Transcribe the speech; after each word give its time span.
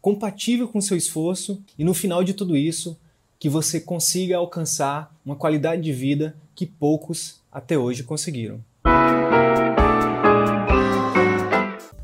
compatível 0.00 0.66
com 0.66 0.80
seu 0.80 0.96
esforço 0.96 1.62
e 1.78 1.84
no 1.84 1.92
final 1.92 2.24
de 2.24 2.32
tudo 2.32 2.56
isso, 2.56 2.98
que 3.38 3.48
você 3.48 3.80
consiga 3.80 4.36
alcançar 4.36 5.14
uma 5.24 5.36
qualidade 5.36 5.82
de 5.82 5.92
vida 5.92 6.34
que 6.54 6.66
poucos 6.66 7.40
até 7.52 7.76
hoje 7.76 8.02
conseguiram. 8.02 8.64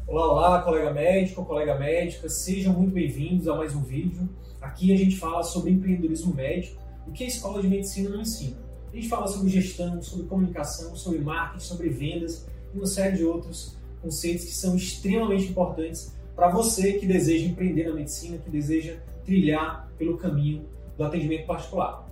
Olá, 0.06 0.32
olá, 0.32 0.62
colega 0.62 0.92
médico, 0.92 1.45
colega 1.45 1.78
médica, 1.78 2.28
sejam 2.28 2.73
muito 2.74 2.92
bem-vindos 2.92 3.48
a 3.48 3.54
mais 3.54 3.74
um 3.74 3.82
vídeo. 3.82 4.28
Aqui 4.60 4.92
a 4.92 4.96
gente 4.96 5.16
fala 5.16 5.42
sobre 5.42 5.70
empreendedorismo 5.70 6.34
médico, 6.34 6.80
o 7.06 7.12
que 7.12 7.24
a 7.24 7.26
escola 7.26 7.62
de 7.62 7.68
medicina 7.68 8.10
não 8.10 8.20
ensina. 8.20 8.56
A 8.92 8.96
gente 8.96 9.09
fala 9.09 9.26
sobre 9.26 9.51
gestão, 9.51 10.01
sobre 10.02 10.26
comunicação, 10.26 10.95
sobre 10.96 11.20
marketing, 11.20 11.65
sobre 11.65 11.88
vendas 11.88 12.46
e 12.74 12.76
uma 12.76 12.87
série 12.87 13.16
de 13.16 13.24
outros 13.24 13.76
conceitos 14.02 14.45
que 14.45 14.54
são 14.54 14.76
extremamente 14.76 15.48
importantes 15.48 16.15
para 16.36 16.50
você 16.50 16.92
que 16.92 17.06
deseja 17.06 17.46
empreender 17.46 17.88
na 17.88 17.95
medicina, 17.95 18.36
que 18.36 18.50
deseja 18.50 18.98
trilhar 19.24 19.90
pelo 19.96 20.18
caminho 20.18 20.68
do 20.96 21.02
atendimento 21.02 21.46
particular. 21.46 22.06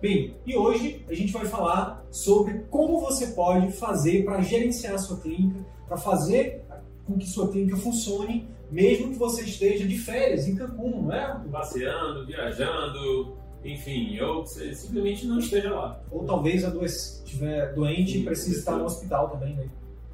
Bem, 0.00 0.36
e 0.46 0.54
hoje 0.54 1.02
a 1.08 1.14
gente 1.14 1.32
vai 1.32 1.46
falar 1.46 2.04
sobre 2.10 2.66
como 2.70 3.00
você 3.00 3.28
pode 3.28 3.72
fazer 3.72 4.24
para 4.24 4.42
gerenciar 4.42 4.94
a 4.94 4.98
sua 4.98 5.18
clínica, 5.18 5.58
para 5.88 5.96
fazer 5.96 6.62
com 7.06 7.16
que 7.16 7.26
sua 7.26 7.50
clínica 7.50 7.76
funcione, 7.78 8.46
mesmo 8.70 9.08
que 9.10 9.18
você 9.18 9.42
esteja 9.42 9.86
de 9.86 9.96
férias 9.96 10.46
em 10.46 10.54
Cancún, 10.54 11.02
não 11.02 11.12
é? 11.12 11.40
Passeando, 11.50 12.26
viajando, 12.26 13.36
enfim, 13.64 14.20
ou 14.20 14.44
você 14.44 14.74
simplesmente 14.74 15.26
não 15.26 15.38
esteja 15.38 15.72
lá. 15.72 16.00
Ou 16.10 16.24
talvez 16.24 16.62
estiver 16.62 17.72
doente 17.74 18.18
e 18.18 18.24
precise 18.24 18.58
estar 18.58 18.76
no 18.76 18.84
hospital 18.84 19.30
também, 19.30 19.54
né? 19.54 19.66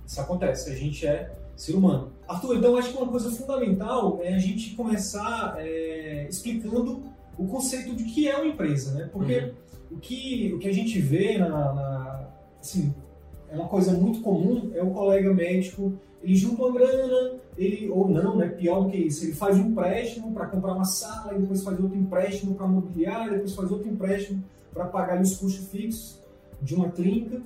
Isso 0.07 0.21
acontece, 0.21 0.71
a 0.71 0.77
gente 0.77 1.07
é 1.07 1.33
ser 1.57 1.75
humano. 1.75 2.13
Arthur, 2.29 2.57
então 2.57 2.77
acho 2.77 2.91
que 2.93 2.97
uma 2.97 3.09
coisa 3.09 3.31
fundamental 3.31 4.21
é 4.23 4.35
a 4.35 4.39
gente 4.39 4.75
começar 4.75 5.57
é, 5.59 6.27
explicando 6.29 7.03
o 7.39 7.47
conceito 7.47 7.95
de 7.95 8.05
que 8.05 8.29
é 8.29 8.37
uma 8.37 8.47
empresa, 8.47 8.95
né? 8.95 9.09
Porque 9.13 9.39
uhum. 9.39 9.53
o, 9.93 9.99
que, 9.99 10.53
o 10.55 10.59
que 10.59 10.69
a 10.69 10.73
gente 10.73 10.99
vê 11.01 11.39
na, 11.39 11.49
na, 11.49 12.29
assim, 12.61 12.95
é 13.51 13.57
uma 13.57 13.69
coisa 13.69 13.93
muito 13.93 14.21
comum, 14.21 14.71
é 14.75 14.83
o 14.83 14.91
colega 14.91 15.33
médico, 15.33 15.93
ele 16.23 16.37
junta 16.37 16.63
uma 16.63 16.73
grana, 16.73 17.35
ele, 17.57 17.89
ou 17.91 18.09
não, 18.09 18.37
né? 18.37 18.49
Pior 18.49 18.85
do 18.85 18.91
que 18.91 18.97
isso, 18.97 19.25
ele 19.25 19.35
faz 19.35 19.57
um 19.57 19.69
empréstimo 19.69 20.33
para 20.33 20.47
comprar 20.47 20.75
uma 20.75 20.85
sala, 20.85 21.35
e 21.35 21.41
depois 21.41 21.63
faz 21.63 21.79
outro 21.79 21.99
empréstimo 21.99 22.55
para 22.55 22.67
mobiliar, 22.67 23.31
depois 23.31 23.55
faz 23.55 23.71
outro 23.71 23.89
empréstimo 23.89 24.43
para 24.73 24.87
pagar 24.87 25.21
os 25.21 25.37
custos 25.37 25.69
fixos 25.69 26.19
de 26.61 26.75
uma 26.75 26.91
clínica. 26.91 27.43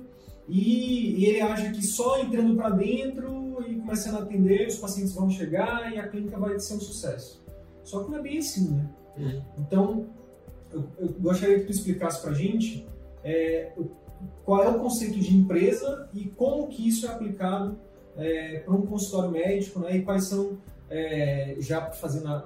E, 0.47 1.15
e 1.17 1.25
ele 1.25 1.41
acha 1.41 1.71
que 1.71 1.85
só 1.85 2.21
entrando 2.21 2.55
para 2.55 2.69
dentro 2.69 3.46
e 3.61 3.75
começando 3.75 4.15
a 4.15 4.23
atender, 4.23 4.67
os 4.67 4.77
pacientes 4.77 5.13
vão 5.13 5.29
chegar 5.29 5.91
e 5.93 5.99
a 5.99 6.07
clínica 6.07 6.37
vai 6.37 6.59
ser 6.59 6.75
um 6.75 6.79
sucesso. 6.79 7.43
Só 7.83 8.03
que 8.03 8.11
não 8.11 8.19
é 8.19 8.21
bem 8.21 8.37
assim, 8.39 8.69
né? 8.69 8.89
Uhum. 9.17 9.41
Então, 9.59 10.05
eu, 10.71 10.87
eu, 10.99 11.09
gostaria 11.19 11.59
que 11.59 11.65
tu 11.65 11.71
explicasse 11.71 12.21
para 12.21 12.31
a 12.31 12.33
gente 12.33 12.87
é, 13.23 13.71
qual 14.43 14.63
é 14.63 14.69
o 14.69 14.79
conceito 14.79 15.19
de 15.19 15.35
empresa 15.35 16.09
e 16.13 16.25
como 16.25 16.67
que 16.67 16.87
isso 16.87 17.05
é 17.05 17.09
aplicado 17.09 17.77
é, 18.17 18.59
para 18.59 18.73
um 18.73 18.85
consultório 18.85 19.31
médico, 19.31 19.79
né? 19.79 19.97
E 19.97 20.01
quais 20.03 20.27
são, 20.27 20.57
é, 20.89 21.55
já 21.59 21.91
fazendo 21.91 22.27
a, 22.27 22.37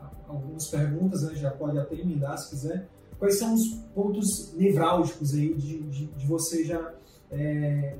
a, 0.00 0.10
algumas 0.28 0.68
perguntas, 0.68 1.22
né? 1.22 1.34
Já 1.34 1.50
pode 1.50 1.78
até 1.78 1.94
emendar 1.94 2.36
se 2.38 2.50
quiser. 2.50 2.88
Quais 3.18 3.38
são 3.38 3.54
os 3.54 3.74
pontos 3.94 4.52
nevrálgicos 4.54 5.32
aí 5.34 5.54
de, 5.54 5.82
de, 5.84 6.06
de 6.06 6.26
você 6.26 6.64
já 6.64 6.92
é, 7.30 7.96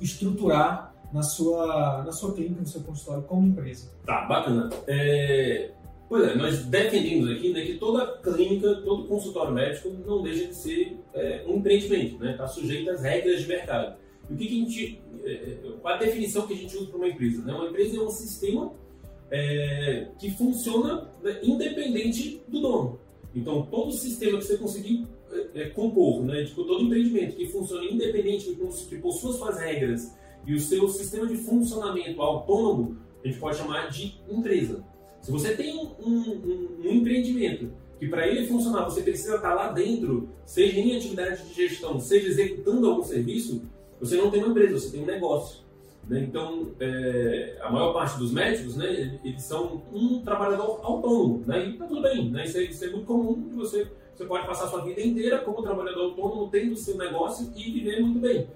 estruturar 0.00 0.93
na 1.14 1.22
sua, 1.22 2.02
na 2.04 2.10
sua 2.10 2.34
clínica, 2.34 2.60
no 2.60 2.66
seu 2.66 2.80
consultório, 2.80 3.22
como 3.22 3.46
empresa. 3.46 3.88
Tá, 4.04 4.22
bacana. 4.22 4.68
É, 4.88 5.70
pois 6.08 6.28
é, 6.28 6.34
nós 6.34 6.66
defendemos 6.66 7.30
aqui 7.30 7.52
né, 7.52 7.64
que 7.64 7.74
toda 7.74 8.18
clínica, 8.18 8.74
todo 8.84 9.06
consultório 9.06 9.54
médico 9.54 9.90
não 10.04 10.24
deixa 10.24 10.48
de 10.48 10.56
ser 10.56 10.98
é, 11.14 11.44
um 11.46 11.58
empreendimento, 11.58 12.24
está 12.24 12.42
né, 12.42 12.48
sujeito 12.48 12.90
às 12.90 13.00
regras 13.00 13.42
de 13.42 13.46
mercado. 13.46 13.96
E 14.28 14.34
o 14.34 14.36
que, 14.36 14.46
que 14.46 14.54
a 14.54 14.64
gente, 14.64 15.02
é, 15.22 15.32
é, 15.32 15.58
qual 15.80 15.94
a 15.94 15.98
definição 15.98 16.48
que 16.48 16.54
a 16.54 16.56
gente 16.56 16.76
usa 16.76 16.86
para 16.86 16.96
uma 16.96 17.08
empresa? 17.08 17.42
Né? 17.44 17.54
Uma 17.54 17.68
empresa 17.68 17.96
é 17.96 18.00
um 18.00 18.10
sistema 18.10 18.72
é, 19.30 20.08
que 20.18 20.32
funciona 20.32 21.08
né, 21.22 21.38
independente 21.44 22.42
do 22.48 22.60
dono. 22.60 22.98
Então, 23.32 23.62
todo 23.66 23.92
sistema 23.92 24.38
que 24.38 24.44
você 24.44 24.56
conseguir 24.56 25.06
é, 25.30 25.62
é, 25.62 25.68
compor, 25.70 26.24
né? 26.24 26.44
Tipo, 26.44 26.64
todo 26.64 26.84
empreendimento 26.84 27.34
que 27.34 27.46
funciona 27.48 27.84
independente, 27.84 28.56
que 28.88 28.96
possua 28.98 29.32
suas 29.32 29.58
regras 29.58 30.12
e 30.46 30.54
o 30.54 30.60
seu 30.60 30.88
sistema 30.88 31.26
de 31.26 31.36
funcionamento 31.36 32.20
autônomo, 32.20 32.96
a 33.22 33.26
gente 33.26 33.38
pode 33.38 33.56
chamar 33.56 33.88
de 33.88 34.20
empresa. 34.28 34.84
Se 35.20 35.30
você 35.30 35.54
tem 35.54 35.74
um, 35.76 35.90
um, 36.04 36.80
um 36.84 36.90
empreendimento 36.90 37.70
que 37.98 38.08
para 38.08 38.26
ele 38.28 38.46
funcionar 38.46 38.84
você 38.84 39.02
precisa 39.02 39.36
estar 39.36 39.54
lá 39.54 39.72
dentro, 39.72 40.28
seja 40.44 40.78
em 40.78 40.96
atividade 40.96 41.48
de 41.48 41.54
gestão, 41.54 41.98
seja 41.98 42.28
executando 42.28 42.88
algum 42.88 43.02
serviço, 43.02 43.62
você 43.98 44.16
não 44.16 44.30
tem 44.30 44.42
uma 44.42 44.50
empresa, 44.50 44.78
você 44.78 44.90
tem 44.90 45.02
um 45.02 45.06
negócio. 45.06 45.64
Né? 46.06 46.26
Então, 46.28 46.72
é, 46.78 47.56
a 47.62 47.70
maior 47.70 47.94
parte 47.94 48.18
dos 48.18 48.30
médicos, 48.30 48.76
né, 48.76 49.18
eles 49.24 49.42
são 49.42 49.82
um 49.92 50.20
trabalhador 50.22 50.80
autônomo, 50.82 51.42
né? 51.46 51.68
e 51.68 51.78
tá 51.78 51.86
tudo 51.86 52.02
bem, 52.02 52.30
né? 52.30 52.44
isso, 52.44 52.58
é, 52.58 52.64
isso 52.64 52.84
é 52.84 52.90
muito 52.90 53.06
comum 53.06 53.48
que 53.48 53.56
você 53.56 53.88
você 54.14 54.26
pode 54.26 54.46
passar 54.46 54.66
a 54.66 54.68
sua 54.68 54.84
vida 54.84 55.00
inteira 55.00 55.38
como 55.38 55.62
trabalhador 55.62 56.04
autônomo, 56.04 56.48
tendo 56.48 56.76
seu 56.76 56.96
negócio 56.96 57.52
e 57.56 57.70
viver 57.70 58.00
muito 58.00 58.20
bem. 58.20 58.46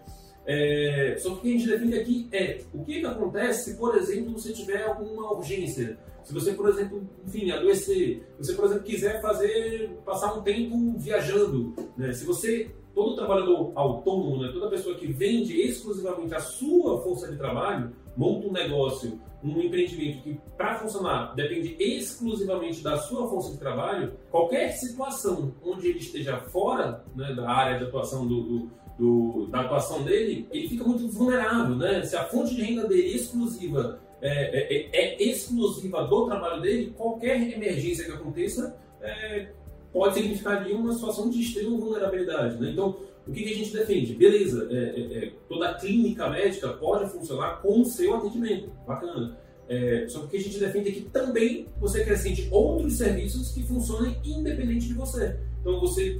É, 0.50 1.14
só 1.18 1.28
que 1.28 1.36
o 1.36 1.40
que 1.42 1.48
a 1.48 1.58
gente 1.58 1.68
defende 1.68 1.98
aqui 1.98 2.28
é 2.32 2.60
o 2.72 2.82
que, 2.82 3.00
que 3.00 3.06
acontece 3.06 3.70
se, 3.70 3.76
por 3.76 3.94
exemplo, 3.94 4.32
você 4.32 4.50
tiver 4.50 4.82
alguma 4.82 5.34
urgência. 5.34 5.98
Se 6.24 6.32
você, 6.32 6.52
por 6.52 6.70
exemplo, 6.70 7.06
enfim, 7.26 7.50
adoecer, 7.50 8.26
se 8.40 8.46
você, 8.46 8.54
por 8.54 8.64
exemplo, 8.64 8.84
quiser 8.84 9.20
fazer, 9.20 9.90
passar 10.06 10.32
um 10.32 10.42
tempo 10.42 10.94
viajando, 10.96 11.74
né? 11.98 12.12
se 12.12 12.24
você, 12.24 12.70
todo 12.94 13.14
trabalhador 13.14 13.72
autônomo, 13.74 14.42
né? 14.42 14.50
toda 14.50 14.70
pessoa 14.70 14.96
que 14.96 15.06
vende 15.12 15.54
exclusivamente 15.60 16.34
a 16.34 16.40
sua 16.40 17.02
força 17.02 17.30
de 17.30 17.36
trabalho, 17.36 17.92
monta 18.16 18.48
um 18.48 18.52
negócio 18.52 19.20
um 19.42 19.60
empreendimento 19.60 20.22
que, 20.22 20.40
para 20.56 20.80
funcionar, 20.80 21.34
depende 21.34 21.76
exclusivamente 21.78 22.82
da 22.82 22.98
sua 22.98 23.28
força 23.28 23.52
de 23.52 23.58
trabalho, 23.58 24.14
qualquer 24.30 24.72
situação 24.72 25.54
onde 25.62 25.88
ele 25.88 25.98
esteja 25.98 26.38
fora 26.38 27.04
né, 27.14 27.32
da 27.34 27.48
área 27.48 27.78
de 27.78 27.84
atuação 27.84 28.26
do, 28.26 28.42
do, 28.42 28.70
do, 28.98 29.46
da 29.46 29.60
atuação 29.60 30.02
dele, 30.02 30.46
ele 30.50 30.68
fica 30.68 30.84
muito 30.84 31.08
vulnerável. 31.08 31.76
Né? 31.76 32.02
Se 32.02 32.16
a 32.16 32.24
fonte 32.24 32.54
de 32.54 32.62
renda 32.62 32.86
dele 32.86 33.14
exclusiva 33.14 34.00
é, 34.20 34.28
é, 34.28 34.90
é, 34.92 35.14
é 35.14 35.22
exclusiva 35.22 36.04
do 36.04 36.26
trabalho 36.26 36.60
dele, 36.60 36.92
qualquer 36.96 37.40
emergência 37.52 38.04
que 38.04 38.10
aconteça 38.10 38.76
é, 39.00 39.48
pode 39.92 40.14
significar 40.14 40.58
ali 40.58 40.72
uma 40.72 40.92
situação 40.92 41.30
de 41.30 41.40
extrema 41.40 41.76
vulnerabilidade. 41.78 42.60
Né? 42.60 42.70
Então, 42.72 42.96
o 43.26 43.32
que, 43.32 43.42
que, 43.42 43.52
a 43.52 43.56
gente 43.56 43.72
defende? 43.72 44.14
Beleza, 44.14 44.68
é, 44.70 44.74
é, 44.74 45.24
é 45.24 45.32
toda 45.48 45.74
clínica 45.74 46.28
médica 46.28 46.68
pode 46.68 47.10
funcionar 47.10 47.60
com 47.60 47.82
o 47.82 47.84
seu 47.84 48.14
atendimento, 48.14 48.70
bacana. 48.86 49.38
É, 49.68 50.06
só 50.08 50.20
que 50.20 50.24
o 50.24 50.28
que 50.30 50.36
a 50.38 50.40
gente 50.40 50.58
defende 50.58 50.88
é 50.88 50.92
que 50.92 51.02
também 51.02 51.66
você 51.78 52.00
acrescente 52.00 52.48
outros 52.50 52.94
serviços 52.94 53.52
que 53.52 53.62
funcionem 53.62 54.16
independente 54.24 54.88
de 54.88 54.94
você. 54.94 55.38
Então 55.60 55.78
você, 55.78 56.18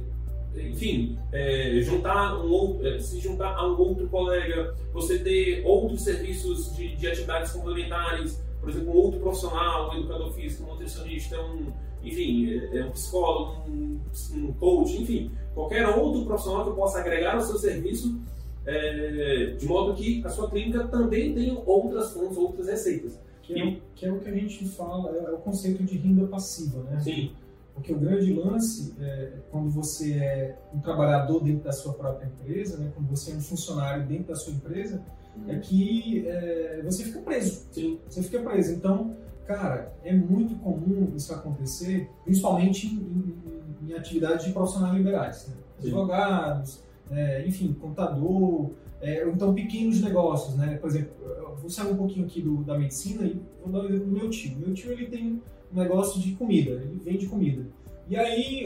enfim, 0.55 1.17
é, 1.31 1.79
juntar 1.81 2.37
um 2.37 2.49
outro, 2.51 2.87
é, 2.87 2.99
se 2.99 3.19
juntar 3.19 3.55
a 3.55 3.67
um 3.67 3.79
outro 3.79 4.07
colega, 4.07 4.75
você 4.93 5.19
ter 5.19 5.63
outros 5.65 6.03
serviços 6.03 6.75
de, 6.75 6.95
de 6.95 7.07
atividades 7.07 7.51
complementares, 7.51 8.41
por 8.59 8.69
exemplo, 8.69 8.91
um 8.91 8.95
outro 8.95 9.19
profissional, 9.19 9.91
um 9.91 9.99
educador 9.99 10.31
físico, 10.33 10.63
um 10.63 10.73
nutricionista, 10.73 11.39
um 11.41 11.71
enfim, 12.03 12.49
é, 12.49 12.77
é 12.77 12.85
um 12.85 12.91
psicólogo, 12.91 13.69
um, 13.69 13.99
um 14.35 14.53
coach, 14.53 15.01
enfim, 15.01 15.31
qualquer 15.53 15.87
outro 15.87 16.25
profissional 16.25 16.69
que 16.69 16.75
possa 16.75 16.99
agregar 16.99 17.35
ao 17.35 17.41
seu 17.41 17.57
serviço, 17.57 18.19
é, 18.65 19.55
de 19.57 19.65
modo 19.65 19.93
que 19.93 20.21
a 20.25 20.29
sua 20.29 20.49
clínica 20.49 20.87
também 20.87 21.33
tenha 21.33 21.57
outras 21.65 22.13
fontes, 22.13 22.37
outras 22.37 22.67
receitas. 22.67 23.19
Que 23.41 23.59
é, 23.59 23.77
que 23.95 24.05
é 24.05 24.11
o 24.11 24.19
que 24.19 24.29
a 24.29 24.33
gente 24.33 24.67
fala, 24.69 25.11
é, 25.11 25.25
é, 25.25 25.31
o 25.31 25.37
conceito 25.37 25.83
de 25.83 25.97
renda 25.97 26.27
passiva, 26.27 26.83
né? 26.83 26.99
Sim. 26.99 27.31
Porque 27.79 27.93
o 27.93 27.99
grande 27.99 28.33
lance 28.33 28.93
é 28.99 29.33
quando 29.49 29.69
você 29.69 30.13
é 30.13 30.59
um 30.73 30.79
trabalhador 30.79 31.41
dentro 31.41 31.63
da 31.63 31.71
sua 31.71 31.93
própria 31.93 32.27
empresa, 32.27 32.77
né? 32.77 32.91
quando 32.93 33.07
você 33.07 33.31
é 33.31 33.35
um 33.35 33.41
funcionário 33.41 34.05
dentro 34.05 34.27
da 34.27 34.35
sua 34.35 34.53
empresa, 34.53 35.01
é 35.47 35.53
uhum. 35.53 35.59
que 35.61 36.27
é, 36.27 36.81
você 36.83 37.05
fica 37.05 37.19
preso. 37.21 37.65
Sim. 37.71 37.99
Você 38.07 38.21
fica 38.21 38.41
preso. 38.41 38.73
Então, 38.73 39.15
Cara, 39.49 39.91
é 40.03 40.13
muito 40.13 40.53
comum 40.59 41.11
isso 41.15 41.33
acontecer, 41.33 42.07
principalmente 42.23 42.85
em, 42.85 43.35
em 43.81 43.93
atividades 43.95 44.45
de 44.45 44.51
profissionais 44.51 44.95
liberais, 44.95 45.47
né? 45.47 45.55
advogados, 45.79 46.83
é, 47.09 47.47
enfim, 47.47 47.73
contador, 47.73 48.69
é, 49.01 49.27
então 49.27 49.51
pequenos 49.55 50.01
negócios, 50.01 50.55
né? 50.55 50.77
Por 50.77 50.87
exemplo, 50.87 51.13
vou 51.59 51.67
sair 51.67 51.91
um 51.91 51.97
pouquinho 51.97 52.27
aqui 52.27 52.43
do, 52.43 52.63
da 52.63 52.77
medicina 52.77 53.25
e 53.25 53.41
vou 53.63 53.71
dar 53.71 53.79
um 53.79 53.85
exemplo 53.85 54.05
do 54.05 54.11
meu 54.11 54.29
tio. 54.29 54.55
Meu 54.59 54.71
tio 54.71 54.91
ele 54.91 55.07
tem 55.07 55.41
negócio 55.71 56.19
de 56.19 56.33
comida, 56.33 56.71
ele 56.71 56.99
vende 57.03 57.27
comida. 57.27 57.65
E 58.07 58.15
aí, 58.15 58.65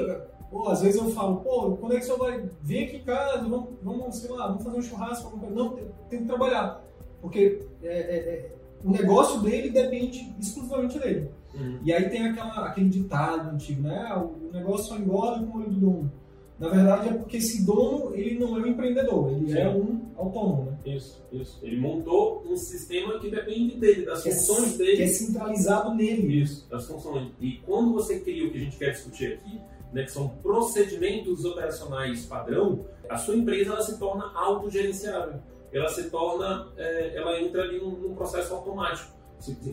pô, 0.50 0.70
às 0.70 0.82
vezes 0.82 1.02
eu 1.02 1.10
falo, 1.12 1.38
pô, 1.38 1.76
quando 1.78 1.94
é 1.94 1.96
que 1.98 2.04
o 2.04 2.06
senhor 2.06 2.20
vai 2.20 2.50
vir 2.62 2.86
aqui 2.86 2.98
em 2.98 3.04
casa, 3.04 3.48
vamos, 3.48 3.70
vamos 3.82 4.16
sei 4.16 4.32
lá, 4.32 4.48
vamos 4.48 4.64
fazer 4.64 4.78
um 4.78 4.82
churrasco, 4.82 5.40
não, 5.52 5.70
tem, 5.70 5.86
tem 6.10 6.20
que 6.20 6.26
trabalhar. 6.26 6.84
Porque 7.22 7.66
é, 7.82 7.88
é, 7.88 8.16
é, 8.16 8.56
o 8.84 8.92
negócio 8.92 9.42
dele 9.42 9.70
depende 9.70 10.34
exclusivamente 10.40 11.00
dele. 11.00 11.30
Uhum. 11.54 11.80
E 11.84 11.94
aí 11.94 12.10
tem 12.10 12.28
aquela, 12.28 12.68
aquele 12.68 12.90
ditado 12.90 13.50
antigo, 13.50 13.84
né? 13.84 14.08
Ah, 14.10 14.20
o 14.20 14.50
negócio 14.52 14.88
só 14.88 14.98
engorda 14.98 15.46
com 15.46 15.58
o 15.58 15.62
olho 15.62 15.72
do 15.72 15.80
dono. 15.80 16.12
Na 16.63 16.69
verdade 16.69 17.10
é 17.10 17.13
porque 17.13 17.38
esse 17.38 17.65
dono, 17.65 18.15
ele 18.15 18.39
não 18.39 18.56
é 18.56 18.62
um 18.62 18.68
empreendedor, 18.68 19.30
ele 19.33 19.51
Sim. 19.51 19.57
é 19.57 19.68
um 19.68 20.01
autônomo, 20.15 20.71
né? 20.71 20.95
Isso, 20.95 21.21
isso. 21.30 21.60
Ele 21.62 21.77
montou 21.77 22.42
um 22.48 22.56
sistema 22.56 23.19
que 23.19 23.30
depende 23.30 23.75
dele, 23.75 24.06
das 24.06 24.24
que 24.24 24.30
é 24.30 24.31
funções 24.31 24.75
é, 24.75 24.77
dele. 24.77 24.95
Que 24.95 25.04
é 25.04 25.07
centralizado 25.07 25.94
nele. 25.94 26.42
Isso, 26.42 26.65
das 26.69 26.88
funções. 26.88 27.33
E 27.42 27.57
quando 27.65 27.92
você 27.92 28.21
cria 28.21 28.48
o 28.48 28.51
que 28.51 28.57
a 28.57 28.62
gente 28.62 28.77
quer 28.77 28.92
discutir 28.92 29.33
aqui, 29.33 29.60
né, 29.92 30.04
que 30.04 30.12
são 30.13 30.30
procedimentos 30.42 31.44
operacionais 31.44 32.25
padrão, 32.25 32.86
a 33.09 33.18
sua 33.18 33.36
empresa 33.36 33.74
ela 33.74 33.81
se 33.81 34.00
torna 34.00 34.31
autogerenciável. 34.33 35.42
Ela 35.74 35.89
se 35.89 36.09
torna, 36.09 36.71
é, 36.77 37.18
ela 37.18 37.42
entra 37.42 37.63
ali 37.63 37.77
num, 37.77 37.92
num 37.92 38.16
processo 38.16 38.54
automático 38.54 39.12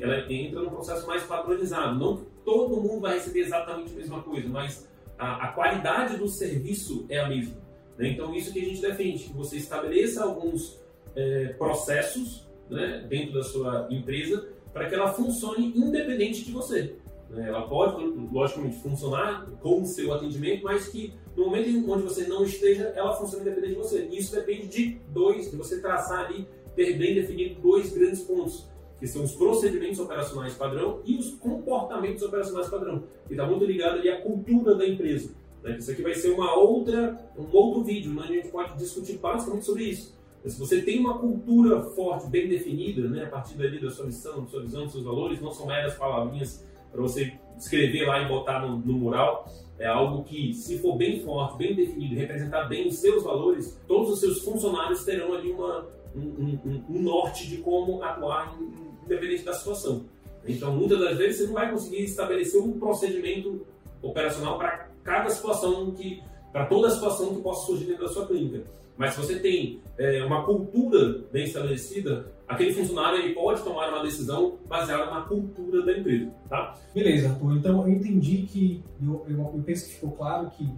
ela 0.00 0.32
entra 0.32 0.60
num 0.60 0.70
processo 0.70 1.06
mais 1.06 1.22
padronizado. 1.22 1.96
Não 1.96 2.16
que 2.16 2.24
todo 2.44 2.80
mundo 2.80 3.02
vai 3.02 3.14
receber 3.14 3.42
exatamente 3.42 3.92
a 3.92 3.96
mesma 3.96 4.20
coisa, 4.20 4.48
mas 4.48 4.88
a, 5.20 5.44
a 5.44 5.48
qualidade 5.48 6.16
do 6.16 6.26
serviço 6.26 7.04
é 7.10 7.20
a 7.20 7.28
mesma. 7.28 7.56
Né? 7.98 8.08
Então, 8.08 8.34
isso 8.34 8.52
que 8.52 8.58
a 8.58 8.64
gente 8.64 8.80
defende, 8.80 9.24
que 9.24 9.32
você 9.32 9.58
estabeleça 9.58 10.24
alguns 10.24 10.80
é, 11.14 11.48
processos 11.58 12.48
né, 12.70 13.04
dentro 13.08 13.34
da 13.34 13.42
sua 13.42 13.86
empresa 13.90 14.48
para 14.72 14.88
que 14.88 14.94
ela 14.94 15.12
funcione 15.12 15.72
independente 15.76 16.44
de 16.44 16.52
você. 16.52 16.96
Né? 17.28 17.48
Ela 17.48 17.68
pode, 17.68 18.02
logicamente, 18.32 18.76
funcionar 18.78 19.46
com 19.60 19.82
o 19.82 19.86
seu 19.86 20.14
atendimento, 20.14 20.64
mas 20.64 20.88
que 20.88 21.12
no 21.36 21.44
momento 21.44 21.92
onde 21.92 22.02
você 22.02 22.26
não 22.26 22.44
esteja, 22.44 22.92
ela 22.96 23.14
funciona 23.14 23.42
independente 23.42 23.74
de 23.74 23.78
você. 23.78 24.08
Isso 24.10 24.34
depende 24.34 24.68
de 24.68 25.00
dois, 25.10 25.50
de 25.50 25.56
você 25.56 25.80
traçar 25.80 26.26
ali, 26.26 26.48
ter 26.74 26.96
bem 26.96 27.14
definido 27.14 27.60
dois 27.60 27.92
grandes 27.92 28.22
pontos 28.22 28.70
que 29.00 29.06
são 29.06 29.24
os 29.24 29.32
procedimentos 29.32 29.98
operacionais 29.98 30.54
padrão 30.54 31.00
e 31.06 31.16
os 31.16 31.30
comportamentos 31.36 32.22
operacionais 32.22 32.68
padrão, 32.68 33.02
que 33.26 33.32
está 33.32 33.46
muito 33.46 33.64
ligado 33.64 33.98
ali 33.98 34.10
à 34.10 34.20
cultura 34.20 34.74
da 34.74 34.86
empresa. 34.86 35.34
Né? 35.62 35.78
Isso 35.78 35.90
aqui 35.90 36.02
vai 36.02 36.14
ser 36.14 36.30
uma 36.30 36.54
outra, 36.54 37.18
um 37.36 37.48
outro 37.56 37.82
vídeo, 37.82 38.12
onde 38.12 38.32
a 38.32 38.36
gente 38.36 38.48
pode 38.48 38.76
discutir 38.76 39.16
basicamente 39.18 39.64
sobre 39.64 39.84
isso. 39.84 40.20
Se 40.44 40.58
você 40.58 40.80
tem 40.80 40.98
uma 41.00 41.18
cultura 41.18 41.82
forte, 41.82 42.26
bem 42.28 42.48
definida, 42.48 43.08
né, 43.08 43.24
a 43.24 43.28
partir 43.28 43.58
dali 43.58 43.78
da 43.78 43.90
sua 43.90 44.06
missão, 44.06 44.42
da 44.42 44.46
sua 44.46 44.62
visão, 44.62 44.84
dos 44.84 44.92
seus 44.92 45.04
valores, 45.04 45.40
não 45.40 45.50
são 45.50 45.66
meras 45.66 45.94
palavrinhas 45.94 46.64
para 46.90 47.00
você 47.00 47.32
escrever 47.58 48.06
lá 48.06 48.22
e 48.22 48.28
botar 48.28 48.66
no, 48.66 48.78
no 48.78 48.94
mural, 48.94 49.46
é 49.78 49.86
algo 49.86 50.24
que, 50.24 50.52
se 50.54 50.78
for 50.78 50.96
bem 50.96 51.20
forte, 51.22 51.58
bem 51.58 51.74
definido, 51.74 52.14
representar 52.14 52.64
bem 52.64 52.88
os 52.88 52.96
seus 52.96 53.22
valores, 53.22 53.78
todos 53.86 54.10
os 54.10 54.20
seus 54.20 54.42
funcionários 54.42 55.04
terão 55.04 55.32
ali 55.34 55.52
uma, 55.52 55.86
um, 56.14 56.58
um, 56.64 56.84
um 56.88 57.02
norte 57.02 57.46
de 57.48 57.58
como 57.58 58.02
atuar 58.02 58.58
em, 58.60 58.89
independente 59.10 59.44
da 59.44 59.52
situação. 59.52 60.04
Então, 60.46 60.74
muitas 60.74 60.98
das 60.98 61.18
vezes, 61.18 61.38
você 61.38 61.46
não 61.46 61.54
vai 61.54 61.70
conseguir 61.70 62.04
estabelecer 62.04 62.60
um 62.60 62.78
procedimento 62.78 63.66
operacional 64.02 64.56
para 64.56 64.88
cada 65.02 65.28
situação 65.30 65.90
que, 65.90 66.22
para 66.52 66.66
toda 66.66 66.88
a 66.88 66.90
situação 66.90 67.34
que 67.34 67.42
possa 67.42 67.66
surgir 67.66 67.86
dentro 67.86 68.04
da 68.04 68.08
sua 68.08 68.26
clínica. 68.26 68.64
Mas 68.96 69.14
se 69.14 69.20
você 69.20 69.38
tem 69.38 69.80
é, 69.98 70.22
uma 70.24 70.44
cultura 70.44 71.24
bem 71.32 71.44
estabelecida, 71.44 72.30
aquele 72.46 72.74
funcionário 72.74 73.18
ele 73.18 73.34
pode 73.34 73.62
tomar 73.62 73.88
uma 73.88 74.02
decisão 74.02 74.58
baseada 74.68 75.10
na 75.10 75.22
cultura 75.22 75.82
da 75.82 75.96
empresa, 75.96 76.30
tá? 76.50 76.74
Beleza, 76.94 77.30
Arthur. 77.30 77.56
Então 77.56 77.80
eu 77.82 77.94
entendi 77.94 78.42
que 78.42 78.84
eu, 79.02 79.24
eu, 79.26 79.38
eu 79.38 79.62
penso 79.64 79.86
que 79.86 79.94
ficou 79.94 80.12
claro 80.12 80.50
que 80.50 80.68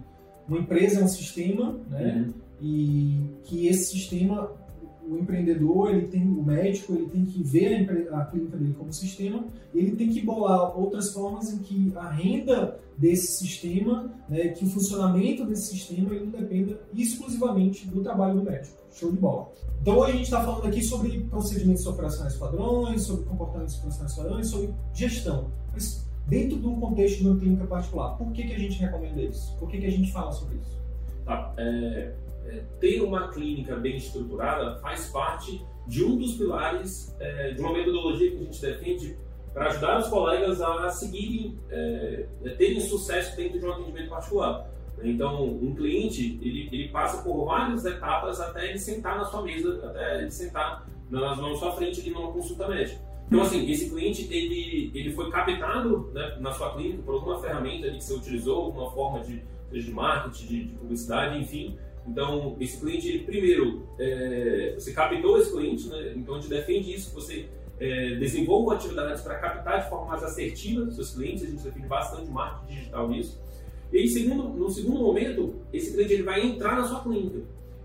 uma 0.47 0.57
empresa 0.57 1.01
é 1.01 1.03
um 1.03 1.07
sistema, 1.07 1.77
né? 1.89 2.25
Uhum. 2.27 2.33
E 2.61 3.29
que 3.43 3.67
esse 3.67 3.91
sistema 3.91 4.53
o 5.09 5.17
empreendedor, 5.17 5.91
ele 5.91 6.07
tem 6.07 6.23
o 6.23 6.43
médico, 6.43 6.93
ele 6.93 7.07
tem 7.07 7.25
que 7.25 7.43
ver 7.43 8.09
a, 8.11 8.21
a 8.21 8.25
clínica 8.25 8.57
dele 8.57 8.73
como 8.77 8.93
sistema, 8.93 9.45
ele 9.73 9.95
tem 9.95 10.09
que 10.09 10.21
bolar 10.21 10.77
outras 10.77 11.11
formas 11.13 11.51
em 11.51 11.59
que 11.59 11.91
a 11.95 12.09
renda 12.09 12.79
desse 12.97 13.39
sistema, 13.39 14.13
né, 14.29 14.49
que 14.49 14.63
o 14.63 14.69
funcionamento 14.69 15.45
desse 15.45 15.75
sistema 15.75 16.13
ele 16.13 16.25
não 16.25 16.39
dependa 16.39 16.79
exclusivamente 16.93 17.87
do 17.87 18.01
trabalho 18.01 18.39
do 18.39 18.43
médico. 18.43 18.77
Show 18.91 19.11
de 19.11 19.17
bola. 19.17 19.51
Então 19.81 19.97
hoje 19.97 20.11
a 20.11 20.15
gente 20.15 20.25
está 20.25 20.43
falando 20.43 20.67
aqui 20.67 20.83
sobre 20.83 21.19
procedimentos 21.21 21.85
operacionais 21.85 22.35
padrões, 22.35 23.03
sobre 23.03 23.25
comportamentos 23.25 23.77
operacionais 23.77 24.15
padrões, 24.15 24.47
sobre 24.47 24.69
gestão. 24.93 25.51
Mas 25.73 26.07
dentro 26.27 26.59
de 26.59 26.67
um 26.67 26.79
contexto 26.79 27.19
de 27.19 27.27
uma 27.27 27.37
clínica 27.37 27.65
particular, 27.65 28.17
por 28.17 28.31
que, 28.31 28.43
que 28.43 28.53
a 28.53 28.59
gente 28.59 28.79
recomenda 28.79 29.21
isso? 29.21 29.57
Por 29.57 29.69
que, 29.69 29.79
que 29.79 29.87
a 29.87 29.91
gente 29.91 30.11
fala 30.11 30.31
sobre 30.31 30.57
isso? 30.57 30.79
Tá. 31.25 31.53
É, 31.57 32.13
é, 32.45 32.63
ter 32.79 33.01
uma 33.01 33.29
clínica 33.29 33.75
bem 33.75 33.97
estruturada 33.97 34.77
faz 34.79 35.09
parte 35.09 35.63
de 35.87 36.03
um 36.03 36.17
dos 36.17 36.35
pilares 36.35 37.15
é, 37.19 37.51
de 37.51 37.61
uma 37.61 37.73
metodologia 37.73 38.31
que 38.31 38.37
a 38.37 38.43
gente 38.43 38.61
defende 38.61 39.17
para 39.53 39.67
ajudar 39.67 39.99
os 39.99 40.07
colegas 40.07 40.61
a 40.61 40.89
seguirem, 40.89 41.59
é, 41.69 42.25
é, 42.43 42.49
terem 42.51 42.79
sucesso 42.79 43.35
dentro 43.37 43.59
de 43.59 43.65
um 43.65 43.71
atendimento 43.71 44.09
particular. 44.09 44.67
Então, 45.03 45.43
um 45.43 45.75
cliente, 45.75 46.39
ele, 46.41 46.69
ele 46.71 46.87
passa 46.89 47.21
por 47.21 47.45
várias 47.45 47.85
etapas 47.85 48.39
até 48.39 48.69
ele 48.69 48.79
sentar 48.79 49.17
na 49.17 49.25
sua 49.25 49.41
mesa, 49.41 49.79
até 49.85 50.21
ele 50.21 50.31
sentar 50.31 50.87
na, 51.09 51.35
na 51.35 51.55
sua 51.55 51.73
frente 51.73 51.99
ali 51.99 52.09
numa 52.09 52.31
consulta 52.31 52.67
médica. 52.67 52.99
Então, 53.27 53.41
assim, 53.41 53.69
esse 53.69 53.89
cliente, 53.89 54.27
ele, 54.31 54.91
ele 54.93 55.11
foi 55.11 55.29
captado 55.29 56.09
né, 56.13 56.37
na 56.39 56.51
sua 56.51 56.73
clínica 56.73 57.03
por 57.03 57.15
alguma 57.15 57.39
ferramenta 57.39 57.89
que 57.91 58.01
você 58.01 58.13
utilizou, 58.13 58.65
alguma 58.65 58.91
forma 58.91 59.19
de, 59.21 59.43
de 59.71 59.91
marketing, 59.91 60.45
de, 60.47 60.63
de 60.65 60.75
publicidade, 60.75 61.39
enfim, 61.39 61.77
então, 62.07 62.55
esse 62.59 62.79
cliente, 62.79 63.19
primeiro, 63.19 63.87
é, 63.97 64.73
você 64.77 64.91
captou 64.91 65.37
esse 65.37 65.51
cliente, 65.51 65.87
né? 65.87 66.13
então 66.15 66.35
a 66.35 66.39
gente 66.39 66.49
defende 66.49 66.93
isso, 66.93 67.13
você 67.13 67.47
é, 67.79 68.15
desenvolva 68.15 68.75
atividades 68.75 69.21
para 69.21 69.35
captar 69.35 69.83
de 69.83 69.89
forma 69.89 70.07
mais 70.07 70.23
assertiva 70.23 70.89
seus 70.91 71.11
clientes, 71.11 71.43
a 71.43 71.47
gente 71.47 71.63
defende 71.63 71.87
bastante 71.87 72.29
marketing 72.29 72.73
digital 72.73 73.09
nisso. 73.09 73.41
E 73.91 74.07
segundo, 74.07 74.49
no 74.49 74.69
segundo 74.69 74.99
momento, 74.99 75.55
esse 75.71 75.93
cliente 75.93 76.13
ele 76.13 76.23
vai 76.23 76.45
entrar 76.45 76.75
na 76.75 76.85
sua 76.85 77.01
clínica. 77.01 77.41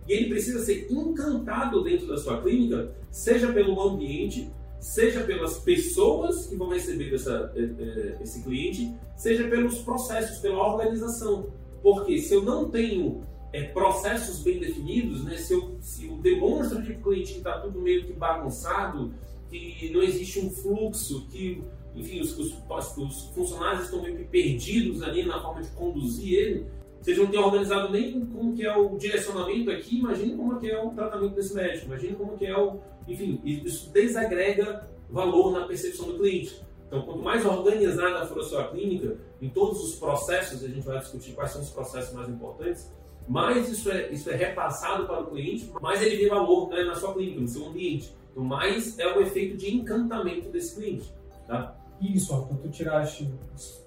E 0.08 0.12
ele 0.12 0.30
precisa 0.30 0.64
ser 0.64 0.90
encantado 0.90 1.82
dentro 1.84 2.06
da 2.06 2.16
sua 2.16 2.40
clínica, 2.40 2.90
seja 3.10 3.52
pelo 3.52 3.80
ambiente, 3.80 4.50
seja 4.80 5.20
pelas 5.20 5.58
pessoas 5.58 6.46
que 6.46 6.56
vão 6.56 6.70
receber 6.70 7.14
essa, 7.14 7.52
é, 7.54 7.60
é, 7.60 8.18
esse 8.22 8.42
cliente, 8.42 8.90
seja 9.16 9.46
pelos 9.48 9.78
processos, 9.80 10.38
pela 10.38 10.66
organização. 10.66 11.48
Porque 11.82 12.18
se 12.18 12.34
eu 12.34 12.42
não 12.42 12.70
tenho 12.70 13.22
é, 13.52 13.64
processos 13.64 14.42
bem 14.42 14.58
definidos, 14.58 15.24
né? 15.24 15.36
se, 15.36 15.54
eu, 15.54 15.76
se 15.80 16.06
eu 16.06 16.16
demonstro 16.18 16.78
o 16.78 17.02
cliente 17.02 17.38
está 17.38 17.60
tudo 17.60 17.80
meio 17.80 18.06
que 18.06 18.12
bagunçado, 18.12 19.12
que 19.48 19.90
não 19.92 20.02
existe 20.02 20.40
um 20.40 20.50
fluxo, 20.50 21.26
que 21.28 21.62
enfim, 21.94 22.20
os, 22.20 22.36
os, 22.38 22.54
os, 22.96 23.22
funcionários 23.34 23.84
estão 23.84 24.02
meio 24.02 24.16
que 24.16 24.24
perdidos 24.24 25.02
ali 25.02 25.24
na 25.24 25.40
forma 25.40 25.62
de 25.62 25.70
conduzir 25.70 26.38
ele, 26.38 26.66
vocês 27.00 27.16
não 27.16 27.26
têm 27.28 27.40
organizado 27.40 27.90
nem 27.90 28.26
como 28.26 28.54
que 28.54 28.66
é 28.66 28.76
o 28.76 28.96
direcionamento 28.96 29.70
aqui, 29.70 29.98
imagine 29.98 30.36
como 30.36 30.58
que 30.58 30.70
é 30.70 30.82
o 30.82 30.90
tratamento 30.90 31.34
desse 31.34 31.54
médico, 31.54 31.86
imagine 31.86 32.14
como 32.14 32.36
que 32.36 32.46
é 32.46 32.56
o... 32.56 32.80
Enfim, 33.06 33.40
isso 33.44 33.90
desagrega 33.90 34.88
valor 35.08 35.52
na 35.52 35.66
percepção 35.66 36.06
do 36.06 36.18
cliente. 36.18 36.60
Então, 36.86 37.02
quanto 37.02 37.22
mais 37.22 37.44
organizada 37.44 38.26
for 38.26 38.40
a 38.40 38.42
sua 38.42 38.68
clínica, 38.68 39.16
em 39.40 39.48
todos 39.48 39.82
os 39.82 39.94
processos, 39.94 40.62
a 40.64 40.68
gente 40.68 40.84
vai 40.84 40.98
discutir 40.98 41.32
quais 41.32 41.50
são 41.52 41.62
os 41.62 41.70
processos 41.70 42.12
mais 42.14 42.28
importantes, 42.28 42.92
mais 43.28 43.68
isso 43.68 43.90
é, 43.90 44.10
isso 44.10 44.30
é 44.30 44.34
repassado 44.34 45.06
para 45.06 45.20
o 45.20 45.26
cliente, 45.26 45.70
mais 45.82 46.00
ele 46.02 46.16
vê 46.16 46.28
valor 46.28 46.70
né, 46.70 46.82
na 46.84 46.94
sua 46.94 47.12
clínica, 47.12 47.40
no 47.40 47.48
seu 47.48 47.66
ambiente. 47.66 48.16
Então, 48.30 48.42
mais 48.42 48.98
é 48.98 49.06
o 49.06 49.20
efeito 49.20 49.56
de 49.56 49.74
encantamento 49.74 50.48
desse 50.48 50.76
cliente. 50.76 51.12
Tá? 51.46 51.76
Isso, 52.00 52.34
Arthur, 52.34 52.56
tu 52.58 52.68
tiraste, 52.70 53.28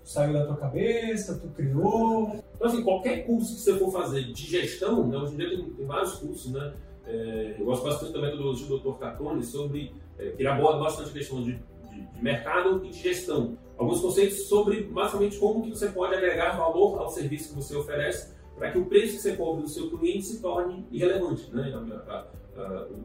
saiu 0.04 0.34
da 0.34 0.46
tua 0.46 0.58
cabeça, 0.58 1.40
tu 1.40 1.48
criou. 1.50 2.36
Então, 2.56 2.68
assim, 2.68 2.84
qualquer 2.84 3.26
curso 3.26 3.56
que 3.56 3.62
você 3.62 3.80
for 3.80 3.92
fazer 3.92 4.32
de 4.32 4.46
gestão, 4.46 5.08
né, 5.08 5.18
hoje 5.18 5.34
em 5.34 5.38
dia 5.38 5.50
tem, 5.50 5.70
tem 5.72 5.86
vários 5.86 6.14
cursos, 6.16 6.52
né? 6.52 6.74
É, 7.08 7.56
eu 7.58 7.66
gosto 7.66 7.84
bastante 7.84 8.14
da 8.14 8.22
metodologia 8.22 8.68
do 8.68 8.80
Dr. 8.80 9.00
Catone 9.00 9.44
sobre, 9.44 9.94
é, 10.20 10.30
que 10.30 10.42
ele 10.42 10.50
aborda 10.50 10.80
bastante 10.80 11.10
a 11.10 11.14
questão 11.14 11.42
de, 11.42 11.54
de, 11.90 12.02
de, 12.02 12.24
mercado 12.24 12.86
e 12.86 12.90
de 12.90 12.98
gestão. 13.00 13.58
Alguns 13.78 14.02
conceitos 14.02 14.48
sobre, 14.48 14.84
basicamente, 14.84 15.38
como 15.38 15.64
que 15.64 15.72
você 15.72 15.88
pode 15.88 16.14
agregar 16.14 16.58
valor 16.58 17.00
ao 17.00 17.10
serviço 17.10 17.50
que 17.50 17.56
você 17.56 17.76
oferece 17.76 18.34
para 18.62 18.70
que 18.70 18.78
o 18.78 18.86
preço 18.86 19.16
que 19.16 19.22
você 19.24 19.36
cobra 19.36 19.64
do 19.64 19.68
seu 19.68 19.90
cliente 19.90 20.24
se 20.24 20.40
torne 20.40 20.86
irrelevante. 20.92 21.52
Né? 21.52 21.74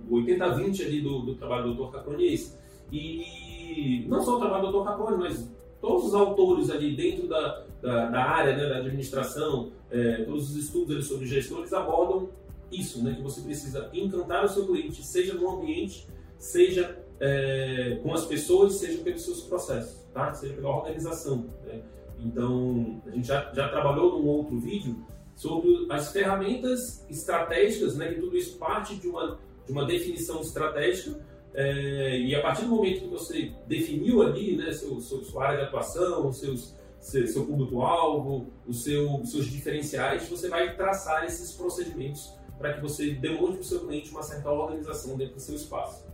O 0.07 0.17
80-20 0.17 0.85
ali 0.85 1.01
do, 1.01 1.21
do, 1.21 1.35
trabalho 1.35 1.73
do 1.73 1.83
Dr. 1.83 1.93
Caproni 1.93 2.29
é 2.29 2.35
esse. 2.35 2.59
E 2.93 4.05
não 4.07 4.23
só 4.23 4.37
o 4.37 4.39
trabalho 4.39 4.71
do 4.71 4.79
Dr. 4.79 4.85
Caproni, 4.87 5.17
mas 5.17 5.51
todos 5.81 6.09
os 6.09 6.15
autores 6.15 6.69
ali 6.69 6.95
dentro 6.95 7.27
da, 7.27 7.65
da, 7.81 8.11
da 8.11 8.23
área, 8.23 8.55
né, 8.55 8.69
da 8.69 8.77
administração, 8.77 9.73
é, 9.91 10.25
todos 10.25 10.51
os 10.51 10.57
estudos 10.57 11.09
sobre 11.09 11.25
gestores 11.25 11.73
abordam 11.73 12.29
isso, 12.71 13.03
né, 13.03 13.15
que 13.15 13.23
você 13.23 13.41
precisa 13.41 13.89
encantar 13.95 14.45
o 14.45 14.49
seu 14.51 14.67
cliente, 14.67 15.03
seja 15.03 15.33
no 15.33 15.49
ambiente, 15.49 16.07
seja 16.39 17.03
é, 17.19 17.99
com 18.03 18.13
as 18.13 18.27
pessoas, 18.27 18.75
seja 18.75 19.03
pelos 19.03 19.25
seus 19.25 19.41
processos, 19.41 20.07
tá? 20.13 20.35
seja 20.35 20.53
pela 20.53 20.69
organização. 20.69 21.47
Né? 21.65 21.81
Então, 22.19 23.01
a 23.07 23.11
gente 23.11 23.27
já, 23.27 23.51
já 23.55 23.71
trabalhou 23.71 24.19
num 24.19 24.27
outro 24.27 24.59
vídeo 24.59 25.16
sobre 25.37 25.87
as 25.91 26.11
ferramentas 26.11 27.07
estratégicas, 27.09 27.95
né, 27.95 28.09
que 28.09 28.21
tudo 28.21 28.37
isso 28.37 28.59
parte 28.59 28.97
de 28.97 29.07
uma, 29.07 29.39
de 29.67 29.71
uma 29.71 29.85
definição 29.85 30.41
estratégica, 30.41 31.21
é, 31.55 32.19
e 32.19 32.35
a 32.35 32.43
partir 32.43 32.63
do 32.63 32.69
momento 32.69 33.03
que 33.03 33.09
você 33.09 33.53
definiu 33.67 34.23
ali 34.23 34.57
né, 34.57 34.73
seu, 34.73 34.99
seu, 35.01 35.23
sua 35.23 35.47
área 35.47 35.59
de 35.59 35.65
atuação, 35.65 36.33
seus, 36.33 36.75
seu, 36.99 37.27
seu 37.27 37.47
público-alvo, 37.47 38.47
os 38.67 38.83
seu, 38.83 39.25
seus 39.25 39.47
diferenciais, 39.47 40.29
você 40.29 40.49
vai 40.49 40.75
traçar 40.75 41.25
esses 41.25 41.53
procedimentos 41.53 42.35
para 42.59 42.73
que 42.73 42.81
você 42.81 43.13
demonstre 43.13 43.53
para 43.53 43.61
o 43.61 43.65
seu 43.65 43.81
cliente 43.87 44.11
uma 44.11 44.23
certa 44.23 44.51
organização 44.51 45.17
dentro 45.17 45.35
do 45.35 45.41
seu 45.41 45.55
espaço. 45.55 46.07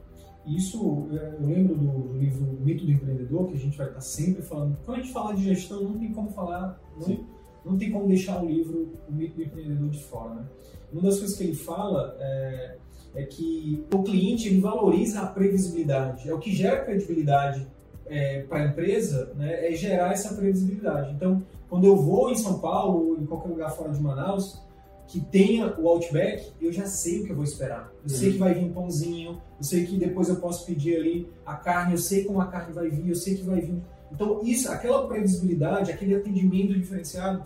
Isso, 0.44 1.08
é, 1.12 1.36
eu 1.40 1.46
lembro 1.46 1.76
do 1.76 2.18
livro 2.18 2.44
Mito 2.60 2.84
do 2.84 2.90
Empreendedor, 2.90 3.48
que 3.48 3.54
a 3.54 3.60
gente 3.60 3.78
vai 3.78 3.86
estar 3.86 4.00
sempre 4.00 4.42
falando. 4.42 4.76
Quando 4.84 4.98
a 4.98 5.00
gente 5.00 5.12
fala 5.12 5.34
de 5.34 5.44
gestão, 5.44 5.82
não 5.82 5.98
tem 5.98 6.12
como 6.12 6.30
falar, 6.30 6.80
não, 6.96 7.24
não 7.64 7.76
tem 7.76 7.90
como 7.90 8.08
deixar 8.08 8.42
o 8.42 8.46
livro 8.46 8.92
O 9.08 9.12
Mito 9.12 9.36
do 9.36 9.42
Empreendedor 9.42 9.88
de 9.88 10.02
fora. 10.02 10.34
Né? 10.34 10.44
Uma 10.92 11.02
das 11.02 11.18
coisas 11.18 11.36
que 11.36 11.44
ele 11.44 11.54
fala 11.54 12.16
é, 12.20 12.76
é, 13.14 13.22
que 13.24 13.84
o 13.92 14.02
cliente 14.02 14.48
ele 14.48 14.60
valoriza 14.60 15.20
a 15.20 15.26
previsibilidade. 15.26 16.28
É 16.28 16.34
o 16.34 16.38
que 16.38 16.52
gera 16.52 16.84
credibilidade 16.84 17.66
é, 18.06 18.42
para 18.42 18.64
a 18.64 18.66
empresa, 18.66 19.32
né, 19.36 19.68
é 19.68 19.72
gerar 19.74 20.12
essa 20.12 20.34
previsibilidade. 20.34 21.12
Então, 21.12 21.42
quando 21.68 21.84
eu 21.84 21.96
vou 21.96 22.30
em 22.30 22.34
São 22.34 22.58
Paulo 22.58 23.10
ou 23.10 23.18
em 23.18 23.26
qualquer 23.26 23.48
lugar 23.48 23.70
fora 23.70 23.90
de 23.90 24.00
Manaus, 24.00 24.60
que 25.06 25.20
tenha 25.20 25.78
o 25.78 25.88
Outback, 25.88 26.52
eu 26.60 26.72
já 26.72 26.86
sei 26.86 27.20
o 27.20 27.24
que 27.24 27.30
eu 27.30 27.36
vou 27.36 27.44
esperar. 27.44 27.92
Eu 27.96 28.10
uhum. 28.10 28.18
sei 28.18 28.32
que 28.32 28.38
vai 28.38 28.54
vir 28.54 28.64
um 28.64 28.72
pãozinho, 28.72 29.40
eu 29.58 29.64
sei 29.64 29.84
que 29.86 29.98
depois 29.98 30.28
eu 30.28 30.36
posso 30.36 30.64
pedir 30.66 30.96
ali 30.96 31.28
a 31.44 31.54
carne, 31.54 31.92
eu 31.92 31.98
sei 31.98 32.24
como 32.24 32.40
a 32.40 32.46
carne 32.46 32.72
vai 32.72 32.88
vir, 32.88 33.08
eu 33.08 33.14
sei 33.14 33.34
que 33.34 33.42
vai 33.42 33.60
vir. 33.60 33.80
Então, 34.12 34.40
isso, 34.44 34.70
aquela 34.70 35.06
previsibilidade, 35.08 35.90
aquele 35.90 36.14
atendimento 36.14 36.74
diferenciado, 36.74 37.44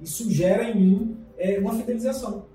isso 0.00 0.30
gera 0.30 0.70
em 0.70 0.74
mim 0.74 1.16
é, 1.36 1.58
uma 1.58 1.74
fidelização. 1.74 2.46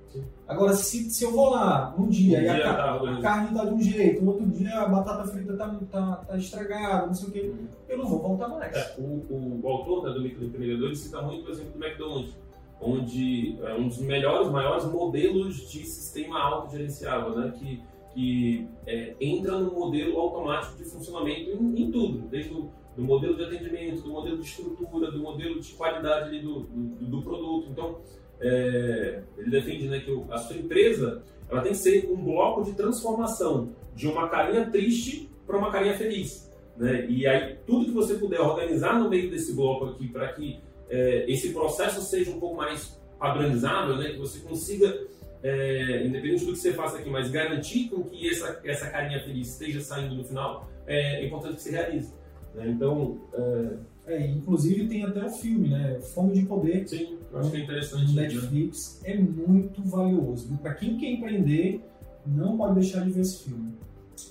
Agora, 0.48 0.74
se, 0.74 1.10
se 1.10 1.24
eu 1.24 1.32
vou 1.32 1.52
lá 1.52 1.96
um 1.98 2.08
dia 2.08 2.40
um 2.40 2.42
e 2.42 2.50
a, 2.50 2.76
tá, 2.76 2.96
a, 2.96 3.22
carne 3.22 3.48
está 3.48 3.64
de 3.64 3.74
um 3.74 3.82
jeito, 3.82 4.22
no 4.22 4.32
outro 4.32 4.46
dia 4.48 4.82
a 4.82 4.90
batata 4.90 5.24
frita 5.30 5.54
está 5.54 5.70
tá, 5.90 6.16
tá 6.28 6.38
estragada, 6.38 7.08
não 7.08 7.14
sei 7.14 7.30
o 7.30 7.32
quê, 7.32 7.40
uhum. 7.42 7.68
eu 7.88 7.98
não 7.98 8.06
vou 8.06 8.20
voltar 8.20 8.50
mais. 8.50 8.76
É, 8.76 8.96
o, 8.98 9.62
o, 9.64 9.70
autor 9.70 10.04
né, 10.04 10.14
do 10.14 10.22
Microempreendedor 10.22 10.94
cita 10.96 11.22
muito 11.22 11.48
o 11.48 11.52
exemplo 11.52 11.72
do 11.72 11.86
McDonald's 11.86 12.36
onde 12.82 13.58
é 13.62 13.76
um 13.76 13.88
dos 13.88 14.00
melhores, 14.00 14.50
maiores 14.50 14.86
modelos 14.86 15.70
de 15.70 15.86
sistema 15.86 16.40
autogerenciável, 16.40 17.36
né? 17.38 17.54
que, 17.58 17.82
que 18.14 18.68
é, 18.88 19.16
entra 19.22 19.60
no 19.60 19.72
modelo 19.72 20.20
automático 20.20 20.76
de 20.76 20.86
funcionamento 20.86 21.52
em, 21.52 21.84
em 21.84 21.92
tudo, 21.92 22.28
desde 22.28 22.54
o 22.54 22.72
do 23.02 23.08
modelo 23.08 23.36
de 23.36 23.44
atendimento, 23.44 24.02
do 24.04 24.10
modelo 24.10 24.38
de 24.38 24.46
estrutura, 24.46 25.12
do 25.12 25.20
modelo 25.20 25.60
de 25.60 25.74
qualidade 25.74 26.40
do, 26.40 26.62
do, 26.62 27.06
do, 27.08 27.22
produto. 27.24 27.68
Então, 27.72 28.00
é, 28.40 29.24
ele 29.38 29.50
defende 29.50 29.88
né, 29.88 30.00
que 30.00 30.24
a 30.30 30.38
sua 30.38 30.56
empresa 30.56 31.24
ela 31.50 31.62
tem 31.62 31.72
que 31.72 31.80
ser 31.80 32.10
um 32.12 32.24
bloco 32.24 32.64
de 32.64 32.74
transformação 32.74 33.72
de 33.96 34.08
uma 34.08 34.30
carinha 34.30 34.70
triste 34.70 35.30
para 35.48 35.58
uma 35.58 35.72
carinha 35.72 35.98
feliz. 35.98 36.50
Né? 36.78 37.08
E 37.10 37.26
aí, 37.28 37.58
tudo 37.66 37.86
que 37.86 37.92
você 37.92 38.16
puder 38.16 38.40
organizar 38.40 39.00
no 39.00 39.10
meio 39.10 39.30
desse 39.32 39.54
bloco 39.54 39.86
aqui 39.86 40.08
para 40.08 40.32
que 40.34 40.60
é, 40.88 41.26
esse 41.28 41.52
processo 41.52 42.02
seja 42.02 42.32
um 42.32 42.40
pouco 42.40 42.56
mais 42.56 43.00
padronizável, 43.20 43.98
né? 43.98 44.12
que 44.12 44.20
você 44.20 44.40
consiga, 44.40 45.08
é, 45.42 46.06
independente 46.06 46.46
do 46.46 46.54
que 46.54 46.60
você 46.60 46.74
faça 46.74 47.00
aqui, 47.00 47.10
mas 47.10 47.32
garantir 47.32 47.90
com 47.90 48.04
que 48.04 48.30
essa, 48.30 48.62
essa 48.64 48.90
carinha 48.90 49.20
feliz 49.24 49.50
esteja 49.50 49.82
saindo 49.82 50.14
no 50.16 50.24
final, 50.24 50.70
é, 50.86 51.22
é 51.22 51.26
importante 51.26 51.56
que 51.56 51.64
se 51.64 51.72
realize. 51.72 52.21
Né? 52.56 52.70
Então. 52.70 53.18
É... 53.34 53.92
É, 54.08 54.28
inclusive 54.28 54.88
tem 54.88 55.04
até 55.04 55.24
o 55.24 55.30
filme, 55.30 55.70
né? 55.70 56.00
Fome 56.02 56.34
de 56.34 56.44
Poder. 56.44 56.88
Sim, 56.88 57.20
eu 57.32 57.40
acho 57.40 57.52
que 57.52 57.58
é 57.58 57.64
interessante. 57.64 58.14
Né? 58.14 58.24
Netflix 58.24 59.00
né? 59.04 59.12
é 59.12 59.18
muito 59.18 59.84
valioso. 59.84 60.58
Para 60.58 60.74
quem 60.74 60.98
quer 60.98 61.12
empreender, 61.12 61.82
não 62.26 62.58
pode 62.58 62.76
deixar 62.76 63.06
de 63.06 63.12
ver 63.12 63.22
esse 63.22 63.44
filme. 63.44 63.74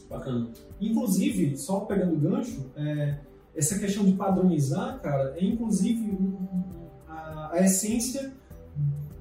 Bacana. 0.09 0.49
Inclusive, 0.81 1.57
só 1.57 1.81
pegando 1.81 2.15
o 2.15 2.19
gancho, 2.19 2.67
é, 2.77 3.19
essa 3.55 3.79
questão 3.79 4.05
de 4.05 4.13
padronizar, 4.13 5.01
cara, 5.01 5.35
é 5.37 5.45
inclusive 5.45 6.19
a, 7.09 7.51
a 7.53 7.65
essência 7.65 8.33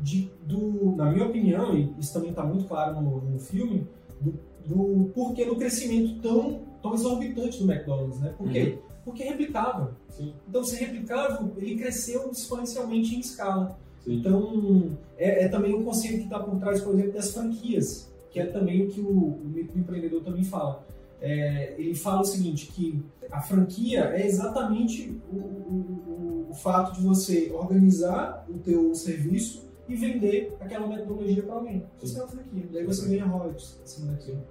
de, 0.02 0.32
do, 0.46 0.96
na 0.96 1.12
minha 1.12 1.26
opinião, 1.26 1.76
e 1.76 1.94
isso 2.00 2.14
também 2.14 2.30
está 2.30 2.44
muito 2.44 2.66
claro 2.66 3.02
no, 3.02 3.22
no 3.22 3.40
filme, 3.40 3.88
do, 4.22 4.34
do, 4.66 5.10
porquê 5.14 5.46
do 5.46 5.56
crescimento 5.56 6.22
tão, 6.22 6.62
tão 6.82 6.94
exorbitante 6.94 7.64
do 7.64 7.72
McDonald's, 7.72 8.20
né? 8.20 8.34
Por 8.38 8.50
quê? 8.50 8.78
Uhum. 8.78 8.90
Porque 9.06 9.24
é 9.24 9.30
replicável. 9.30 9.92
Sim. 10.10 10.34
Então, 10.48 10.64
se 10.64 10.76
é 10.76 10.80
replicável, 10.80 11.52
ele 11.58 11.76
cresceu 11.78 12.30
exponencialmente 12.32 13.16
em 13.16 13.20
escala. 13.20 13.78
Sim. 14.04 14.20
Então, 14.20 14.98
é, 15.18 15.46
é, 15.46 15.48
também 15.48 15.74
o 15.74 15.84
conceito 15.84 16.18
que 16.18 16.24
está 16.24 16.40
por 16.40 16.60
trás, 16.60 16.82
por 16.82 16.94
exemplo, 16.94 17.14
das 17.14 17.32
franquias, 17.32 18.12
que 18.32 18.40
é 18.40 18.46
também 18.46 18.86
o 18.86 18.90
que 18.90 19.02
o, 19.02 19.10
o 19.10 19.54
empreendedor 19.76 20.22
também 20.22 20.44
fala 20.44 20.86
é, 21.22 21.76
ele 21.78 21.96
fala 21.96 22.22
o 22.22 22.26
seguinte, 22.26 22.68
que 22.68 23.04
a 23.32 23.42
franquia 23.42 24.12
é 24.16 24.26
exatamente 24.26 25.20
o, 25.32 25.36
o, 25.36 26.48
o, 26.50 26.54
fato 26.54 26.94
de 26.96 27.02
você 27.02 27.52
organizar 27.54 28.46
o 28.50 28.58
teu 28.60 28.94
serviço 28.96 29.70
e 29.88 29.96
vender 29.96 30.56
aquela 30.60 30.88
metodologia 30.88 31.44
para 31.44 31.56
alguém. 31.56 31.86
Isso 32.02 32.18
é 32.18 32.22
uma 32.22 32.30
franquia. 32.30 32.64
Daí 32.72 32.86
você 32.86 33.08
ganha 33.08 33.26
royalties 33.26 33.80
acima 33.84 34.12
daquilo. 34.14 34.42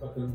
Bacana. 0.00 0.32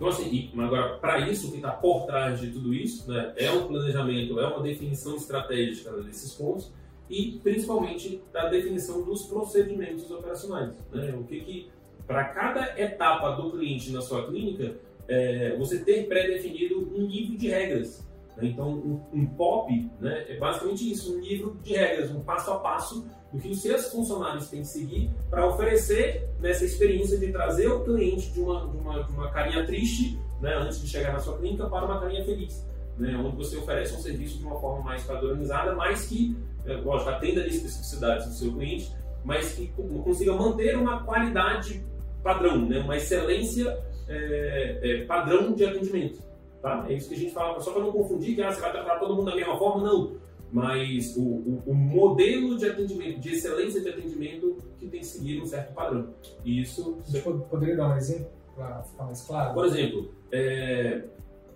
Então, 0.00 0.08
assim, 0.08 0.50
agora, 0.56 0.96
para 0.96 1.28
isso, 1.28 1.48
o 1.48 1.50
que 1.50 1.58
está 1.58 1.72
por 1.72 2.06
trás 2.06 2.40
de 2.40 2.50
tudo 2.50 2.72
isso 2.72 3.06
né, 3.06 3.34
é 3.36 3.52
um 3.52 3.66
planejamento, 3.66 4.40
é 4.40 4.46
uma 4.46 4.62
definição 4.62 5.14
estratégica 5.14 5.92
desses 6.00 6.32
pontos 6.32 6.72
e, 7.10 7.38
principalmente, 7.42 8.22
da 8.32 8.48
definição 8.48 9.04
dos 9.04 9.26
procedimentos 9.26 10.10
operacionais. 10.10 10.72
Né? 10.90 11.14
O 11.20 11.24
que, 11.24 11.40
que 11.40 11.70
para 12.06 12.24
cada 12.24 12.80
etapa 12.80 13.32
do 13.32 13.50
cliente 13.50 13.92
na 13.92 14.00
sua 14.00 14.26
clínica, 14.26 14.74
é, 15.06 15.54
você 15.58 15.78
ter 15.84 16.08
pré-definido 16.08 16.78
um 16.96 17.06
livro 17.06 17.36
de 17.36 17.48
regras. 17.48 18.08
Né? 18.38 18.46
Então, 18.46 18.70
um, 18.70 19.02
um, 19.12 19.26
POP 19.26 19.86
né, 20.00 20.24
é 20.30 20.38
basicamente 20.38 20.90
isso, 20.90 21.14
um 21.14 21.20
livro 21.20 21.58
de 21.62 21.74
regras, 21.74 22.10
um 22.10 22.20
passo 22.20 22.50
a 22.52 22.58
passo 22.58 23.06
do 23.32 23.38
que 23.38 23.48
os 23.48 23.62
seus 23.62 23.86
funcionários 23.92 24.48
têm 24.48 24.60
que 24.60 24.68
seguir 24.68 25.10
para 25.28 25.46
oferecer 25.46 26.28
nessa 26.40 26.64
experiência 26.64 27.18
de 27.18 27.30
trazer 27.30 27.68
o 27.68 27.84
cliente 27.84 28.30
de 28.30 28.40
uma, 28.40 28.68
de 28.68 28.76
uma, 28.76 29.04
de 29.04 29.12
uma 29.12 29.30
carinha 29.30 29.64
triste, 29.64 30.18
né, 30.40 30.54
antes 30.56 30.80
de 30.80 30.88
chegar 30.88 31.12
na 31.12 31.20
sua 31.20 31.38
clínica, 31.38 31.68
para 31.68 31.84
uma 31.84 32.00
carinha 32.00 32.24
feliz. 32.24 32.66
Né, 32.98 33.16
onde 33.16 33.36
você 33.36 33.56
oferece 33.56 33.94
um 33.94 34.00
serviço 34.00 34.38
de 34.38 34.44
uma 34.44 34.60
forma 34.60 34.84
mais 34.84 35.02
padronizada, 35.04 35.74
mas 35.74 36.06
que, 36.06 36.36
é, 36.66 36.74
lógico, 36.76 37.10
atenda 37.10 37.42
às 37.42 37.54
especificidades 37.54 38.26
do 38.26 38.34
seu 38.34 38.52
cliente, 38.52 38.92
mas 39.24 39.52
que 39.52 39.68
consiga 40.04 40.34
manter 40.34 40.76
uma 40.76 41.04
qualidade 41.04 41.84
padrão, 42.22 42.66
né, 42.68 42.80
uma 42.80 42.96
excelência 42.96 43.78
é, 44.08 44.80
é, 44.82 45.04
padrão 45.04 45.52
de 45.52 45.64
atendimento. 45.64 46.20
Tá? 46.60 46.84
É 46.88 46.94
isso 46.94 47.08
que 47.08 47.14
a 47.14 47.18
gente 47.18 47.32
fala, 47.32 47.58
só 47.60 47.72
para 47.72 47.82
não 47.82 47.92
confundir 47.92 48.34
que 48.34 48.42
ah, 48.42 48.52
você 48.52 48.60
vai 48.60 48.72
tratar 48.72 48.98
todo 48.98 49.14
mundo 49.14 49.30
da 49.30 49.36
mesma 49.36 49.56
forma, 49.56 49.86
não. 49.86 50.16
Mas 50.52 51.16
o, 51.16 51.22
o, 51.22 51.62
o, 51.66 51.74
modelo 51.74 52.58
de 52.58 52.66
atendimento, 52.66 53.20
de 53.20 53.34
excelência 53.34 53.80
de 53.80 53.88
atendimento, 53.88 54.56
que 54.78 54.88
tem 54.88 55.00
que 55.00 55.06
seguir 55.06 55.40
um 55.40 55.46
certo 55.46 55.72
padrão. 55.72 56.12
E 56.44 56.60
isso. 56.60 56.98
Você 57.06 57.20
poderia 57.20 57.76
dar 57.76 57.94
um 57.94 57.96
exemplo 57.96 58.30
para 58.54 58.82
ficar 58.82 59.04
mais 59.04 59.22
claro? 59.22 59.54
Por 59.54 59.66
exemplo, 59.66 60.12
é, 60.32 61.04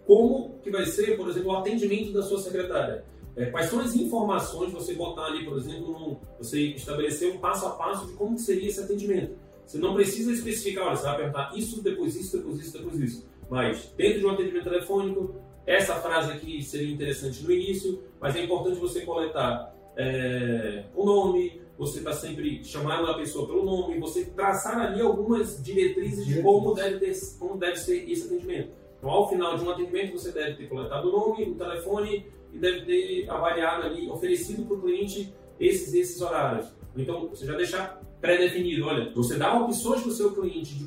como 0.07 0.59
que 0.63 0.71
vai 0.71 0.87
ser, 0.87 1.17
por 1.17 1.29
exemplo, 1.29 1.51
o 1.51 1.57
atendimento 1.57 2.13
da 2.13 2.23
sua 2.23 2.39
secretária? 2.39 3.05
É, 3.37 3.47
quais 3.47 3.69
são 3.69 3.81
as 3.81 3.97
informações 3.97 4.73
você 4.73 4.95
botar 4.95 5.27
ali, 5.27 5.45
por 5.45 5.59
exemplo, 5.59 5.93
num, 5.93 6.17
você 6.39 6.61
estabelecer 6.69 7.35
um 7.35 7.39
passo 7.39 7.67
a 7.67 7.71
passo 7.71 8.07
de 8.07 8.13
como 8.13 8.39
seria 8.39 8.69
esse 8.69 8.81
atendimento? 8.81 9.37
Você 9.67 9.79
não 9.79 9.95
precisa 9.95 10.31
especificar, 10.31 10.87
olha, 10.87 10.97
você 10.97 11.05
vai 11.05 11.17
perguntar 11.17 11.53
isso, 11.57 11.83
depois 11.83 12.15
isso, 12.15 12.37
depois 12.37 12.61
isso, 12.61 12.79
depois 12.79 13.01
isso. 13.01 13.27
Mas 13.51 13.93
dentro 13.97 14.21
de 14.21 14.27
um 14.27 14.31
atendimento 14.31 14.65
telefônico, 14.65 15.35
essa 15.67 15.95
frase 15.97 16.33
aqui 16.33 16.63
seria 16.63 16.93
interessante 16.93 17.43
no 17.43 17.51
início, 17.51 18.03
mas 18.21 18.37
é 18.37 18.45
importante 18.45 18.79
você 18.79 19.01
coletar 19.03 19.75
é, 19.97 20.85
o 20.95 21.05
nome, 21.05 21.61
você 21.79 21.99
está 21.99 22.13
sempre 22.13 22.63
chamando 22.65 23.11
a 23.11 23.15
pessoa 23.15 23.47
pelo 23.47 23.65
nome, 23.65 23.99
você 23.99 24.27
traçar 24.27 24.79
ali 24.79 25.01
algumas 25.01 25.63
diretrizes 25.63 26.27
de 26.27 26.43
como 26.43 26.75
deve, 26.75 26.99
ter, 26.99 27.15
como 27.39 27.57
deve 27.57 27.77
ser 27.77 28.09
esse 28.11 28.27
atendimento. 28.27 28.71
Então, 28.99 29.11
ao 29.11 29.29
final 29.29 29.57
de 29.57 29.65
um 29.65 29.71
atendimento, 29.71 30.13
você 30.13 30.33
deve 30.33 30.55
ter 30.55 30.69
coletado 30.69 31.09
o 31.09 31.13
nome, 31.13 31.51
o 31.51 31.55
telefone 31.55 32.27
e 32.53 32.59
deve 32.59 32.83
ter 32.83 33.31
avaliado 33.31 33.87
ali, 33.87 34.09
oferecido 34.09 34.65
para 34.65 34.77
o 34.77 34.81
cliente 34.81 35.35
esses 35.59 35.93
esses 35.95 36.21
horários. 36.21 36.69
Então, 36.97 37.29
você 37.29 37.45
já 37.45 37.57
deixar 37.57 38.01
pré-definido. 38.21 38.87
Olha, 38.87 39.13
você 39.15 39.37
dá 39.37 39.55
opções 39.61 40.01
para 40.01 40.11
o 40.11 40.15
seu 40.15 40.33
cliente 40.33 40.75
de, 40.75 40.85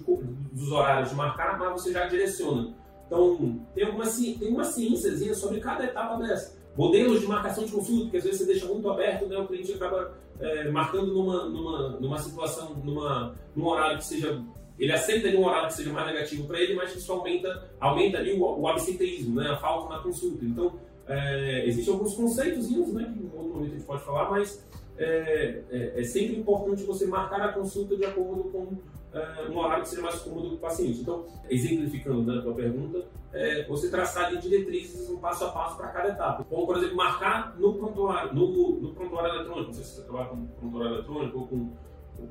dos 0.52 0.72
horários 0.72 1.10
de 1.10 1.16
marcar, 1.16 1.60
mas 1.60 1.74
você 1.74 1.92
já 1.92 2.08
direciona. 2.08 2.74
Então, 3.08 3.60
tem, 3.74 3.86
alguma, 3.86 4.06
tem 4.06 4.50
uma 4.50 4.64
ciênciazinha 4.64 5.34
sobre 5.34 5.60
cada 5.60 5.84
etapa 5.86 6.18
dessa. 6.18 6.56
modelos 6.78 7.22
de 7.22 7.28
marcação 7.28 7.66
de 7.66 7.72
consulta, 7.72 8.04
porque 8.04 8.18
às 8.18 8.24
vezes 8.24 8.40
você 8.40 8.46
deixa 8.46 8.66
muito 8.68 8.88
aberto, 8.90 9.26
né, 9.26 9.38
o 9.38 9.48
cliente 9.48 9.74
acaba 9.74 10.14
é, 10.40 10.70
marcando 10.70 11.14
numa, 11.14 11.46
numa, 11.46 11.90
numa 12.00 12.18
situação, 12.20 12.76
numa, 12.84 13.34
num 13.56 13.66
horário 13.66 13.98
que 13.98 14.06
seja 14.06 14.44
ele 14.80 14.92
aceita 14.92 15.28
ali 15.28 15.38
um 15.38 15.46
horário 15.46 15.68
que 15.70 15.74
seja 15.74 15.92
mais 15.92 16.06
negativo 16.06 16.46
para 16.46 16.62
ele, 16.62 16.76
mas 16.76 16.96
isso 16.96 17.12
aumenta, 17.12 17.68
aumenta 17.80 18.20
ali 18.20 18.34
o, 18.34 18.60
o 18.60 18.68
absenteísmo, 18.68 19.42
né, 19.42 19.50
a 19.50 19.58
falta 19.58 19.96
na 19.96 20.04
consulta. 20.04 20.46
Então, 20.46 20.74
é, 21.08 21.66
existem 21.66 21.94
alguns 21.94 22.14
conceitos, 22.14 22.70
né, 22.94 23.12
que 23.12 23.20
em 23.20 23.26
outro 23.26 23.54
momento 23.56 23.72
a 23.72 23.76
gente 23.76 23.86
pode 23.86 24.04
falar, 24.04 24.30
mas 24.30 24.64
é, 24.98 25.64
é, 25.72 26.02
é 26.02 26.04
sempre 26.04 26.36
importante 26.36 26.84
você 26.84 27.08
marcar 27.08 27.42
a 27.42 27.54
consulta 27.54 27.96
de 27.96 28.06
acordo 28.06 28.44
com 28.52 28.78
é, 29.18 29.50
um 29.50 29.58
horário 29.58 29.84
que 29.84 29.90
seja 29.90 30.02
mais 30.02 30.20
cômodo 30.20 30.50
para 30.50 30.56
o 30.56 30.60
paciente. 30.60 31.02
Então, 31.02 31.26
exemplificando 31.50 32.24
né, 32.24 32.40
a 32.40 32.42
tua 32.42 32.54
pergunta, 32.54 33.06
é, 33.34 33.66
você 33.68 33.90
traçar 33.90 34.26
ali 34.26 34.38
diretrizes 34.38 35.10
um 35.10 35.18
passo 35.18 35.46
a 35.46 35.52
passo 35.52 35.78
para 35.78 35.88
cada 35.90 36.10
etapa. 36.10 36.44
Como, 36.44 36.66
por 36.66 36.78
exemplo, 36.78 36.96
marcar 36.96 37.56
no 37.58 37.74
prontuário, 37.74 38.34
no, 38.34 38.80
no 38.80 38.94
prontuário 38.94 39.36
eletrônico, 39.36 39.68
não 39.68 39.74
sei 39.74 39.84
se 39.84 39.96
você 39.96 40.04
trabalha 40.04 40.30
com 40.30 40.46
prontuário 40.48 40.96
eletrônico 40.96 41.40
ou 41.40 41.48
com, 41.48 41.74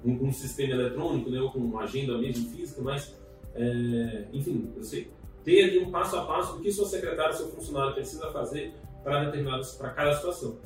com, 0.03 0.19
com 0.19 0.25
um 0.27 0.33
sistema 0.33 0.75
eletrônico, 0.75 1.31
né, 1.31 1.41
ou 1.41 1.51
com 1.51 1.59
uma 1.61 1.83
agenda 1.83 2.17
mesmo 2.19 2.51
física, 2.51 2.81
mas, 2.83 3.15
é, 3.55 4.29
enfim, 4.33 4.73
você 4.77 5.09
ter 5.45 5.65
ali 5.65 5.79
um 5.79 5.91
passo 5.91 6.17
a 6.17 6.25
passo 6.25 6.57
do 6.57 6.63
que 6.63 6.73
seu 6.73 6.85
secretário, 6.85 7.35
seu 7.35 7.49
funcionário 7.49 7.95
precisa 7.95 8.31
fazer 8.33 8.75
para 9.05 9.27
determinadas, 9.27 9.75
para 9.75 9.91
cada 9.91 10.15
situação. 10.17 10.59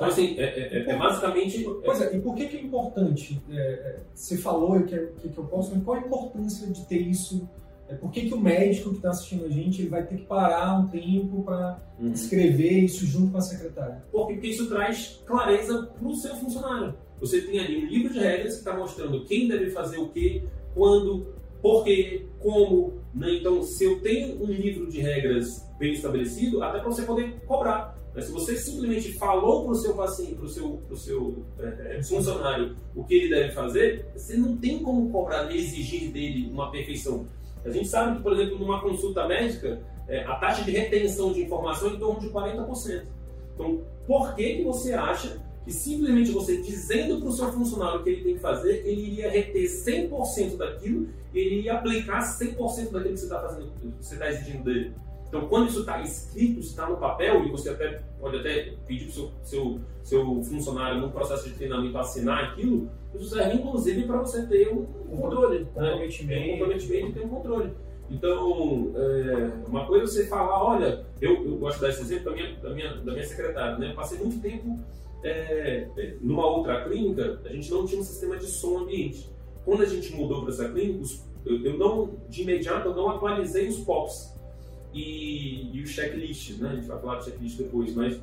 Então, 0.00 0.08
assim, 0.08 0.34
é, 0.38 0.44
é, 0.44 0.78
é, 0.78 0.90
é 0.90 0.96
basicamente. 0.96 1.62
Pois 1.84 2.00
é, 2.00 2.16
e 2.16 2.20
por 2.20 2.34
que, 2.34 2.46
que 2.46 2.56
é 2.56 2.62
importante? 2.62 3.40
É, 3.50 3.56
é 3.56 3.96
você 4.14 4.38
falou 4.38 4.76
o 4.76 4.84
que, 4.84 4.96
que, 4.96 5.28
que, 5.28 5.38
eu 5.38 5.44
posso, 5.44 5.74
mas 5.74 5.84
qual 5.84 5.98
a 5.98 6.00
importância 6.00 6.66
de 6.66 6.86
ter 6.86 7.00
isso? 7.00 7.46
Por 8.00 8.10
que, 8.12 8.28
que 8.28 8.32
o 8.32 8.40
médico 8.40 8.90
que 8.90 8.96
está 8.96 9.10
assistindo 9.10 9.44
a 9.44 9.48
gente 9.48 9.82
ele 9.82 9.90
vai 9.90 10.06
ter 10.06 10.16
que 10.16 10.24
parar 10.24 10.78
um 10.78 10.86
tempo 10.86 11.42
para 11.42 11.82
uhum. 11.98 12.12
escrever 12.12 12.84
isso 12.84 13.04
junto 13.04 13.32
com 13.32 13.38
a 13.38 13.40
secretária? 13.40 14.02
Porque 14.12 14.46
isso 14.46 14.68
traz 14.68 15.20
clareza 15.26 15.90
para 15.98 16.08
o 16.08 16.14
seu 16.14 16.36
funcionário. 16.36 16.94
Você 17.20 17.42
tem 17.42 17.58
ali 17.58 17.84
um 17.84 17.88
livro 17.88 18.12
de 18.12 18.20
regras 18.20 18.54
que 18.54 18.58
está 18.60 18.76
mostrando 18.76 19.24
quem 19.24 19.48
deve 19.48 19.70
fazer 19.70 19.98
o 19.98 20.08
que, 20.08 20.44
quando, 20.72 21.34
por 21.60 21.84
quê, 21.84 22.26
como. 22.38 22.94
Né? 23.12 23.34
Então, 23.34 23.62
se 23.62 23.84
eu 23.84 24.00
tenho 24.00 24.40
um 24.40 24.46
livro 24.46 24.88
de 24.88 25.00
regras 25.00 25.68
bem 25.78 25.92
estabelecido, 25.92 26.62
até 26.62 26.78
para 26.78 26.88
você 26.88 27.02
poder 27.02 27.40
cobrar. 27.46 27.89
Mas 28.14 28.24
se 28.24 28.32
você 28.32 28.56
simplesmente 28.56 29.12
falou 29.12 29.64
para 29.64 29.72
o 29.72 29.74
seu 29.74 29.94
paciente, 29.94 30.34
para 30.34 30.44
o 30.44 30.48
seu, 30.48 30.68
pro 30.88 30.96
seu 30.96 31.44
é, 31.58 31.96
é, 31.96 32.02
funcionário 32.02 32.76
o 32.94 33.04
que 33.04 33.14
ele 33.14 33.28
deve 33.28 33.52
fazer, 33.52 34.06
você 34.14 34.36
não 34.36 34.56
tem 34.56 34.80
como 34.80 35.10
cobrar, 35.10 35.54
exigir 35.54 36.10
dele 36.10 36.50
uma 36.50 36.70
perfeição. 36.70 37.26
A 37.64 37.70
gente 37.70 37.88
sabe 37.88 38.16
que, 38.16 38.22
por 38.22 38.32
exemplo, 38.32 38.58
numa 38.58 38.80
consulta 38.80 39.26
médica, 39.28 39.80
é, 40.08 40.24
a 40.24 40.34
taxa 40.36 40.64
de 40.64 40.70
retenção 40.72 41.32
de 41.32 41.42
informação 41.42 41.90
é 41.90 41.92
em 41.94 41.98
torno 41.98 42.20
de 42.20 42.28
40%. 42.30 43.02
Então, 43.54 43.82
por 44.06 44.34
que, 44.34 44.56
que 44.56 44.64
você 44.64 44.92
acha 44.92 45.40
que 45.64 45.72
simplesmente 45.72 46.32
você 46.32 46.56
dizendo 46.56 47.20
para 47.20 47.28
o 47.28 47.32
seu 47.32 47.52
funcionário 47.52 48.00
o 48.00 48.02
que 48.02 48.10
ele 48.10 48.24
tem 48.24 48.34
que 48.34 48.40
fazer, 48.40 48.82
ele 48.86 49.02
iria 49.02 49.30
reter 49.30 49.64
100% 49.64 50.56
daquilo 50.56 51.08
ele 51.34 51.56
iria 51.56 51.74
aplicar 51.74 52.20
100% 52.20 52.90
daquilo 52.90 53.14
que 53.14 53.20
você 53.20 53.24
está 53.24 53.40
fazendo, 53.40 53.70
que 53.80 53.88
você 54.00 54.14
está 54.14 54.30
exigindo 54.30 54.64
dele? 54.64 54.92
Então, 55.30 55.46
quando 55.46 55.68
isso 55.68 55.80
está 55.80 56.02
escrito, 56.02 56.58
está 56.58 56.88
no 56.88 56.96
papel, 56.96 57.44
e 57.44 57.50
você 57.50 57.70
até 57.70 58.02
pode 58.18 58.38
até 58.38 58.74
pedir 58.84 59.04
para 59.04 59.10
o 59.10 59.14
seu, 59.14 59.30
seu, 59.44 59.80
seu 60.02 60.42
funcionário 60.42 61.00
no 61.00 61.12
processo 61.12 61.48
de 61.48 61.54
treinamento 61.54 61.96
assinar 61.96 62.46
aquilo, 62.46 62.90
isso 63.14 63.26
serve 63.26 63.54
inclusive 63.54 64.02
para 64.08 64.18
você 64.18 64.44
ter 64.48 64.72
um 64.72 64.86
controle, 65.16 65.60
né? 65.60 65.66
comprometimento. 65.72 66.42
um 66.42 66.50
comprometimento 66.50 67.06
e 67.06 67.12
ter 67.12 67.24
um 67.24 67.28
controle. 67.28 67.72
Então, 68.10 68.92
é, 68.96 69.68
uma 69.68 69.86
coisa 69.86 70.04
é 70.04 70.08
você 70.08 70.26
falar, 70.26 70.64
olha, 70.64 71.06
eu, 71.20 71.44
eu 71.44 71.58
gosto 71.58 71.76
de 71.76 71.82
dar 71.82 71.90
esse 71.90 72.02
exemplo 72.02 72.24
da 72.24 72.32
minha, 72.32 72.56
da 72.56 72.70
minha, 72.70 72.96
da 72.96 73.12
minha 73.12 73.24
secretária, 73.24 73.78
né? 73.78 73.92
Eu 73.92 73.94
passei 73.94 74.18
muito 74.18 74.42
tempo 74.42 74.80
é, 75.22 75.86
é 75.96 76.16
numa 76.20 76.44
outra 76.44 76.82
clínica, 76.82 77.40
a 77.44 77.52
gente 77.52 77.70
não 77.70 77.86
tinha 77.86 78.00
um 78.00 78.04
sistema 78.04 78.36
de 78.36 78.46
som 78.46 78.78
ambiente. 78.78 79.30
Quando 79.64 79.82
a 79.82 79.86
gente 79.86 80.12
mudou 80.12 80.42
para 80.42 80.50
essa 80.50 80.68
clínica, 80.68 81.04
eu, 81.46 81.64
eu 81.64 81.78
não, 81.78 82.16
de 82.28 82.42
imediato, 82.42 82.88
eu 82.88 82.96
não 82.96 83.10
atualizei 83.10 83.68
os 83.68 83.78
POPs 83.78 84.39
e, 84.92 85.76
e 85.76 85.82
os 85.82 85.90
checklists, 85.90 86.58
né? 86.58 86.70
A 86.70 86.74
gente 86.74 86.86
vai 86.86 87.00
falar 87.00 87.18
de 87.18 87.24
checklist 87.26 87.58
depois, 87.58 87.94
mas 87.94 88.20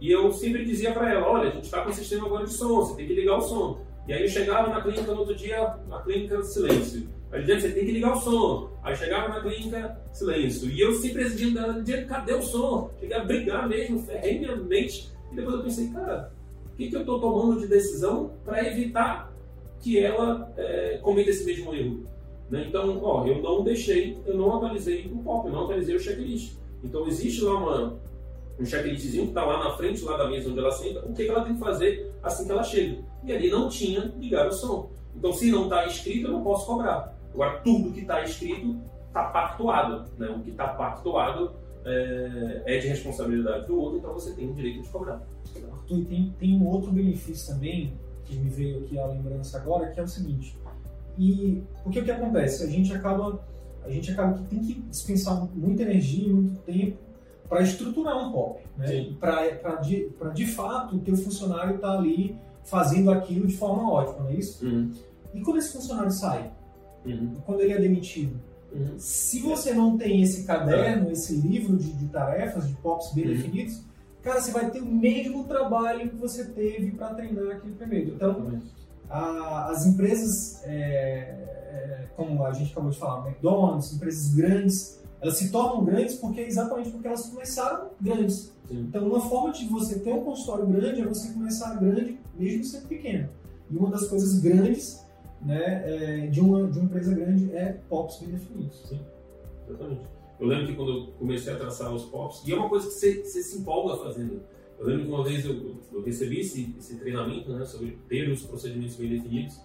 e 0.00 0.10
eu 0.10 0.32
sempre 0.32 0.64
dizia 0.64 0.92
para 0.92 1.12
ela, 1.12 1.28
olha, 1.28 1.50
a 1.50 1.52
gente 1.52 1.64
está 1.64 1.82
com 1.82 1.90
o 1.90 1.92
sistema 1.92 2.26
agora 2.26 2.46
de 2.46 2.52
som, 2.52 2.76
você 2.76 2.96
tem 2.96 3.06
que 3.06 3.14
ligar 3.14 3.36
o 3.36 3.40
som. 3.42 3.80
E 4.08 4.12
aí 4.14 4.22
eu 4.22 4.28
chegava 4.28 4.70
na 4.70 4.80
clínica 4.80 5.12
no 5.12 5.20
outro 5.20 5.34
dia, 5.34 5.76
na 5.88 6.00
clínica 6.00 6.42
silêncio. 6.42 7.06
Aí 7.30 7.42
dizia, 7.42 7.60
você 7.60 7.72
tem 7.72 7.84
que 7.84 7.92
ligar 7.92 8.16
o 8.16 8.20
som. 8.20 8.70
Aí 8.82 8.96
chegava 8.96 9.28
na 9.28 9.40
clínica, 9.40 10.00
silêncio. 10.10 10.70
E 10.70 10.80
eu 10.80 10.94
sempre 10.94 11.22
exigindo 11.22 11.54
dela, 11.54 12.04
cadê 12.08 12.32
o 12.32 12.42
som? 12.42 12.90
Cheguei 12.98 13.16
a 13.16 13.24
brigar 13.24 13.68
mesmo, 13.68 14.02
ferrei 14.02 14.38
minha 14.38 14.56
mente. 14.56 15.12
E 15.30 15.36
depois 15.36 15.56
eu 15.56 15.62
pensei, 15.62 15.88
cara, 15.90 16.32
o 16.72 16.76
que, 16.76 16.88
que 16.88 16.96
eu 16.96 17.00
estou 17.00 17.20
tomando 17.20 17.60
de 17.60 17.66
decisão 17.66 18.32
para 18.42 18.66
evitar 18.66 19.30
que 19.80 19.98
ela 19.98 20.50
é, 20.56 20.98
cometa 21.02 21.28
esse 21.28 21.44
mesmo 21.44 21.74
erro? 21.74 22.06
Né? 22.50 22.66
Então, 22.68 23.00
ó, 23.02 23.24
eu 23.24 23.40
não 23.40 23.62
deixei, 23.62 24.20
eu 24.26 24.36
não 24.36 24.56
atualizei 24.56 25.06
o 25.06 25.18
POP, 25.18 25.46
eu 25.46 25.52
não 25.52 25.64
atualizei 25.64 25.94
o 25.94 26.00
checklist. 26.00 26.56
Então, 26.82 27.06
existe 27.06 27.42
lá 27.44 27.54
uma, 27.54 27.98
um 28.58 28.64
checklistzinho 28.64 29.24
que 29.24 29.30
está 29.30 29.44
lá 29.44 29.62
na 29.62 29.76
frente, 29.76 30.02
lá 30.02 30.16
da 30.16 30.28
mesa 30.28 30.50
onde 30.50 30.58
ela 30.58 30.72
senta, 30.72 31.00
o 31.06 31.14
que, 31.14 31.24
que 31.24 31.30
ela 31.30 31.44
tem 31.44 31.54
que 31.54 31.60
fazer 31.60 32.12
assim 32.22 32.44
que 32.44 32.50
ela 32.50 32.64
chega. 32.64 32.98
E 33.24 33.32
ali 33.32 33.50
não 33.50 33.68
tinha 33.68 34.12
ligado 34.18 34.48
o 34.48 34.52
som. 34.52 34.90
Então, 35.14 35.32
se 35.32 35.50
não 35.50 35.64
está 35.64 35.86
escrito, 35.86 36.26
eu 36.26 36.32
não 36.32 36.42
posso 36.42 36.66
cobrar. 36.66 37.16
Agora, 37.32 37.58
tudo 37.60 37.92
que 37.92 38.00
está 38.00 38.22
escrito 38.22 38.80
está 39.06 39.24
pactuado. 39.24 40.10
Né? 40.18 40.28
O 40.28 40.40
que 40.40 40.50
está 40.50 40.68
pactuado 40.68 41.52
é, 41.84 42.62
é, 42.66 42.78
de 42.78 42.88
responsabilidade 42.88 43.66
do 43.66 43.78
outro, 43.78 43.98
então 43.98 44.12
você 44.12 44.34
tem 44.34 44.50
o 44.50 44.54
direito 44.54 44.82
de 44.82 44.88
cobrar. 44.88 45.22
Arthur, 45.72 46.04
tem, 46.06 46.34
tem 46.38 46.56
um 46.56 46.66
outro 46.66 46.90
benefício 46.90 47.54
também, 47.54 47.94
que 48.24 48.34
me 48.36 48.48
veio 48.48 48.78
aqui 48.78 48.98
a 48.98 49.06
lembrança 49.06 49.58
agora, 49.58 49.90
que 49.90 49.98
é 49.98 50.02
o 50.02 50.08
seguinte 50.08 50.60
e 51.18 51.62
o 51.84 51.90
que 51.90 52.10
acontece? 52.10 52.64
A 52.64 52.66
gente 52.66 52.92
acaba, 52.92 53.40
a 53.84 53.90
gente 53.90 54.10
acaba 54.10 54.38
que 54.38 54.44
tem 54.44 54.58
que 54.60 54.74
dispensar 54.82 55.48
muita 55.54 55.82
energia 55.82 56.28
e 56.28 56.32
muito 56.32 56.60
tempo 56.62 56.98
para 57.48 57.62
estruturar 57.62 58.16
um 58.16 58.32
POP, 58.32 58.60
né? 58.78 59.12
Para 59.18 59.74
de, 59.76 60.08
de 60.34 60.46
fato 60.46 60.96
o 60.96 61.00
teu 61.00 61.16
funcionário 61.16 61.76
estar 61.76 61.88
tá 61.88 61.98
ali 61.98 62.36
fazendo 62.64 63.10
aquilo 63.10 63.46
de 63.46 63.56
forma 63.56 63.90
ótima, 63.90 64.24
não 64.24 64.30
é 64.30 64.34
isso? 64.34 64.64
Uhum. 64.64 64.92
E 65.34 65.40
quando 65.40 65.58
esse 65.58 65.72
funcionário 65.72 66.12
sai? 66.12 66.50
Uhum. 67.04 67.36
Quando 67.44 67.60
ele 67.60 67.72
é 67.72 67.80
demitido? 67.80 68.38
Uhum. 68.72 68.94
Se 68.98 69.40
você 69.40 69.74
não 69.74 69.98
tem 69.98 70.22
esse 70.22 70.44
caderno, 70.44 71.10
esse 71.10 71.34
livro 71.34 71.76
de, 71.76 71.92
de, 71.92 72.06
tarefas, 72.06 72.68
de 72.68 72.74
POPs 72.74 73.12
bem 73.14 73.26
uhum. 73.26 73.34
definidos, 73.34 73.82
cara, 74.22 74.40
você 74.40 74.52
vai 74.52 74.70
ter 74.70 74.80
o 74.80 74.86
mesmo 74.86 75.44
trabalho 75.44 76.08
que 76.08 76.16
você 76.16 76.44
teve 76.44 76.92
para 76.92 77.14
treinar 77.14 77.56
aquele 77.56 77.74
primeiro. 77.74 78.14
Então, 78.14 78.60
a, 79.10 79.70
as 79.70 79.84
empresas, 79.84 80.62
é, 80.64 80.70
é, 80.70 82.08
como 82.16 82.44
a 82.44 82.52
gente 82.52 82.72
acabou 82.72 82.90
de 82.90 82.98
falar, 82.98 83.26
McDonald's, 83.26 83.92
empresas 83.92 84.34
grandes, 84.34 85.00
elas 85.20 85.36
se 85.36 85.50
tornam 85.50 85.84
grandes 85.84 86.14
porque 86.14 86.40
exatamente 86.40 86.90
porque 86.90 87.06
elas 87.06 87.26
começaram 87.28 87.90
grandes. 88.00 88.52
Sim. 88.66 88.86
Então, 88.88 89.06
uma 89.06 89.20
forma 89.20 89.52
de 89.52 89.66
você 89.66 89.98
ter 89.98 90.14
um 90.14 90.24
consultório 90.24 90.66
grande 90.66 91.02
é 91.02 91.04
você 91.04 91.32
começar 91.32 91.74
grande, 91.74 92.18
mesmo 92.34 92.64
sendo 92.64 92.88
pequeno. 92.88 93.28
E 93.70 93.76
uma 93.76 93.90
das 93.90 94.08
coisas 94.08 94.38
grandes 94.38 95.04
né, 95.42 95.82
é, 95.84 96.26
de, 96.28 96.40
uma, 96.40 96.66
de 96.68 96.78
uma 96.78 96.86
empresa 96.86 97.14
grande 97.14 97.54
é 97.54 97.78
POPs 97.88 98.20
bem 98.20 98.30
definidos. 98.30 98.88
Sim, 98.88 99.00
exatamente. 99.68 100.02
Eu 100.38 100.46
lembro 100.46 100.66
que 100.68 100.74
quando 100.74 100.90
eu 100.90 101.06
comecei 101.18 101.52
a 101.52 101.56
traçar 101.56 101.92
os 101.92 102.04
POPs, 102.04 102.42
e 102.46 102.52
é 102.52 102.56
uma 102.56 102.68
coisa 102.68 102.86
que 102.86 102.94
você, 102.94 103.22
você 103.22 103.42
se 103.42 103.58
empolga 103.58 104.02
fazendo. 104.02 104.40
Eu 104.80 104.86
lembro 104.86 105.04
que 105.04 105.12
uma 105.12 105.24
vez 105.24 105.44
eu, 105.44 105.76
eu 105.92 106.02
recebi 106.02 106.40
esse, 106.40 106.74
esse, 106.78 106.98
treinamento 106.98 107.52
né, 107.52 107.64
sobre 107.66 107.98
ter 108.08 108.30
os 108.30 108.42
procedimentos 108.44 108.96
bem 108.96 109.10
definidos. 109.10 109.60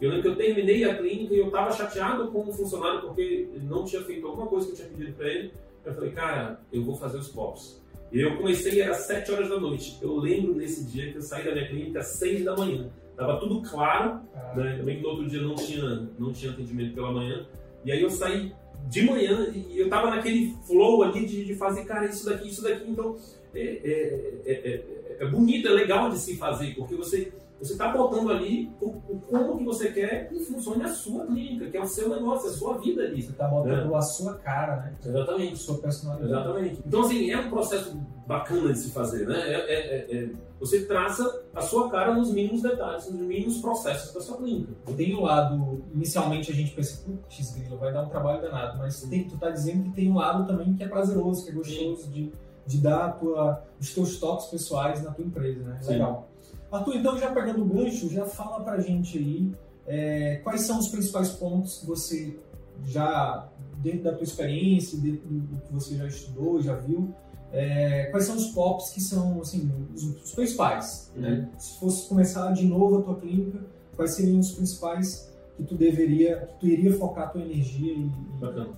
Eu 0.00 0.10
lembro 0.10 0.22
que 0.22 0.28
eu 0.28 0.36
terminei 0.36 0.84
a 0.84 0.96
clínica 0.96 1.34
e 1.34 1.38
eu 1.38 1.46
estava 1.46 1.72
chateado 1.72 2.30
com 2.30 2.48
o 2.48 2.52
funcionário 2.52 3.00
porque 3.00 3.20
ele 3.20 3.66
não 3.66 3.84
tinha 3.84 4.00
feito 4.02 4.26
alguma 4.26 4.46
coisa 4.46 4.66
que 4.66 4.72
eu 4.72 4.76
tinha 4.76 4.88
pedido 4.88 5.12
para 5.16 5.28
ele. 5.28 5.52
Eu 5.84 5.94
falei, 5.94 6.10
cara, 6.12 6.60
eu 6.72 6.84
vou 6.84 6.94
fazer 6.94 7.18
os 7.18 7.28
POPs. 7.28 7.82
E 8.12 8.20
eu 8.20 8.36
comecei, 8.36 8.80
era 8.80 8.94
7 8.94 9.32
horas 9.32 9.48
da 9.48 9.58
noite. 9.58 9.98
Eu 10.00 10.16
lembro 10.16 10.54
nesse 10.54 10.84
dia 10.84 11.10
que 11.10 11.18
eu 11.18 11.22
saí 11.22 11.44
da 11.44 11.52
minha 11.52 11.66
clínica 11.68 11.98
às 11.98 12.18
6 12.18 12.44
da 12.44 12.56
manhã. 12.56 12.90
Tava 13.16 13.38
tudo 13.38 13.60
claro, 13.68 14.20
ah. 14.34 14.54
né? 14.56 14.76
Também 14.78 14.96
que 14.96 15.02
no 15.02 15.08
outro 15.10 15.28
dia 15.28 15.42
não 15.42 15.54
tinha, 15.54 16.08
não 16.18 16.32
tinha 16.32 16.52
atendimento 16.52 16.94
pela 16.94 17.12
manhã. 17.12 17.46
E 17.84 17.92
aí 17.92 18.02
eu 18.02 18.10
saí 18.10 18.52
de 18.88 19.02
manhã 19.02 19.52
e 19.54 19.78
eu 19.78 19.88
tava 19.88 20.10
naquele 20.10 20.54
flow 20.66 21.02
ali 21.02 21.24
de, 21.24 21.44
de 21.44 21.54
fazer, 21.54 21.84
cara, 21.84 22.06
isso 22.06 22.24
daqui, 22.24 22.48
isso 22.48 22.62
daqui. 22.62 22.84
Então, 22.88 23.16
é, 23.54 23.60
é, 23.60 24.40
é, 24.46 24.84
é, 25.20 25.26
bonito, 25.26 25.68
é 25.68 25.70
legal 25.70 26.10
de 26.10 26.18
se 26.18 26.36
fazer, 26.36 26.74
porque 26.74 26.94
você 26.94 27.32
você 27.60 27.72
está 27.72 27.92
botando 27.92 28.30
ali 28.30 28.72
o, 28.80 28.86
o, 28.86 29.20
como 29.20 29.58
que 29.58 29.64
você 29.64 29.92
quer 29.92 30.32
em 30.32 30.40
função 30.40 30.78
da 30.78 30.88
sua 30.88 31.26
clínica, 31.26 31.70
que 31.70 31.76
é 31.76 31.80
o 31.80 31.86
seu 31.86 32.08
negócio, 32.08 32.48
a 32.48 32.52
sua 32.52 32.78
vida 32.78 33.02
ali. 33.02 33.22
Você 33.22 33.32
está 33.32 33.46
botando 33.46 33.94
a 33.94 34.00
sua 34.00 34.34
cara, 34.38 34.76
né? 34.76 34.94
Exatamente. 35.04 35.52
A 35.52 35.56
sua 35.56 35.78
personalidade. 35.78 36.32
Exatamente. 36.32 36.82
Então, 36.86 37.00
assim, 37.02 37.30
é 37.30 37.38
um 37.38 37.50
processo 37.50 38.00
bacana 38.26 38.72
de 38.72 38.78
se 38.78 38.90
fazer, 38.90 39.26
né? 39.26 39.38
É, 39.38 39.74
é, 39.74 40.16
é, 40.16 40.30
você 40.58 40.86
traça 40.86 41.44
a 41.54 41.60
sua 41.60 41.90
cara 41.90 42.14
nos 42.14 42.32
mínimos 42.32 42.62
detalhes, 42.62 43.10
nos 43.10 43.20
mínimos 43.20 43.58
processos 43.58 44.14
da 44.14 44.20
sua 44.20 44.38
clínica. 44.38 44.72
Tem 44.96 45.14
o 45.14 45.20
lado, 45.20 45.84
inicialmente 45.94 46.50
a 46.50 46.54
gente 46.54 46.72
pensa, 46.72 47.04
putz, 47.04 47.54
grilo, 47.54 47.76
vai 47.76 47.92
dar 47.92 48.02
um 48.02 48.08
trabalho 48.08 48.40
danado, 48.40 48.78
mas 48.78 49.02
tem, 49.02 49.24
tu 49.24 49.34
está 49.34 49.50
dizendo 49.50 49.84
que 49.84 49.92
tem 49.92 50.10
um 50.10 50.14
lado 50.14 50.46
também 50.46 50.74
que 50.74 50.82
é 50.82 50.88
prazeroso, 50.88 51.44
que 51.44 51.50
é 51.50 51.54
gostoso 51.54 52.08
de 52.10 52.32
de 52.66 52.78
dar 52.78 53.18
tua, 53.18 53.64
os 53.80 53.92
teus 53.92 54.18
toques 54.18 54.46
pessoais 54.46 55.02
na 55.02 55.10
tua 55.10 55.24
empresa, 55.24 55.64
né? 55.64 55.78
Sim. 55.80 55.92
Legal. 55.92 56.29
Arthur, 56.70 56.96
então 56.96 57.18
já 57.18 57.32
pegando 57.32 57.62
o 57.62 57.64
gancho, 57.64 58.08
já 58.08 58.24
fala 58.24 58.62
pra 58.64 58.80
gente 58.80 59.18
aí 59.18 59.52
é, 59.86 60.36
quais 60.44 60.62
são 60.62 60.78
os 60.78 60.88
principais 60.88 61.30
pontos 61.30 61.78
que 61.78 61.86
você 61.86 62.38
já, 62.84 63.48
dentro 63.78 64.04
da 64.04 64.12
tua 64.12 64.22
experiência, 64.22 64.98
dentro 64.98 65.26
do 65.28 65.60
que 65.60 65.72
você 65.72 65.96
já 65.96 66.06
estudou, 66.06 66.62
já 66.62 66.76
viu, 66.76 67.12
é, 67.52 68.04
quais 68.10 68.24
são 68.24 68.36
os 68.36 68.46
POPs 68.50 68.90
que 68.90 69.00
são 69.00 69.40
assim, 69.40 69.70
os, 69.94 70.04
os 70.04 70.32
principais? 70.32 71.12
Né? 71.16 71.28
Uhum. 71.28 71.36
Né? 71.36 71.48
Se 71.58 71.80
fosse 71.80 72.08
começar 72.08 72.52
de 72.52 72.64
novo 72.66 72.98
a 72.98 73.02
tua 73.02 73.16
clínica, 73.16 73.58
quais 73.96 74.14
seriam 74.14 74.38
os 74.38 74.52
principais 74.52 75.28
que 75.56 75.64
tu 75.64 75.74
deveria, 75.74 76.46
que 76.46 76.60
tu 76.60 76.66
iria 76.66 76.92
focar 76.96 77.24
a 77.24 77.26
tua 77.28 77.42
energia 77.42 77.92
e... 77.92 78.10
Bacana. 78.40 78.70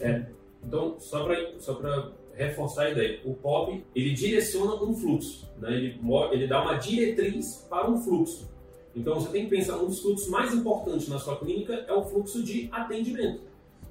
É, 0.00 0.26
então, 0.62 0.96
só 1.00 1.24
para 1.24 1.58
só 1.58 1.74
reforçar 2.44 2.84
a 2.84 2.90
ideia, 2.90 3.20
o 3.24 3.34
POP, 3.34 3.84
ele 3.94 4.12
direciona 4.12 4.74
um 4.82 4.94
fluxo, 4.94 5.48
né? 5.58 5.74
ele, 5.74 6.00
ele 6.32 6.46
dá 6.46 6.62
uma 6.62 6.74
diretriz 6.74 7.66
para 7.68 7.90
um 7.90 7.96
fluxo. 7.96 8.50
Então, 8.94 9.14
você 9.14 9.30
tem 9.30 9.44
que 9.44 9.50
pensar, 9.50 9.76
um 9.76 9.86
dos 9.86 10.00
fluxos 10.00 10.28
mais 10.28 10.52
importantes 10.52 11.08
na 11.08 11.18
sua 11.18 11.36
clínica 11.36 11.84
é 11.86 11.92
o 11.92 12.02
fluxo 12.02 12.42
de 12.42 12.68
atendimento. 12.72 13.40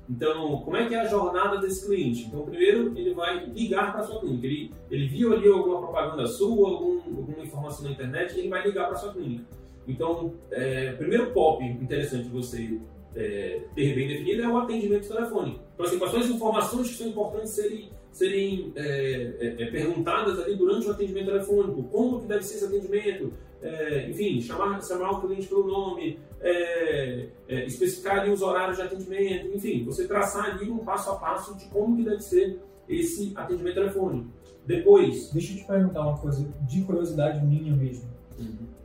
Então, 0.10 0.62
como 0.62 0.76
é 0.76 0.88
que 0.88 0.96
é 0.96 1.02
a 1.02 1.06
jornada 1.06 1.60
desse 1.60 1.86
cliente? 1.86 2.26
Então, 2.26 2.42
primeiro, 2.42 2.98
ele 2.98 3.14
vai 3.14 3.46
ligar 3.46 3.92
para 3.92 4.02
a 4.02 4.04
sua 4.04 4.20
clínica. 4.20 4.48
Ele, 4.48 4.72
ele 4.90 5.08
viu 5.08 5.32
ali 5.34 5.48
alguma 5.48 5.80
propaganda 5.80 6.26
sua, 6.26 6.70
algum, 6.70 6.98
alguma 7.16 7.44
informação 7.44 7.86
na 7.86 7.92
internet, 7.92 8.38
ele 8.38 8.50
vai 8.50 8.66
ligar 8.66 8.88
para 8.88 8.96
a 8.96 9.00
sua 9.00 9.14
clínica. 9.14 9.46
Então, 9.88 10.34
é, 10.52 10.94
primeiro 10.94 11.32
POP 11.32 11.64
interessante 11.64 12.28
você 12.30 12.80
é, 13.16 13.62
ter 13.76 13.96
bem 13.96 14.08
definido 14.08 14.44
é 14.44 14.48
o 14.48 14.58
atendimento 14.58 15.08
telefônico. 15.08 15.60
Então, 15.74 15.86
assim, 15.86 15.98
quais 15.98 16.12
são 16.12 16.22
as 16.22 16.30
informações 16.30 16.90
que 16.90 16.96
são 16.96 17.08
importantes 17.08 17.52
serem, 17.52 17.90
serem 18.12 18.72
é, 18.76 19.36
é, 19.40 19.64
é 19.64 19.72
perguntadas 19.72 20.40
ali 20.40 20.56
durante 20.56 20.88
o 20.88 20.92
atendimento 20.92 21.28
telefônico? 21.28 21.84
Como 21.84 22.22
que 22.22 22.28
deve 22.28 22.44
ser 22.44 22.56
esse 22.56 22.66
atendimento? 22.66 23.34
É, 23.62 24.10
enfim, 24.10 24.40
chamar, 24.42 24.82
chamar 24.82 25.12
o 25.12 25.22
cliente 25.22 25.48
pelo 25.48 25.68
nome, 25.68 26.18
é, 26.40 27.28
especificar 27.66 28.20
ali 28.20 28.32
os 28.32 28.42
horários 28.42 28.78
de 28.78 28.84
atendimento, 28.84 29.48
enfim, 29.54 29.84
você 29.84 30.08
traçar 30.08 30.56
ali 30.56 30.70
um 30.70 30.78
passo 30.78 31.12
a 31.12 31.16
passo 31.16 31.58
de 31.58 31.66
como 31.66 31.98
que 31.98 32.04
deve 32.04 32.22
ser 32.22 32.58
esse 32.88 33.34
atendimento 33.36 33.76
telefônico. 33.76 34.30
Depois... 34.66 35.30
Deixa 35.32 35.54
eu 35.54 35.58
te 35.58 35.66
perguntar 35.66 36.02
uma 36.02 36.18
coisa 36.18 36.48
de 36.62 36.82
curiosidade 36.84 37.46
minha 37.46 37.76
mesmo. 37.76 38.10
Uhum 38.40 38.80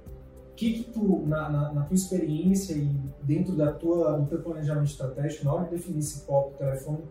que 0.56 0.72
que 0.72 0.92
tu, 0.92 1.24
na, 1.26 1.48
na, 1.48 1.72
na, 1.72 1.82
tua 1.82 1.94
experiência 1.94 2.74
e 2.74 2.88
dentro 3.22 3.56
da 3.56 3.72
tua, 3.72 4.18
do 4.18 4.26
teu 4.26 4.40
planejamento 4.40 4.88
estratégico, 4.88 5.44
na 5.44 5.54
hora 5.54 5.64
de 5.64 5.70
definir 5.70 5.98
esse 5.98 6.20
POP 6.20 6.56
telefônico, 6.56 7.08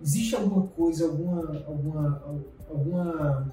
existe 0.00 0.34
alguma 0.34 0.66
coisa, 0.68 1.06
alguma, 1.06 1.64
alguma, 1.66 2.46
alguma 2.68 3.52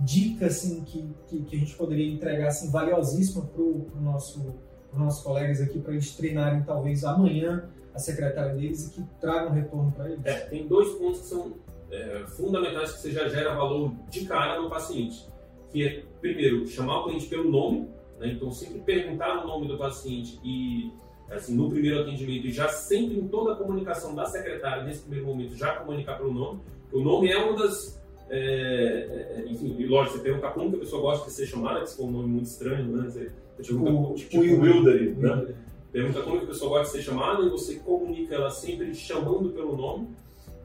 dica 0.00 0.46
assim, 0.46 0.82
que, 0.84 1.08
que, 1.28 1.42
que 1.42 1.56
a 1.56 1.58
gente 1.58 1.74
poderia 1.76 2.12
entregar 2.12 2.48
assim, 2.48 2.70
valiosíssima 2.70 3.44
para 3.46 3.62
o 3.62 3.90
nosso, 4.00 4.54
os 4.92 4.98
nossos 4.98 5.22
colegas 5.22 5.60
aqui, 5.60 5.78
para 5.78 5.92
eles 5.92 6.14
treinarem 6.14 6.62
talvez 6.62 7.04
amanhã 7.04 7.68
a 7.94 7.98
secretária 7.98 8.54
deles 8.54 8.86
e 8.86 8.90
que 8.90 9.02
tragam 9.20 9.52
retorno 9.52 9.92
para 9.92 10.10
eles? 10.10 10.24
É, 10.24 10.40
tem 10.40 10.66
dois 10.66 10.90
pontos 10.98 11.20
que 11.20 11.26
são 11.26 11.54
é, 11.90 12.24
fundamentais 12.36 12.92
que 12.92 13.00
você 13.00 13.12
já 13.12 13.28
gera 13.28 13.54
valor 13.54 13.92
de 14.10 14.26
cara 14.26 14.60
no 14.60 14.68
paciente, 14.68 15.26
que 15.70 15.86
é, 15.86 16.04
primeiro, 16.20 16.66
chamar 16.66 17.00
o 17.00 17.04
cliente 17.04 17.26
pelo 17.26 17.50
nome, 17.50 17.88
né? 18.18 18.32
Então, 18.32 18.50
sempre 18.50 18.80
perguntar 18.80 19.44
o 19.44 19.46
nome 19.46 19.68
do 19.68 19.78
paciente 19.78 20.38
e, 20.44 20.92
assim, 21.30 21.54
no 21.54 21.68
primeiro 21.68 22.00
atendimento, 22.00 22.46
e 22.46 22.52
já 22.52 22.68
sempre 22.68 23.18
em 23.18 23.26
toda 23.28 23.52
a 23.52 23.56
comunicação 23.56 24.14
da 24.14 24.26
secretária, 24.26 24.84
nesse 24.84 25.00
primeiro 25.00 25.26
momento, 25.26 25.56
já 25.56 25.74
comunicar 25.76 26.16
pelo 26.16 26.32
nome. 26.32 26.60
O 26.92 27.00
nome 27.00 27.30
é 27.30 27.36
uma 27.36 27.56
das. 27.56 28.00
É, 28.28 29.36
é, 29.36 29.44
enfim, 29.48 29.76
e 29.78 29.86
lógico, 29.86 30.16
você 30.16 30.22
pergunta 30.22 30.48
como 30.50 30.70
que 30.70 30.76
a 30.76 30.80
pessoa 30.80 31.02
gosta 31.02 31.26
de 31.26 31.32
ser 31.32 31.46
chamada, 31.46 31.80
que 31.80 31.90
se 31.90 31.96
for 31.96 32.04
um 32.04 32.10
nome 32.10 32.28
muito 32.28 32.46
estranho, 32.46 32.84
né? 32.96 33.08
Você 33.08 33.30
pergunta, 33.56 33.90
o, 33.90 34.14
tipo, 34.14 34.42
tipo 34.42 34.62
Wilder, 34.62 35.16
né? 35.18 35.54
Pergunta 35.92 36.22
como 36.22 36.38
que 36.38 36.44
a 36.44 36.48
pessoa 36.48 36.70
gosta 36.70 36.84
de 36.84 37.02
ser 37.02 37.10
chamada 37.10 37.44
e 37.44 37.48
você 37.48 37.76
comunica 37.76 38.34
ela 38.34 38.50
sempre 38.50 38.94
chamando 38.94 39.50
pelo 39.50 39.76
nome. 39.76 40.08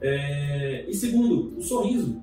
É, 0.00 0.84
e 0.88 0.94
segundo, 0.94 1.56
o 1.56 1.62
sorriso. 1.62 2.20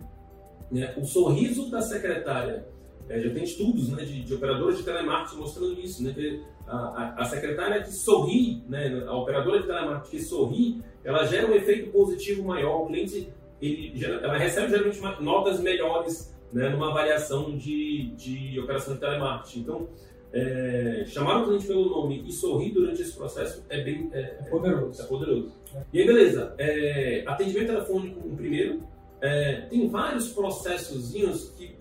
Né? 0.70 0.94
O 0.98 1.06
sorriso 1.06 1.72
da 1.72 1.82
secretária 1.82 2.68
é, 3.08 3.20
já 3.20 3.34
tem 3.34 3.44
estudos 3.44 3.90
né, 3.90 4.04
de, 4.04 4.22
de 4.22 4.34
operadores 4.34 4.78
de 4.78 4.84
telemarketing 4.84 5.38
mostrando 5.38 5.80
isso, 5.80 6.04
né, 6.04 6.14
que 6.14 6.44
a, 6.70 6.78
a, 6.78 7.22
a, 7.22 7.26
secretária 7.26 7.82
que 7.82 7.92
sorri, 7.92 8.64
né, 8.68 9.04
a 9.08 9.16
operadora 9.16 9.62
de 9.62 9.68
telemarketing 9.68 10.18
que 10.18 10.24
sorri, 10.24 10.82
ela 11.04 11.26
gera 11.26 11.48
um 11.48 11.56
efeito 11.56 11.92
positivo 11.92 12.44
maior. 12.44 12.84
O 12.84 12.88
cliente, 12.88 13.30
ele, 13.62 14.06
ela 14.06 14.38
recebe 14.38 14.70
geralmente 14.70 15.02
notas 15.22 15.60
melhores 15.60 16.36
né, 16.54 16.70
numa 16.70 16.90
avaliação 16.90 17.58
de, 17.58 18.12
de 18.16 18.60
operação 18.60 18.94
de 18.94 19.00
telemarketing. 19.00 19.60
Então, 19.60 19.88
é, 20.32 21.06
chamar 21.08 21.42
o 21.42 21.46
cliente 21.46 21.66
pelo 21.66 21.90
nome 21.90 22.24
e 22.28 22.32
sorrir 22.32 22.72
durante 22.72 23.02
esse 23.02 23.16
processo 23.16 23.66
é 23.68 23.82
bem 23.82 24.10
é, 24.14 24.20
é 24.20 24.44
poderoso. 24.50 25.02
É, 25.02 25.06
poderoso. 25.06 25.52
E 25.92 26.00
aí, 26.00 26.06
beleza. 26.06 26.54
É, 26.58 27.24
atendimento 27.26 27.68
telefônico, 27.68 28.28
um 28.28 28.36
primeiro. 28.36 28.84
É, 29.22 29.62
tem 29.70 29.90
vários 29.90 30.30
processozinhos 30.30 31.50
que 31.58 31.78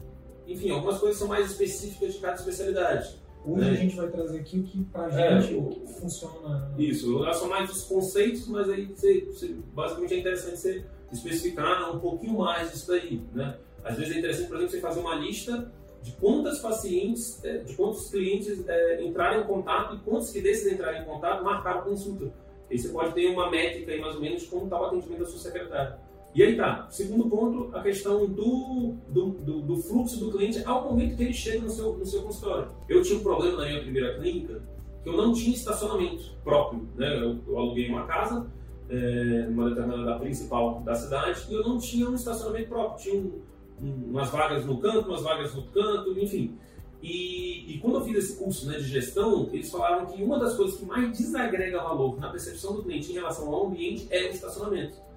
enfim, 0.49 0.71
algumas 0.71 0.99
coisas 0.99 1.19
são 1.19 1.29
mais 1.29 1.51
específicas 1.51 2.15
de 2.15 2.21
cada 2.21 2.35
especialidade. 2.35 3.18
Hoje 3.45 3.71
a 3.71 3.75
gente 3.75 3.97
vai 3.97 4.09
trazer 4.09 4.41
aqui 4.41 4.59
o 4.59 4.63
que 4.63 4.85
pra 4.85 5.09
é, 5.09 5.41
gente 5.41 5.59
é, 5.59 5.87
funciona. 5.93 6.75
Isso, 6.79 7.19
lá 7.19 7.33
são 7.33 7.49
mais 7.49 7.71
os 7.71 7.85
conceitos, 7.85 8.47
mas 8.49 8.69
aí 8.69 8.87
você, 8.87 9.21
você, 9.27 9.57
basicamente 9.75 10.15
é 10.15 10.19
interessante 10.19 10.57
você 10.57 10.85
especificar 11.13 11.95
um 11.95 11.99
pouquinho 11.99 12.39
mais 12.39 12.71
disso 12.71 12.89
daí, 12.89 13.23
né? 13.35 13.57
Às 13.85 13.97
vezes 13.97 14.17
é 14.17 14.19
interessante, 14.19 14.49
por 14.49 14.57
exemplo, 14.57 14.73
você 14.73 14.81
fazer 14.81 15.01
uma 15.01 15.15
lista 15.15 15.73
de 16.03 16.13
quantos 16.13 16.59
pacientes, 16.59 17.43
é, 17.45 17.59
de 17.59 17.75
quantos 17.75 18.11
clientes 18.11 18.69
é, 18.69 19.03
entraram 19.03 19.43
em 19.43 19.47
contato 19.47 19.95
e 19.95 19.99
quantos 19.99 20.31
que 20.31 20.41
desses 20.41 20.71
entraram 20.71 21.03
em 21.03 21.05
contato 21.05 21.43
marcaram 21.43 21.83
consulta. 21.83 22.33
Aí 22.71 22.79
você 22.79 22.89
pode 22.89 23.15
ter 23.15 23.29
uma 23.29 23.51
métrica 23.51 23.93
aí 23.93 24.01
mais 24.01 24.15
ou 24.15 24.21
menos 24.21 24.43
de 24.43 24.49
como 24.49 24.65
está 24.65 24.81
o 24.81 24.85
atendimento 24.85 25.21
da 25.21 25.27
sua 25.27 25.39
secretária. 25.39 25.99
E 26.39 26.43
aí 26.45 26.57
tá, 26.57 26.87
segundo 26.89 27.29
ponto, 27.29 27.77
a 27.77 27.83
questão 27.83 28.25
do, 28.25 28.95
do, 29.09 29.31
do, 29.31 29.61
do, 29.61 29.77
fluxo 29.79 30.21
do 30.21 30.31
cliente 30.31 30.63
ao 30.65 30.85
momento 30.85 31.17
que 31.17 31.25
ele 31.25 31.33
chega 31.33 31.63
no 31.63 31.69
seu, 31.69 31.95
no 31.95 32.07
seu 32.07 32.23
consultório. 32.23 32.69
Eu 32.89 33.03
tinha 33.03 33.19
um 33.19 33.25
problema 33.25 33.57
na 33.57 33.67
minha 33.67 33.81
primeira 33.81 34.17
clínica 34.17 34.63
que 35.03 35.09
eu 35.09 35.17
não 35.17 35.33
tinha 35.33 35.53
estacionamento 35.53 36.31
próprio. 36.45 36.89
Né? 36.95 37.13
Eu, 37.21 37.41
eu 37.45 37.59
aluguei 37.59 37.89
uma 37.89 38.07
casa, 38.07 38.47
é, 38.89 39.47
numa 39.49 39.71
determinada 39.71 40.17
principal 40.21 40.81
da 40.83 40.95
cidade, 40.95 41.45
e 41.51 41.55
eu 41.55 41.65
não 41.65 41.77
tinha 41.77 42.09
um 42.09 42.15
estacionamento 42.15 42.69
próprio. 42.69 43.03
Tinha 43.03 43.21
um, 43.21 43.43
um, 43.83 44.11
umas 44.11 44.31
vagas 44.31 44.65
no 44.65 44.79
canto, 44.79 45.09
umas 45.09 45.23
vagas 45.23 45.53
no 45.57 45.65
canto, 45.65 46.17
enfim. 46.21 46.57
E, 47.03 47.75
e, 47.75 47.79
quando 47.79 47.97
eu 47.97 48.03
fiz 48.03 48.17
esse 48.17 48.39
curso 48.39 48.65
né, 48.69 48.79
de 48.79 48.85
gestão, 48.85 49.49
eles 49.53 49.69
falaram 49.73 50.07
que 50.07 50.23
uma 50.23 50.39
das 50.39 50.55
coisas 50.55 50.79
que 50.79 50.85
mais 50.85 51.19
desagrega 51.19 51.83
valor 51.83 52.17
na 52.21 52.29
percepção 52.29 52.77
do 52.77 52.85
cliente 52.85 53.11
em 53.11 53.15
relação 53.15 53.53
ao 53.53 53.67
ambiente 53.67 54.07
é 54.09 54.29
o 54.29 54.31
estacionamento 54.31 55.08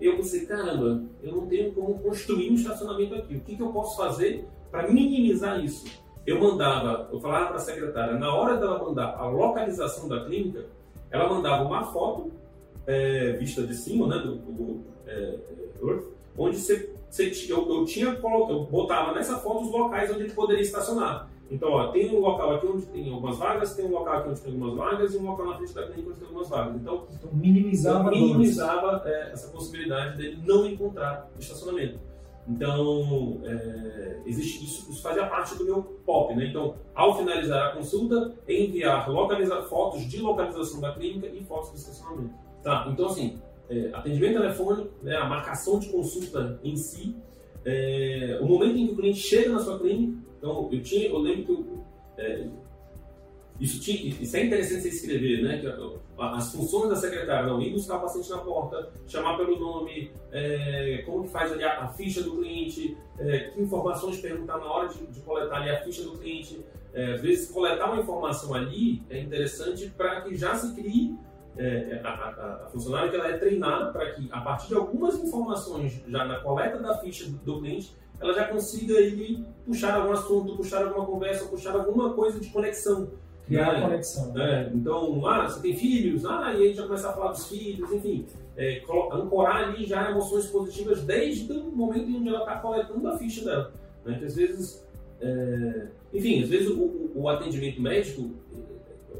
eu 0.00 0.16
pensei, 0.16 0.46
caramba, 0.46 1.02
eu 1.22 1.32
não 1.32 1.46
tenho 1.46 1.72
como 1.72 1.98
construir 1.98 2.50
um 2.50 2.54
estacionamento 2.54 3.14
aqui. 3.14 3.36
O 3.36 3.40
que, 3.40 3.56
que 3.56 3.62
eu 3.62 3.72
posso 3.72 3.96
fazer 3.96 4.46
para 4.70 4.88
minimizar 4.88 5.64
isso? 5.64 5.86
Eu 6.26 6.40
mandava, 6.40 7.08
eu 7.12 7.20
falava 7.20 7.46
para 7.46 7.56
a 7.56 7.60
secretária, 7.60 8.18
na 8.18 8.34
hora 8.34 8.56
dela 8.56 8.82
mandar 8.82 9.14
a 9.16 9.26
localização 9.28 10.08
da 10.08 10.24
clínica, 10.24 10.66
ela 11.10 11.28
mandava 11.28 11.64
uma 11.64 11.84
foto 11.84 12.32
é, 12.86 13.32
vista 13.32 13.66
de 13.66 13.74
cima, 13.74 14.06
né, 14.06 14.18
do, 14.18 14.36
do 14.36 14.80
é, 15.06 15.38
Earth, 15.82 16.04
onde 16.36 16.56
você, 16.56 16.92
você, 17.08 17.32
eu, 17.48 17.68
eu 17.68 17.84
tinha, 17.84 18.06
eu 18.06 18.64
botava 18.64 19.14
nessa 19.14 19.38
foto 19.38 19.62
os 19.62 19.70
locais 19.70 20.10
onde 20.10 20.24
ele 20.24 20.32
poderia 20.32 20.62
estacionar. 20.62 21.30
Então, 21.50 21.70
ó, 21.70 21.88
tem 21.88 22.14
um 22.14 22.20
local 22.20 22.54
aqui 22.54 22.66
onde 22.66 22.86
tem 22.86 23.12
algumas 23.12 23.38
vagas, 23.38 23.74
tem 23.74 23.84
um 23.84 23.92
local 23.92 24.18
aqui 24.18 24.30
onde 24.30 24.40
tem 24.40 24.52
algumas 24.52 24.74
vagas 24.74 25.14
e 25.14 25.18
um 25.18 25.30
local 25.30 25.46
na 25.46 25.56
frente 25.56 25.74
da 25.74 25.86
clínica 25.86 26.08
onde 26.08 26.18
tem 26.18 26.28
algumas 26.28 26.48
vagas. 26.48 26.76
Então, 26.76 27.06
então 27.12 27.30
minimizava, 27.32 28.10
minimizava 28.10 29.02
é, 29.06 29.30
essa 29.32 29.48
possibilidade 29.52 30.16
dele 30.16 30.42
não 30.44 30.66
encontrar 30.66 31.30
estacionamento. 31.38 31.98
Então, 32.48 33.40
é, 33.44 34.20
existe 34.24 34.64
isso, 34.64 34.90
isso 34.90 35.02
fazia 35.02 35.26
parte 35.26 35.56
do 35.56 35.64
meu 35.64 35.82
POP. 36.04 36.34
Né? 36.34 36.46
Então, 36.46 36.74
ao 36.94 37.16
finalizar 37.16 37.68
a 37.68 37.76
consulta, 37.76 38.34
enviar 38.48 39.10
localizar, 39.10 39.62
fotos 39.62 40.02
de 40.06 40.20
localização 40.20 40.80
da 40.80 40.92
clínica 40.92 41.26
e 41.26 41.42
fotos 41.44 41.70
do 41.70 41.76
estacionamento. 41.76 42.34
Tá, 42.62 42.88
então 42.90 43.06
assim, 43.06 43.38
é, 43.68 43.90
atendimento 43.92 44.40
telefônico, 44.40 44.90
né, 45.02 45.16
a 45.16 45.24
marcação 45.24 45.78
de 45.78 45.88
consulta 45.88 46.58
em 46.64 46.76
si, 46.76 47.14
é, 47.64 48.38
o 48.40 48.46
momento 48.46 48.76
em 48.76 48.86
que 48.86 48.92
o 48.92 48.96
cliente 48.96 49.18
chega 49.18 49.50
na 49.50 49.58
sua 49.58 49.78
clínica, 49.78 50.18
então, 50.46 50.68
eu 50.70 50.82
tinha, 50.82 51.08
eu 51.08 51.18
lembro 51.18 51.44
que 51.44 51.52
eu, 51.52 51.84
é, 52.18 52.46
isso, 53.58 53.80
tinha, 53.80 54.14
isso 54.20 54.36
é 54.36 54.44
interessante 54.44 54.82
você 54.82 54.88
escrever, 54.88 55.42
né? 55.42 55.58
Que 55.58 55.66
as 56.18 56.52
funções 56.52 56.88
da 56.88 56.96
secretária, 56.96 57.46
não, 57.46 57.60
ir 57.60 57.72
buscar 57.72 57.96
o 57.96 58.00
paciente 58.02 58.30
na 58.30 58.38
porta, 58.38 58.90
chamar 59.06 59.36
pelo 59.36 59.58
nome, 59.58 60.12
é, 60.30 61.02
como 61.04 61.24
que 61.24 61.30
faz 61.30 61.52
ali 61.52 61.64
a, 61.64 61.84
a 61.84 61.88
ficha 61.88 62.22
do 62.22 62.36
cliente, 62.36 62.96
é, 63.18 63.50
que 63.50 63.60
informações 63.60 64.20
perguntar 64.20 64.58
na 64.58 64.66
hora 64.66 64.88
de, 64.88 65.06
de 65.06 65.20
coletar 65.20 65.56
ali 65.56 65.70
a 65.70 65.82
ficha 65.82 66.02
do 66.02 66.12
cliente. 66.18 66.64
É, 66.92 67.14
às 67.14 67.20
vezes, 67.20 67.50
coletar 67.50 67.92
uma 67.92 68.00
informação 68.00 68.54
ali 68.54 69.02
é 69.10 69.20
interessante 69.20 69.90
para 69.90 70.22
que 70.22 70.34
já 70.34 70.54
se 70.54 70.74
crie 70.74 71.14
é, 71.58 72.00
a, 72.04 72.08
a, 72.08 72.64
a, 72.64 72.68
funcionária 72.68 73.10
que 73.10 73.16
ela 73.16 73.28
é 73.28 73.36
treinada 73.38 73.90
para 73.90 74.12
que, 74.12 74.28
a 74.30 74.40
partir 74.40 74.68
de 74.68 74.74
algumas 74.74 75.18
informações 75.18 76.02
já 76.06 76.24
na 76.24 76.40
coleta 76.40 76.78
da 76.78 76.98
ficha 76.98 77.28
do, 77.28 77.36
do 77.38 77.60
cliente, 77.60 77.94
ela 78.20 78.32
já 78.32 78.48
consiga 78.48 78.98
aí 78.98 79.44
puxar 79.64 79.94
algum 79.94 80.12
assunto, 80.12 80.56
puxar 80.56 80.84
alguma 80.84 81.06
conversa, 81.06 81.46
puxar 81.46 81.74
alguma 81.74 82.14
coisa 82.14 82.40
de 82.40 82.48
conexão. 82.48 83.08
Criar 83.46 83.74
né? 83.74 83.80
conexão. 83.82 84.32
É, 84.40 84.70
então, 84.74 85.26
ah, 85.26 85.48
você 85.48 85.60
tem 85.60 85.76
filhos? 85.76 86.24
Ah, 86.24 86.52
e 86.54 86.62
aí 86.62 86.74
já 86.74 86.84
começa 86.84 87.10
a 87.10 87.12
falar 87.12 87.32
dos 87.32 87.46
filhos, 87.48 87.90
enfim. 87.92 88.26
É, 88.56 88.82
ancorar 89.12 89.68
ali 89.68 89.84
já 89.84 90.10
emoções 90.10 90.46
positivas 90.46 91.02
desde 91.02 91.52
o 91.52 91.70
momento 91.70 92.10
em 92.10 92.22
que 92.22 92.28
ela 92.28 92.40
está 92.40 92.56
coletando 92.56 93.06
a 93.06 93.18
ficha 93.18 93.44
dela. 93.44 93.72
Né? 94.04 94.18
Que 94.18 94.24
às 94.24 94.34
vezes, 94.34 94.86
é, 95.20 95.88
enfim, 96.12 96.42
às 96.42 96.48
vezes 96.48 96.70
o, 96.70 97.10
o 97.14 97.28
atendimento 97.28 97.80
médico, 97.80 98.30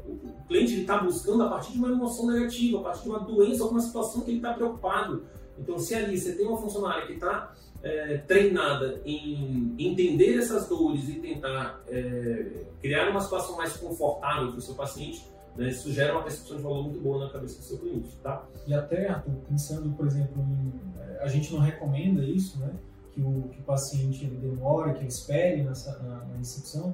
o 0.05 0.47
cliente 0.47 0.81
está 0.81 0.97
buscando 0.97 1.43
a 1.43 1.49
partir 1.49 1.73
de 1.73 1.77
uma 1.77 1.89
emoção 1.89 2.27
negativa, 2.27 2.79
a 2.79 2.83
partir 2.83 3.03
de 3.03 3.09
uma 3.09 3.19
doença, 3.19 3.63
alguma 3.63 3.81
situação 3.81 4.21
que 4.21 4.31
ele 4.31 4.37
está 4.37 4.53
preocupado. 4.53 5.23
Então, 5.59 5.77
se 5.77 5.95
ali 5.95 6.17
você 6.17 6.33
tem 6.33 6.45
uma 6.45 6.57
funcionária 6.57 7.05
que 7.05 7.13
está 7.13 7.53
é, 7.83 8.17
treinada 8.19 9.01
em 9.05 9.75
entender 9.77 10.37
essas 10.37 10.67
dores 10.67 11.07
e 11.09 11.13
tentar 11.13 11.81
é, 11.87 12.63
criar 12.81 13.09
uma 13.09 13.21
situação 13.21 13.57
mais 13.57 13.75
confortável 13.77 14.49
para 14.49 14.57
o 14.57 14.61
seu 14.61 14.75
paciente, 14.75 15.25
né, 15.55 15.69
isso 15.69 15.91
gera 15.91 16.13
uma 16.13 16.23
percepção 16.23 16.57
de 16.57 16.63
valor 16.63 16.83
muito 16.83 16.99
boa 16.99 17.25
na 17.25 17.31
cabeça 17.31 17.57
do 17.59 17.63
seu 17.63 17.77
cliente. 17.77 18.15
Tá? 18.23 18.45
E 18.65 18.73
até, 18.73 19.07
Arthur, 19.09 19.33
pensando, 19.49 19.89
por 19.95 20.05
exemplo, 20.07 20.41
em, 20.41 20.73
é, 21.01 21.23
a 21.23 21.27
gente 21.27 21.51
não 21.53 21.59
recomenda 21.59 22.23
isso, 22.23 22.59
né, 22.59 22.71
que, 23.13 23.21
o, 23.21 23.49
que 23.51 23.59
o 23.59 23.63
paciente 23.63 24.25
ele 24.25 24.37
demore, 24.37 24.93
que 24.93 24.99
ele 24.99 25.07
espere 25.07 25.63
nessa, 25.63 25.97
na, 26.03 26.25
na 26.25 26.37
recepção, 26.37 26.93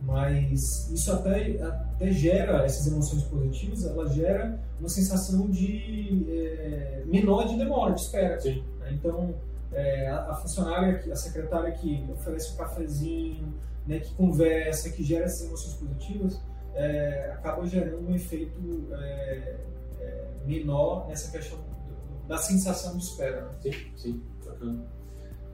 mas 0.00 0.90
isso 0.90 1.12
até, 1.12 1.60
até 1.62 2.12
gera 2.12 2.64
essas 2.64 2.86
emoções 2.86 3.22
positivas, 3.24 3.84
ela 3.84 4.06
gera 4.08 4.60
uma 4.78 4.88
sensação 4.88 5.48
de 5.48 6.26
é, 6.28 7.02
menor 7.06 7.48
de 7.48 7.56
demora, 7.56 7.94
de 7.94 8.02
espera. 8.02 8.38
Sim. 8.38 8.62
Então, 8.90 9.34
é, 9.74 10.08
a, 10.08 10.34
funcionária, 10.34 11.02
a 11.12 11.16
secretária 11.16 11.72
que 11.72 12.06
oferece 12.12 12.52
um 12.54 12.56
cafezinho, 12.56 13.54
né, 13.86 13.98
que 13.98 14.14
conversa, 14.14 14.90
que 14.90 15.02
gera 15.02 15.24
essas 15.24 15.46
emoções 15.46 15.74
positivas, 15.74 16.40
é, 16.74 17.32
acaba 17.34 17.66
gerando 17.66 18.08
um 18.08 18.14
efeito 18.14 18.88
é, 18.92 19.56
é 20.00 20.30
menor 20.46 21.06
nessa 21.08 21.30
questão 21.30 21.58
da 22.26 22.38
sensação 22.38 22.96
de 22.96 23.04
espera. 23.04 23.42
Né? 23.42 23.50
Sim, 23.60 23.92
sim, 23.96 24.22
bacana. 24.44 24.84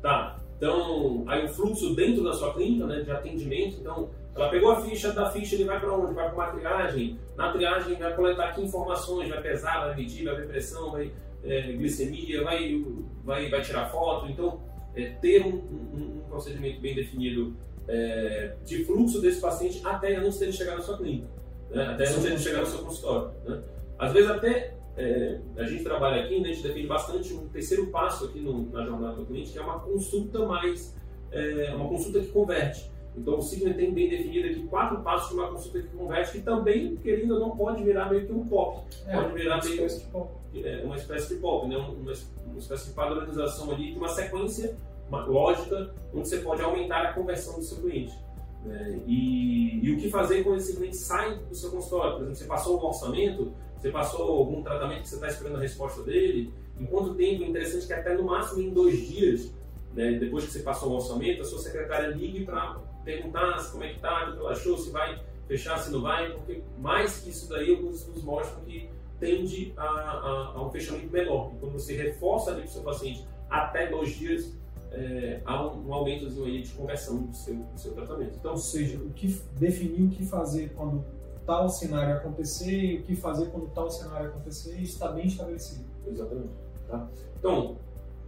Tá, 0.01 0.41
então, 0.57 1.25
aí 1.27 1.45
o 1.45 1.49
fluxo 1.49 1.95
dentro 1.95 2.23
da 2.23 2.33
sua 2.33 2.55
clínica, 2.55 2.87
né, 2.87 3.01
de 3.01 3.11
atendimento, 3.11 3.79
então, 3.81 4.11
ela 4.35 4.49
pegou 4.49 4.71
a 4.71 4.81
ficha, 4.83 5.13
da 5.13 5.31
ficha 5.31 5.55
ele 5.55 5.65
vai 5.65 5.81
para 5.81 5.93
onde? 5.93 6.15
Vai 6.15 6.27
para 6.27 6.35
uma 6.35 6.53
triagem, 6.53 7.19
na 7.37 7.53
triagem 7.53 7.97
vai 7.97 8.15
coletar 8.15 8.51
aqui 8.51 8.63
informações, 8.63 9.29
vai 9.29 9.43
pesar, 9.43 9.87
vai 9.87 9.97
medir, 9.97 10.25
vai 10.25 10.37
ver 10.37 10.49
pressão, 10.49 10.93
vai 10.93 11.13
é, 11.45 11.73
glicemia, 11.73 12.43
vai, 12.45 12.85
vai, 13.25 13.49
vai 13.49 13.63
tirar 13.63 13.91
foto. 13.91 14.31
Então, 14.31 14.61
é, 14.95 15.11
ter 15.21 15.45
um, 15.45 15.55
um, 15.55 16.19
um, 16.19 16.25
procedimento 16.29 16.81
bem 16.81 16.95
definido 16.95 17.57
é, 17.89 18.55
de 18.65 18.85
fluxo 18.85 19.21
desse 19.21 19.41
paciente 19.41 19.81
até 19.85 20.17
antes 20.17 20.39
dele 20.39 20.53
chegar 20.53 20.77
na 20.77 20.83
sua 20.83 20.97
clínica, 20.97 21.29
né? 21.71 21.85
até 21.87 22.05
antes 22.05 22.23
dele 22.23 22.39
chegar 22.39 22.61
no 22.61 22.67
seu 22.67 22.81
consultório. 22.81 23.33
Né? 23.45 23.63
Às 23.99 24.13
vezes, 24.13 24.31
até 24.31 24.75
é, 24.97 25.41
a 25.57 25.65
gente 25.65 25.83
trabalha 25.83 26.25
aqui, 26.25 26.41
né, 26.41 26.51
a 26.51 26.53
gente 26.53 26.67
define 26.67 26.87
bastante 26.87 27.33
um 27.33 27.49
terceiro 27.49 27.87
passo 27.87 28.27
aqui 28.27 28.41
no, 28.41 28.71
na 28.71 28.85
jornada 28.85 29.17
do 29.17 29.27
cliente, 29.27 29.53
que 29.53 29.59
é 29.59 29.63
uma 29.63 29.81
consulta 29.81 30.45
mais, 30.47 30.97
é, 31.31 31.75
uma 31.75 31.89
consulta 31.89 32.21
que 32.21 32.29
converte. 32.29 32.91
Então 33.17 33.39
o 33.39 33.43
Sigma 33.43 33.75
tem 33.75 33.93
bem 33.93 34.09
definido 34.09 34.49
aqui 34.49 34.67
quatro 34.69 35.01
passos 35.03 35.31
de 35.31 35.35
uma 35.35 35.49
consulta 35.49 35.83
que 35.83 35.89
converte, 35.89 36.33
que 36.33 36.41
também, 36.41 36.97
querendo 36.97 37.35
ou 37.35 37.41
não, 37.41 37.57
pode 37.57 37.83
virar 37.83 38.09
meio 38.09 38.27
que 38.27 38.33
um 38.33 38.47
pop. 38.47 38.83
É, 39.07 39.17
pode 39.17 39.35
virar 39.35 39.57
uma 39.57 39.65
meio 39.65 39.75
espécie 39.75 40.05
de 40.05 40.11
pop. 40.11 40.31
É, 40.55 40.83
uma 40.85 40.97
espécie 40.97 41.35
de 41.35 41.41
pop, 41.41 41.69
né? 41.69 41.77
uma, 41.77 41.89
uma 41.89 42.59
espécie 42.59 42.89
de 42.89 42.93
padronização 42.95 43.71
ali, 43.73 43.97
uma 43.97 44.09
sequência 44.09 44.77
uma 45.11 45.25
lógica 45.27 45.93
onde 46.15 46.29
você 46.29 46.39
pode 46.39 46.63
aumentar 46.63 47.03
a 47.03 47.13
conversão 47.13 47.59
do 47.59 47.65
seu 47.65 47.79
cliente. 47.79 48.17
Né? 48.65 49.01
E, 49.07 49.85
e, 49.85 49.93
o 49.93 49.99
que 49.99 50.09
fazer 50.09 50.45
quando 50.45 50.59
esse 50.59 50.77
cliente 50.77 50.97
sai 50.97 51.37
do 51.37 51.55
seu 51.55 51.71
consultório? 51.71 52.13
Por 52.13 52.23
exemplo, 52.23 52.37
você 52.37 52.45
passou 52.45 52.81
um 52.81 52.85
orçamento, 52.87 53.53
você 53.77 53.91
passou 53.91 54.31
algum 54.31 54.63
tratamento 54.63 55.03
que 55.03 55.09
você 55.09 55.17
está 55.17 55.29
esperando 55.29 55.57
a 55.57 55.61
resposta 55.61 56.03
dele, 56.03 56.53
em 56.79 56.87
quanto 56.87 57.15
tempo? 57.15 57.43
É 57.43 57.49
interessante 57.49 57.87
que 57.87 57.93
até 57.93 58.15
no 58.15 58.23
máximo 58.23 58.63
em 58.63 58.71
dois 58.71 58.99
dias, 59.09 59.53
né, 59.93 60.13
depois 60.13 60.45
que 60.45 60.53
você 60.53 60.61
passou 60.61 60.91
o 60.91 60.95
orçamento, 60.95 61.43
a 61.43 61.45
sua 61.45 61.59
secretária 61.59 62.09
ligue 62.09 62.45
para 62.45 62.79
perguntar 63.05 63.71
como 63.71 63.85
é 63.85 63.89
que 63.89 63.97
está, 63.97 64.29
o 64.29 64.33
que 64.33 64.39
ela 64.39 64.51
achou, 64.53 64.77
se 64.79 64.91
vai 64.91 65.21
fechar, 65.47 65.79
se 65.79 65.91
não 65.91 66.01
vai, 66.01 66.33
porque 66.33 66.63
mais 66.79 67.19
que 67.19 67.31
isso 67.31 67.49
daí, 67.49 67.71
alguns 67.71 68.01
estudos 68.01 68.23
mostram 68.23 68.63
que 68.65 68.89
tende 69.19 69.73
a, 69.77 69.85
a, 69.85 70.53
a, 70.55 70.67
um 70.67 70.71
fechamento 70.71 71.11
menor. 71.11 71.53
E 71.55 71.59
quando 71.59 71.73
você 71.73 71.97
reforça 71.97 72.51
ali 72.51 72.63
para 72.63 72.69
o 72.69 72.73
seu 72.73 72.83
paciente 72.83 73.27
até 73.49 73.89
dois 73.89 74.17
dias, 74.17 74.57
é, 74.93 75.41
há 75.45 75.67
um, 75.67 75.89
um 75.89 75.95
aumentozinho 75.95 76.47
aí 76.47 76.63
de 76.63 76.73
conversão 76.73 77.23
do 77.23 77.35
seu, 77.35 77.55
do 77.55 77.79
seu 77.79 77.93
tratamento. 77.93 78.37
Então, 78.39 78.53
ou 78.53 78.57
seja, 78.57 78.99
o 78.99 79.11
que 79.11 79.29
definir 79.59 80.03
o 80.03 80.09
que 80.09 80.25
fazer 80.25 80.73
quando 80.75 81.05
tal 81.47 81.69
cenário 81.69 82.15
acontecer 82.15 82.73
e 82.73 82.99
o 82.99 83.03
que 83.03 83.17
fazer 83.17 83.47
quando 83.51 83.69
tal 83.69 83.91
cenário 83.91 84.29
acontecer, 84.29 84.81
está 84.81 85.11
bem 85.11 85.27
estabelecido. 85.27 85.85
Exatamente. 86.07 86.55
Tá? 86.89 87.09
Então, 87.39 87.77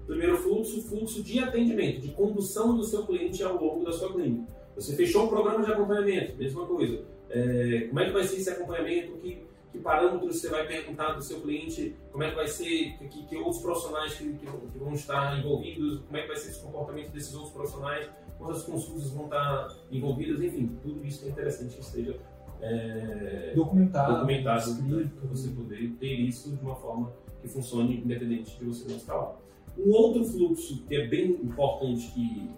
primeiro 0.07 0.37
fluxo, 0.39 0.83
fluxo 0.83 1.23
de 1.23 1.39
atendimento, 1.39 2.01
de 2.01 2.09
condução 2.09 2.77
do 2.77 2.85
seu 2.85 3.07
cliente 3.07 3.43
ao 3.43 3.63
longo 3.63 3.85
da 3.85 3.93
sua 3.93 4.13
clínica. 4.13 4.53
Você 4.75 4.97
fechou 4.97 5.25
um 5.25 5.29
programa 5.29 5.65
de 5.65 5.73
acompanhamento, 5.73 6.37
mesma 6.37 6.67
coisa. 6.67 7.05
É, 7.31 7.87
como 7.89 8.01
é 8.01 8.07
que 8.07 8.13
vai 8.13 8.25
ser 8.25 8.37
esse 8.37 8.51
acompanhamento? 8.51 9.13
Que, 9.19 9.47
que 9.71 9.79
parâmetros 9.79 10.41
você 10.41 10.49
vai 10.49 10.67
perguntar 10.67 11.13
do 11.13 11.23
seu 11.23 11.41
cliente? 11.41 11.95
Como 12.11 12.23
é 12.23 12.31
que 12.31 12.37
vai 12.37 12.49
ser? 12.49 12.97
Que, 12.99 13.25
que 13.25 13.37
outros 13.37 13.63
profissionais 13.63 14.15
que, 14.15 14.33
que, 14.35 14.79
vão 14.79 14.93
estar 14.93 15.39
envolvidos? 15.39 16.01
Como 16.01 16.17
é 16.17 16.23
que 16.23 16.29
vai 16.29 16.37
ser 16.37 16.51
esse 16.51 16.61
comportamento 16.61 17.11
desses 17.11 17.35
outros 17.35 17.53
profissionais? 17.53 18.09
Quantas 18.39 18.63
consultas 18.65 19.11
vão 19.11 19.25
estar 19.25 19.69
envolvidas? 19.91 20.43
Enfim, 20.43 20.79
tudo 20.83 21.05
isso 21.07 21.25
é 21.25 21.29
interessante 21.29 21.75
que 21.75 21.81
esteja 21.81 22.19
é, 22.61 23.53
documentado, 23.55 24.15
documentado 24.15 24.77
para 25.19 25.29
você 25.29 25.49
poder 25.51 25.91
ter 25.99 26.15
isso 26.15 26.51
de 26.51 26.63
uma 26.63 26.77
forma 26.77 27.13
que 27.41 27.49
funcione 27.49 27.99
independente 27.99 28.59
de 28.59 28.65
você 28.65 28.89
não 28.89 28.97
estar 28.97 29.15
lá. 29.15 29.37
Um 29.77 29.91
outro 29.91 30.25
fluxo 30.25 30.85
que 30.87 30.95
é 30.95 31.07
bem 31.09 31.31
importante 31.43 32.11
que 32.13 32.51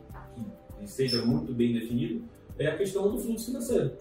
e 0.85 0.89
seja 0.89 1.25
muito 1.25 1.53
bem 1.53 1.73
definido, 1.73 2.25
é 2.59 2.67
a 2.67 2.77
questão 2.77 3.11
do 3.11 3.19
fluxo 3.19 3.47
financeiro. 3.47 3.93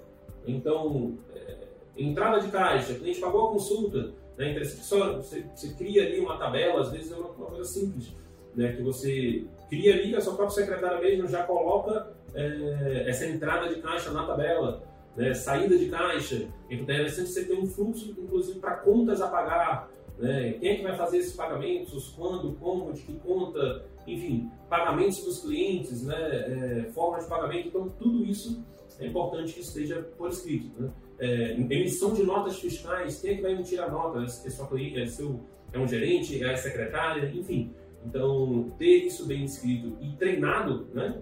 Então, 0.46 1.18
é, 1.36 1.56
entrada 1.98 2.40
de 2.40 2.52
caixa, 2.52 2.94
cliente 2.94 3.20
pagou 3.20 3.48
a 3.48 3.52
consulta, 3.52 4.14
né? 4.38 4.52
interessante 4.52 4.84
só 4.84 5.18
você, 5.18 5.46
você, 5.56 5.74
cria 5.74 6.06
ali 6.06 6.20
uma 6.20 6.38
tabela, 6.38 6.82
às 6.82 6.92
vezes 6.92 7.12
é 7.12 7.16
uma, 7.16 7.30
uma, 7.30 7.48
coisa 7.48 7.64
simples, 7.64 8.14
né? 8.56 8.74
que 8.74 8.82
você 8.82 9.46
cria 9.70 9.96
ali, 9.96 10.16
a 10.16 10.22
sua 10.22 10.36
própria 10.36 10.56
secretária 10.56 11.00
mesmo 11.00 11.28
já 11.28 11.44
coloca 11.44 12.12
é, 12.34 13.06
essa 13.08 13.26
entrada 13.26 13.74
de 13.74 13.82
caixa 13.82 14.12
na 14.12 14.26
tabela, 14.26 14.84
né? 15.16 15.34
saída 15.34 15.78
de 15.78 15.90
caixa. 15.90 16.48
Então 16.70 16.96
é 16.96 17.00
interessante 17.00 17.30
você 17.30 17.46
ter 17.46 17.58
um 17.58 17.66
fluxo, 17.66 18.12
inclusive, 18.12 18.60
para 18.60 18.76
contas 18.76 19.22
a 19.22 19.28
pagar, 19.28 19.90
né? 20.18 20.54
Quem 20.60 20.70
é 20.70 20.76
que 20.76 20.84
vai 20.84 20.96
fazer 20.96 21.18
esses 21.18 21.36
pagamentos? 21.36 22.10
Quando? 22.10 22.54
Como? 22.54 22.94
De 22.94 23.02
que 23.02 23.14
conta? 23.20 23.86
Enfim, 24.06 24.52
pagamentos 24.70 25.24
dos 25.24 25.42
clientes, 25.42 26.04
né? 26.04 26.16
É, 26.16 26.92
forma 26.92 27.20
de 27.20 27.28
pagamento. 27.28 27.68
Então, 27.70 27.90
tudo 27.90 28.24
isso 28.26 28.64
é 29.00 29.08
importante 29.08 29.54
que 29.54 29.62
esteja 29.62 30.02
por 30.18 30.30
escrito. 30.30 30.82
Né? 30.82 30.92
É, 31.20 31.54
emissão 31.54 32.14
de 32.14 32.24
notas 32.24 32.60
fiscais. 32.60 33.22
Quem 33.22 33.32
é 33.32 33.36
que 33.36 33.42
vai 33.42 33.52
emitir 33.54 33.82
a 33.82 33.90
nota? 33.90 34.24
É, 34.24 34.28
sua, 34.28 34.68
é, 34.80 35.06
seu, 35.06 35.40
é 35.72 35.80
um 35.80 35.88
gerente? 35.88 36.44
É 36.44 36.54
a 36.54 36.58
secretária? 36.58 37.32
Enfim. 37.34 37.74
Então, 38.06 38.74
ter 38.78 39.06
isso 39.06 39.26
bem 39.26 39.46
escrito 39.46 39.98
e 40.02 40.12
treinado, 40.18 40.88
né? 40.94 41.22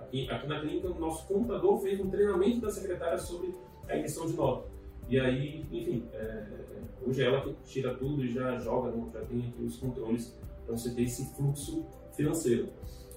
Aqui, 0.00 0.30
aqui 0.30 0.46
na 0.46 0.60
clínica, 0.60 0.88
o 0.88 0.98
nosso 0.98 1.26
computador 1.26 1.80
fez 1.82 2.00
um 2.00 2.08
treinamento 2.08 2.60
da 2.60 2.70
secretária 2.70 3.18
sobre 3.18 3.54
a 3.88 3.96
emissão 3.96 4.26
de 4.26 4.34
nota. 4.34 4.68
E 5.08 5.18
aí, 5.18 5.64
enfim, 5.72 6.04
é, 6.12 6.46
hoje 7.04 7.22
é 7.22 7.26
ela 7.26 7.40
que 7.40 7.54
tira 7.64 7.94
tudo 7.94 8.24
e 8.24 8.28
já 8.30 8.56
joga, 8.58 8.90
né? 8.90 9.06
já 9.12 9.20
tem 9.22 9.38
aqui 9.40 9.62
os 9.62 9.76
controles 9.76 10.38
para 10.68 10.76
você 10.76 10.90
ter 10.90 11.02
esse 11.02 11.24
fluxo 11.34 11.86
financeiro. 12.14 12.68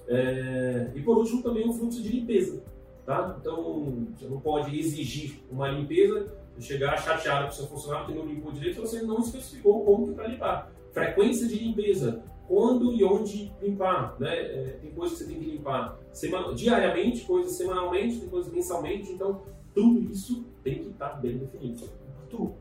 É, 0.08 0.90
e 0.94 1.02
por 1.02 1.18
último, 1.18 1.42
também 1.42 1.68
o 1.68 1.72
fluxo 1.72 2.02
de 2.02 2.08
limpeza. 2.08 2.62
Tá? 3.04 3.36
Então, 3.38 4.06
você 4.14 4.26
não 4.26 4.40
pode 4.40 4.78
exigir 4.78 5.40
uma 5.50 5.68
limpeza, 5.68 6.32
chegar 6.58 6.96
chateado 6.96 7.46
com 7.46 7.50
o 7.50 7.54
seu 7.54 7.66
funcionário 7.66 8.06
que 8.06 8.14
não 8.14 8.26
limpou 8.26 8.52
direito, 8.52 8.80
você 8.80 9.02
não 9.02 9.18
especificou 9.18 9.84
como 9.84 10.08
que 10.08 10.14
para 10.14 10.28
limpar. 10.28 10.72
Frequência 10.92 11.46
de 11.46 11.58
limpeza, 11.58 12.22
quando 12.48 12.92
e 12.92 13.04
onde 13.04 13.52
limpar. 13.60 14.16
Né? 14.18 14.34
É, 14.34 14.78
tem 14.80 14.90
coisas 14.92 15.18
que 15.18 15.24
você 15.24 15.30
tem 15.30 15.40
que 15.40 15.50
limpar 15.50 15.98
semana, 16.12 16.54
diariamente, 16.54 17.24
coisas 17.24 17.52
semanalmente, 17.52 18.20
tem 18.20 18.28
coisas 18.28 18.52
mensalmente, 18.52 19.12
então 19.12 19.42
tudo 19.74 20.10
isso 20.10 20.44
tem 20.62 20.82
que 20.82 20.90
estar 20.90 21.20
bem 21.20 21.38
definido. 21.38 21.84
Arthur, 22.22 22.52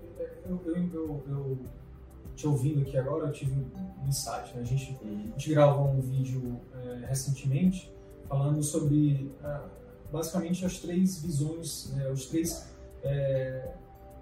eu, 0.49 0.60
eu, 0.65 0.89
eu, 0.93 1.23
eu 1.30 1.58
te 2.36 2.48
ouvindo 2.48 2.82
aqui 2.82 2.98
agora, 2.98 3.28
eu 3.28 3.32
tive 3.32 3.52
um 3.54 4.08
insight. 4.08 4.56
Né? 4.56 4.62
A, 4.62 4.65
gente, 4.65 5.00
a 5.36 5.50
gravou 5.50 5.89
um 5.89 6.02
vídeo 6.02 6.60
é, 6.74 7.06
recentemente 7.06 7.91
falando 8.28 8.63
sobre 8.63 9.32
ah, 9.44 9.67
basicamente 10.12 10.65
as 10.65 10.80
três 10.80 11.22
visões, 11.22 11.91
né? 11.96 12.10
os 12.10 12.26
três, 12.28 12.70
é, 13.04 13.74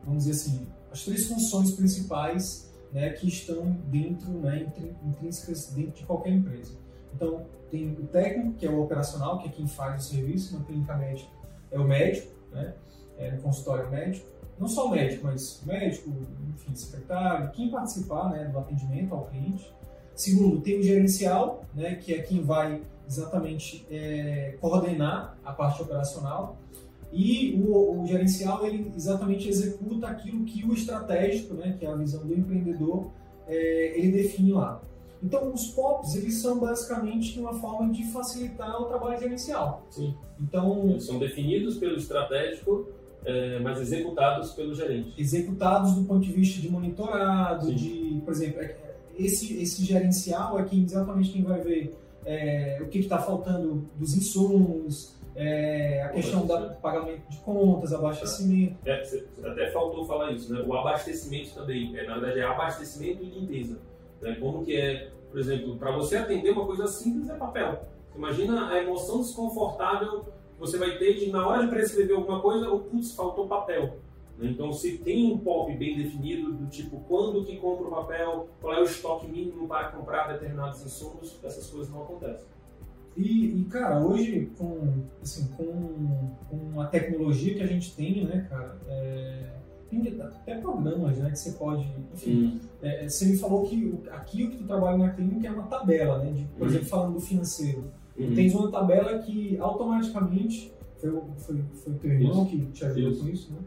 vamos 0.03 0.25
dizer 0.25 0.41
assim, 0.41 0.67
as 0.91 1.03
três 1.03 1.27
funções 1.27 1.71
principais 1.71 2.69
né, 2.91 3.11
que 3.11 3.27
estão 3.27 3.71
dentro, 3.85 4.31
né, 4.31 4.73
intrínsecas 5.03 5.67
dentro 5.73 5.91
de 5.91 6.05
qualquer 6.05 6.31
empresa. 6.31 6.73
Então, 7.13 7.45
tem 7.69 7.91
o 7.91 8.07
técnico, 8.07 8.53
que 8.53 8.65
é 8.65 8.69
o 8.69 8.81
operacional, 8.81 9.37
que 9.39 9.47
é 9.47 9.51
quem 9.51 9.67
faz 9.67 10.07
o 10.07 10.09
serviço, 10.09 10.57
na 10.57 10.65
clínica 10.65 10.95
médica 10.95 11.29
é 11.71 11.79
o 11.79 11.83
médico, 11.83 12.31
né? 12.51 12.73
É, 13.17 13.31
no 13.31 13.41
consultório 13.41 13.89
médico. 13.89 14.27
Não 14.59 14.67
só 14.67 14.87
o 14.87 14.91
médico, 14.91 15.25
mas 15.25 15.61
o 15.63 15.67
médico, 15.67 16.11
enfim, 16.53 16.75
secretário, 16.75 17.49
quem 17.51 17.69
participar 17.69 18.29
né, 18.29 18.45
do 18.45 18.59
atendimento 18.59 19.15
ao 19.15 19.25
cliente. 19.25 19.73
Segundo, 20.13 20.59
tem 20.59 20.79
o 20.79 20.83
gerencial, 20.83 21.63
né, 21.73 21.95
que 21.95 22.13
é 22.13 22.21
quem 22.21 22.43
vai 22.43 22.81
exatamente 23.07 23.85
é, 23.89 24.57
coordenar 24.59 25.37
a 25.45 25.53
parte 25.53 25.81
operacional. 25.81 26.57
E 27.11 27.59
o, 27.65 28.01
o, 28.01 28.05
gerencial, 28.05 28.65
ele 28.65 28.91
exatamente 28.95 29.47
executa 29.47 30.07
aquilo 30.07 30.43
que 30.43 30.63
o 30.65 30.73
estratégico, 30.73 31.53
né, 31.55 31.75
que 31.79 31.85
é 31.85 31.89
a 31.89 31.95
visão 31.95 32.25
do 32.27 32.37
empreendedor, 32.37 33.09
é, 33.47 33.97
ele 33.97 34.11
define 34.11 34.51
lá. 34.51 34.81
Então, 35.23 35.51
os 35.53 35.67
POPs, 35.67 36.15
eles 36.15 36.35
são 36.35 36.59
basicamente 36.59 37.39
uma 37.39 37.53
forma 37.53 37.91
de 37.91 38.03
facilitar 38.11 38.81
o 38.81 38.85
trabalho 38.85 39.19
gerencial. 39.19 39.85
Sim. 39.89 40.15
Então, 40.39 40.89
eles 40.89 41.05
são 41.05 41.17
definidos 41.17 41.77
pelo 41.77 41.95
estratégico, 41.95 42.87
é, 43.25 43.59
mas 43.59 43.79
executados 43.79 44.51
pelo 44.51 44.73
gerente. 44.73 45.13
Executados 45.17 45.93
do 45.93 46.03
ponto 46.03 46.21
de 46.21 46.31
vista 46.31 46.61
de 46.61 46.69
monitorado, 46.69 47.65
Sim. 47.65 47.75
de, 47.75 48.21
por 48.23 48.31
exemplo, 48.31 48.61
é, 48.61 48.75
esse, 49.17 49.61
esse 49.61 49.83
gerencial 49.83 50.57
é 50.59 50.63
quem, 50.63 50.83
exatamente 50.83 51.31
quem 51.31 51.43
vai 51.43 51.59
ver 51.59 51.93
é, 52.25 52.79
o 52.81 52.87
que 52.87 52.99
está 52.99 53.17
faltando 53.19 53.89
dos 53.95 54.15
insumos, 54.15 55.17
é, 55.35 56.01
a 56.03 56.09
questão 56.09 56.45
do 56.45 56.75
pagamento 56.81 57.29
de 57.29 57.37
contas, 57.37 57.93
abastecimento. 57.93 58.75
É, 58.85 59.01
até 59.43 59.71
faltou 59.71 60.05
falar 60.05 60.31
isso, 60.31 60.53
né? 60.53 60.63
O 60.65 60.73
abastecimento 60.73 61.53
também, 61.53 61.97
é, 61.97 62.05
na 62.05 62.17
verdade 62.17 62.39
é 62.39 62.43
abastecimento 62.43 63.23
e 63.23 63.29
limpeza. 63.29 63.79
Né? 64.21 64.35
Como 64.39 64.65
que 64.65 64.75
é, 64.75 65.11
por 65.31 65.39
exemplo, 65.39 65.77
para 65.77 65.91
você 65.91 66.17
atender 66.17 66.51
uma 66.51 66.65
coisa 66.65 66.87
simples 66.87 67.29
é 67.29 67.35
papel. 67.35 67.83
Imagina 68.15 68.69
a 68.69 68.81
emoção 68.81 69.21
desconfortável 69.21 70.25
você 70.59 70.77
vai 70.77 70.97
ter 70.97 71.15
de 71.15 71.31
na 71.31 71.47
hora 71.47 71.63
de 71.63 71.69
prescrever 71.69 72.15
alguma 72.15 72.41
coisa, 72.41 72.69
o 72.69 72.79
putz, 72.81 73.15
faltou 73.15 73.47
papel. 73.47 73.97
Né? 74.37 74.49
Então, 74.51 74.71
se 74.73 74.97
tem 74.97 75.31
um 75.31 75.37
POP 75.37 75.75
bem 75.77 75.97
definido, 75.97 76.53
do 76.53 76.67
tipo 76.67 76.99
quando 77.07 77.45
que 77.45 77.57
compra 77.57 77.87
o 77.87 77.91
papel, 77.91 78.49
qual 78.61 78.73
é 78.73 78.81
o 78.81 78.83
estoque 78.83 79.27
mínimo 79.27 79.67
para 79.67 79.89
comprar 79.89 80.31
determinados 80.33 80.83
insumos, 80.85 81.37
essas 81.43 81.67
coisas 81.67 81.91
não 81.91 82.03
acontecem. 82.03 82.47
E, 83.17 83.61
e, 83.61 83.65
cara, 83.65 83.99
hoje, 83.99 84.49
com, 84.57 85.03
assim, 85.21 85.47
com, 85.57 86.31
com 86.49 86.79
a 86.79 86.85
tecnologia 86.87 87.55
que 87.55 87.63
a 87.63 87.67
gente 87.67 87.93
tem, 87.95 88.23
né, 88.25 88.47
cara, 88.49 88.77
é, 88.87 89.49
tem 89.89 90.21
até 90.21 90.55
programas, 90.55 91.17
né, 91.17 91.29
que 91.31 91.39
você 91.39 91.51
pode, 91.53 91.85
enfim, 92.13 92.61
é 92.81 93.09
você 93.09 93.25
me 93.25 93.37
falou 93.37 93.65
que 93.65 93.99
aqui 94.11 94.43
o 94.43 94.51
que 94.51 94.57
tu 94.57 94.63
trabalha 94.63 94.97
na 94.97 95.09
clínica 95.09 95.47
é 95.47 95.51
uma 95.51 95.67
tabela, 95.67 96.19
né, 96.19 96.31
de, 96.31 96.45
por 96.57 96.65
hum. 96.65 96.69
exemplo, 96.69 96.87
falando 96.87 97.13
do 97.15 97.19
financeiro. 97.19 97.91
Hum. 98.19 98.33
Tens 98.35 98.53
uma 98.53 98.69
tabela 98.69 99.19
que 99.19 99.57
automaticamente, 99.59 100.73
foi, 100.97 101.11
foi, 101.37 101.63
foi 101.73 101.93
o 101.93 101.97
teu 101.97 102.11
irmão 102.11 102.45
que 102.45 102.65
te 102.67 102.85
ajudou 102.85 103.11
isso. 103.11 103.23
com 103.23 103.29
isso, 103.29 103.53
né, 103.53 103.59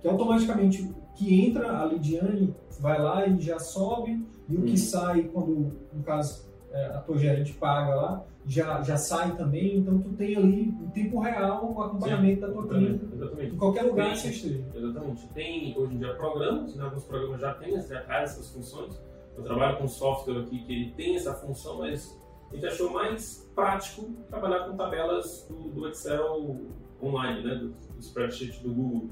que 0.00 0.08
automaticamente 0.08 0.90
que 1.14 1.44
entra 1.44 1.82
a 1.82 1.84
Lidiane 1.84 2.54
vai 2.80 3.00
lá 3.00 3.26
e 3.26 3.40
já 3.40 3.58
sobe, 3.58 4.24
e 4.48 4.56
o 4.56 4.62
que 4.62 4.78
sai 4.78 5.24
quando, 5.24 5.72
no 5.92 6.02
caso, 6.02 6.48
é, 6.72 6.86
a 6.86 7.00
tua 7.00 7.18
gerente 7.18 7.52
paga 7.54 7.94
lá, 7.94 8.24
já, 8.46 8.82
já 8.82 8.96
sai 8.96 9.36
também, 9.36 9.76
então 9.78 9.98
tu 9.98 10.10
tem 10.10 10.36
ali 10.36 10.62
em 10.62 10.88
tempo 10.90 11.18
real 11.20 11.74
o 11.74 11.82
acompanhamento 11.82 12.40
Sim, 12.40 12.40
da 12.40 12.52
tua 12.52 12.66
clínica 12.66 13.06
exatamente. 13.14 13.54
em 13.54 13.58
qualquer 13.58 13.82
lugar 13.82 14.04
tem, 14.06 14.14
que 14.14 14.20
você 14.20 14.28
esteja. 14.28 14.64
Exatamente. 14.74 15.28
Tem 15.34 15.76
hoje 15.76 15.94
em 15.94 15.98
dia 15.98 16.14
programas, 16.14 16.74
né, 16.74 16.84
alguns 16.84 17.04
programas 17.04 17.40
já 17.40 17.52
têm, 17.54 17.78
já 17.80 18.00
traz 18.02 18.30
essas 18.30 18.50
funções. 18.50 18.98
Eu 19.36 19.42
trabalho 19.42 19.76
com 19.76 19.84
um 19.84 19.88
software 19.88 20.40
aqui 20.40 20.64
que 20.64 20.72
ele 20.72 20.90
tem 20.92 21.16
essa 21.16 21.34
função, 21.34 21.78
mas 21.78 22.18
a 22.50 22.54
gente 22.54 22.66
achou 22.66 22.90
mais 22.90 23.48
prático 23.54 24.10
trabalhar 24.28 24.64
com 24.64 24.76
tabelas 24.76 25.46
do, 25.48 25.70
do 25.70 25.88
Excel 25.88 26.60
online, 27.02 27.42
né, 27.42 27.54
do, 27.56 27.68
do 27.68 28.00
spreadsheet 28.00 28.62
do 28.62 28.72
Google. 28.72 29.10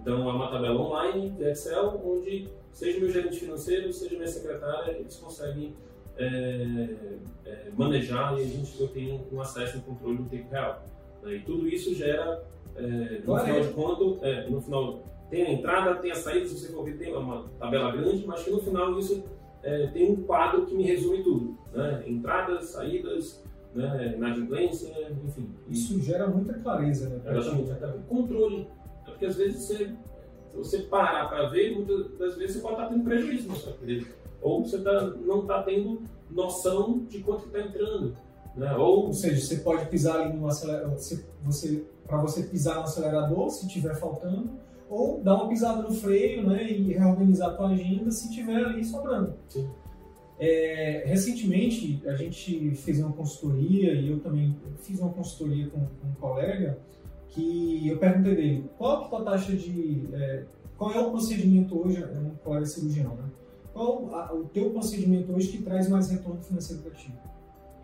Então 0.00 0.28
é 0.28 0.32
uma 0.32 0.50
tabela 0.50 0.80
online 0.80 1.30
de 1.30 1.44
Excel 1.44 2.00
onde 2.04 2.48
seja 2.72 2.98
meu 2.98 3.10
gerente 3.10 3.38
financeiro, 3.38 3.92
seja 3.92 4.16
minha 4.16 4.26
secretária, 4.26 4.92
eles 4.92 5.16
conseguem 5.16 5.74
é, 6.16 6.88
é, 7.46 7.70
manejar 7.76 8.38
e 8.38 8.42
a 8.42 8.46
gente 8.46 8.88
tem 8.88 9.24
um 9.32 9.40
acesso 9.40 9.76
e 9.76 9.80
um 9.80 9.82
controle 9.82 10.18
no 10.18 10.28
tempo 10.28 10.50
real. 10.50 10.84
Né? 11.22 11.36
E 11.36 11.40
tudo 11.40 11.68
isso 11.68 11.94
gera, 11.94 12.44
é, 12.76 13.22
no 13.24 13.38
final 13.38 13.60
de 13.60 13.68
contas, 13.68 14.22
é, 14.22 14.48
no 14.48 14.60
final 14.60 15.02
tem 15.30 15.46
a 15.46 15.52
entrada, 15.52 15.94
tem 15.96 16.10
a 16.10 16.14
saída, 16.14 16.46
se 16.46 16.58
você 16.58 16.72
for 16.72 16.84
ver, 16.84 16.98
tem 16.98 17.14
uma 17.14 17.48
tabela 17.58 17.90
grande, 17.92 18.26
mas 18.26 18.42
que 18.42 18.50
no 18.50 18.60
final 18.60 18.98
isso 18.98 19.24
é, 19.64 19.86
tem 19.88 20.12
um 20.12 20.22
quadro 20.22 20.66
que 20.66 20.74
me 20.74 20.84
resume 20.84 21.22
tudo. 21.22 21.58
Né? 21.72 22.04
Entradas, 22.06 22.66
saídas, 22.66 23.42
né? 23.74 24.14
inadimplência, 24.16 24.94
enfim. 25.24 25.48
Isso 25.68 26.00
gera 26.00 26.28
muita 26.28 26.54
clareza, 26.54 27.08
né? 27.08 27.20
Até 27.72 27.88
controle. 28.08 28.68
É 29.06 29.10
porque 29.10 29.26
às 29.26 29.36
vezes 29.36 29.62
você, 29.62 29.86
se 29.86 30.56
você 30.56 30.78
parar 30.82 31.28
para 31.28 31.48
ver, 31.48 31.74
muitas 31.74 32.16
das 32.18 32.36
vezes 32.36 32.56
você 32.56 32.62
pode 32.62 32.74
estar 32.74 32.88
tendo 32.88 33.04
prejuízo 33.04 33.48
na 33.48 33.54
sua 33.54 33.72
empresa 33.72 34.06
ou 34.44 34.62
você 34.62 34.78
tá, 34.78 35.00
não 35.00 35.40
está 35.40 35.62
tendo 35.62 36.02
noção 36.30 36.98
de 37.08 37.20
quanto 37.20 37.46
está 37.46 37.60
entrando. 37.60 38.14
Né? 38.54 38.76
Ou... 38.76 39.06
ou 39.06 39.12
seja, 39.12 39.40
você 39.40 39.56
pode 39.56 39.86
pisar 39.86 40.20
ali 40.20 40.36
no 40.36 40.46
acelerador, 40.46 40.90
você, 40.90 41.24
você, 41.42 41.84
para 42.06 42.18
você 42.18 42.42
pisar 42.42 42.76
no 42.76 42.82
acelerador 42.82 43.48
se 43.48 43.66
tiver 43.66 43.94
faltando, 43.94 44.50
ou 44.88 45.22
dar 45.22 45.34
uma 45.34 45.48
pisada 45.48 45.82
no 45.82 45.92
freio 45.92 46.46
né, 46.46 46.70
e 46.70 46.92
reorganizar 46.92 47.50
a 47.50 47.54
tua 47.54 47.68
agenda 47.70 48.10
se 48.10 48.30
tiver 48.32 48.64
ali 48.64 48.84
sobrando. 48.84 49.34
É, 50.38 51.04
recentemente 51.06 52.02
a 52.06 52.16
gente 52.16 52.74
fez 52.74 52.98
uma 52.98 53.12
consultoria 53.12 53.94
e 53.94 54.10
eu 54.10 54.18
também 54.20 54.56
fiz 54.82 54.98
uma 54.98 55.10
consultoria 55.10 55.68
com, 55.68 55.78
com 55.78 56.08
um 56.08 56.14
colega 56.20 56.78
que 57.28 57.88
eu 57.88 57.98
perguntei 57.98 58.34
dele 58.34 58.70
qual 58.76 59.02
é 59.02 59.04
a 59.04 59.08
tua 59.08 59.24
taxa 59.24 59.52
de 59.56 60.08
é, 60.12 60.44
qual 60.76 60.92
é 60.92 61.00
o 61.00 61.10
procedimento 61.10 61.78
hoje, 61.78 62.02
é 62.02 62.18
um 62.18 62.34
colega 62.42 62.66
cirurgião, 62.66 63.14
né? 63.14 63.30
qual 63.72 64.14
a, 64.14 64.32
o 64.32 64.44
teu 64.44 64.70
procedimento 64.70 65.32
hoje 65.32 65.48
que 65.48 65.62
traz 65.62 65.88
mais 65.88 66.08
retorno 66.08 66.40
financeiro 66.40 66.82
para 66.82 66.92
ti? 66.92 67.12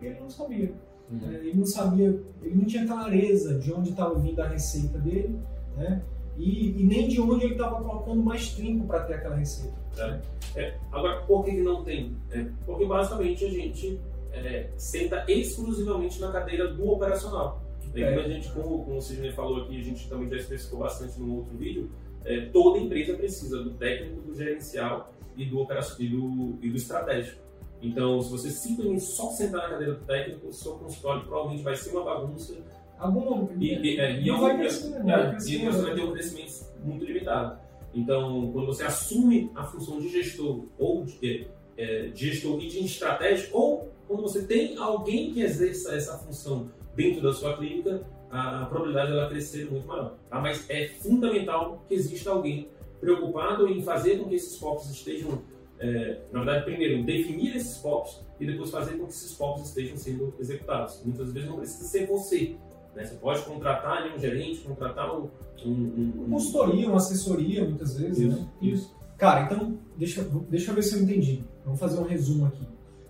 Ele 0.01 0.19
não 0.19 0.29
sabia. 0.29 0.73
Uhum. 1.11 1.29
É, 1.29 1.35
ele 1.35 1.53
não 1.53 1.65
sabia, 1.65 2.21
ele 2.41 2.55
não 2.55 2.65
tinha 2.65 2.87
clareza 2.87 3.59
de 3.59 3.73
onde 3.73 3.89
estava 3.89 4.17
vindo 4.17 4.41
a 4.41 4.47
receita 4.47 4.97
dele, 4.97 5.37
né? 5.77 6.01
E, 6.41 6.81
e 6.81 6.83
nem 6.83 7.07
de 7.07 7.21
onde 7.21 7.45
ele 7.45 7.53
estava 7.53 7.79
colocando 7.83 8.23
mais 8.23 8.51
tempo 8.55 8.87
para 8.87 9.01
ter 9.01 9.13
aquela 9.13 9.35
receita. 9.35 9.77
É. 9.97 10.19
É. 10.55 10.77
Agora, 10.91 11.21
por 11.21 11.45
que 11.45 11.51
não 11.61 11.83
tem? 11.83 12.15
É, 12.31 12.45
porque 12.65 12.85
basicamente 12.85 13.45
a 13.45 13.49
gente 13.49 13.99
é, 14.33 14.69
senta 14.75 15.23
exclusivamente 15.27 16.19
na 16.19 16.31
cadeira 16.31 16.73
do 16.73 16.89
operacional. 16.89 17.61
E 17.93 18.03
como 18.03 18.19
a 18.19 18.27
gente, 18.27 18.49
como, 18.53 18.85
como 18.85 18.97
o 18.97 19.01
Sidney 19.01 19.31
falou 19.33 19.61
aqui, 19.63 19.79
a 19.79 19.83
gente 19.83 20.09
também 20.09 20.29
já 20.29 20.37
especificou 20.37 20.79
bastante 20.79 21.19
no 21.19 21.37
outro 21.37 21.55
vídeo, 21.57 21.91
é, 22.25 22.45
toda 22.45 22.79
empresa 22.79 23.13
precisa 23.13 23.63
do 23.63 23.71
técnico, 23.71 24.21
do 24.21 24.33
gerencial 24.33 25.13
e 25.37 25.45
do, 25.45 25.61
e 25.99 26.07
do, 26.07 26.57
e 26.61 26.69
do 26.69 26.75
estratégico. 26.75 27.39
Então, 27.81 28.19
se 28.21 28.31
você 28.31 28.49
simplesmente 28.49 29.03
só 29.03 29.29
sentar 29.31 29.63
na 29.63 29.69
cadeira 29.69 29.93
do 29.93 30.05
técnico, 30.05 30.47
o 30.47 30.53
seu 30.53 30.73
consultório 30.73 31.23
provavelmente 31.23 31.63
vai 31.63 31.75
ser 31.75 31.91
uma 31.91 32.03
bagunça. 32.03 32.57
Algum 33.01 33.49
e, 33.59 33.73
e, 33.73 33.99
é, 33.99 34.21
e, 34.21 34.29
vai 34.29 34.57
crescer, 34.57 35.03
vai 35.03 35.31
crescer, 35.31 35.53
e 35.53 35.65
você 35.65 35.81
vai 35.81 35.95
ter 35.95 36.03
um 36.03 36.11
crescimento 36.11 36.53
muito 36.83 37.03
limitado. 37.03 37.59
Então, 37.95 38.51
quando 38.53 38.67
você 38.67 38.83
assume 38.83 39.51
a 39.55 39.63
função 39.63 39.99
de 39.99 40.07
gestor 40.07 40.65
ou 40.77 41.03
de, 41.03 41.47
é, 41.75 42.09
de 42.09 42.29
gestor 42.29 42.61
e 42.61 42.67
de 42.67 42.85
estratégico, 42.85 43.57
ou 43.57 43.91
quando 44.07 44.21
você 44.21 44.43
tem 44.43 44.77
alguém 44.77 45.33
que 45.33 45.41
exerça 45.41 45.95
essa 45.95 46.15
função 46.19 46.69
dentro 46.95 47.23
da 47.23 47.33
sua 47.33 47.57
clínica, 47.57 48.05
a, 48.29 48.61
a 48.61 48.65
probabilidade 48.67 49.11
dela 49.11 49.29
crescer 49.29 49.63
é 49.63 49.71
muito 49.71 49.87
maior. 49.87 50.15
Tá? 50.29 50.39
Mas 50.39 50.69
é 50.69 50.87
fundamental 50.87 51.83
que 51.87 51.95
exista 51.95 52.29
alguém 52.29 52.69
preocupado 52.99 53.67
em 53.67 53.81
fazer 53.81 54.19
com 54.19 54.29
que 54.29 54.35
esses 54.35 54.57
POPs 54.59 54.91
estejam, 54.91 55.41
é, 55.79 56.19
na 56.31 56.43
verdade, 56.43 56.65
primeiro, 56.65 57.03
definir 57.03 57.55
esses 57.55 57.77
POPs 57.79 58.21
e 58.39 58.45
depois 58.45 58.69
fazer 58.69 58.97
com 58.97 59.05
que 59.05 59.11
esses 59.11 59.33
POPs 59.33 59.69
estejam 59.69 59.97
sendo 59.97 60.33
executados. 60.39 61.01
Muitas 61.03 61.33
vezes 61.33 61.49
não 61.49 61.57
precisa 61.57 61.83
ser 61.85 62.05
você. 62.05 62.55
Né? 62.95 63.05
Você 63.05 63.15
pode 63.15 63.41
contratar 63.43 64.05
um 64.13 64.19
gerente, 64.19 64.59
contratar 64.59 65.15
um, 65.15 65.29
um, 65.65 65.69
um, 65.69 66.13
um... 66.25 66.29
Consultoria, 66.31 66.87
uma 66.87 66.97
assessoria, 66.97 67.63
muitas 67.63 67.97
vezes. 67.97 68.19
Isso, 68.19 68.37
né? 68.37 68.47
isso. 68.61 68.95
Cara, 69.17 69.43
então, 69.43 69.77
deixa, 69.97 70.23
deixa 70.49 70.71
eu 70.71 70.75
ver 70.75 70.83
se 70.83 70.95
eu 70.95 71.03
entendi. 71.03 71.43
Vamos 71.63 71.79
fazer 71.79 71.99
um 71.99 72.03
resumo 72.03 72.47
aqui. 72.47 72.67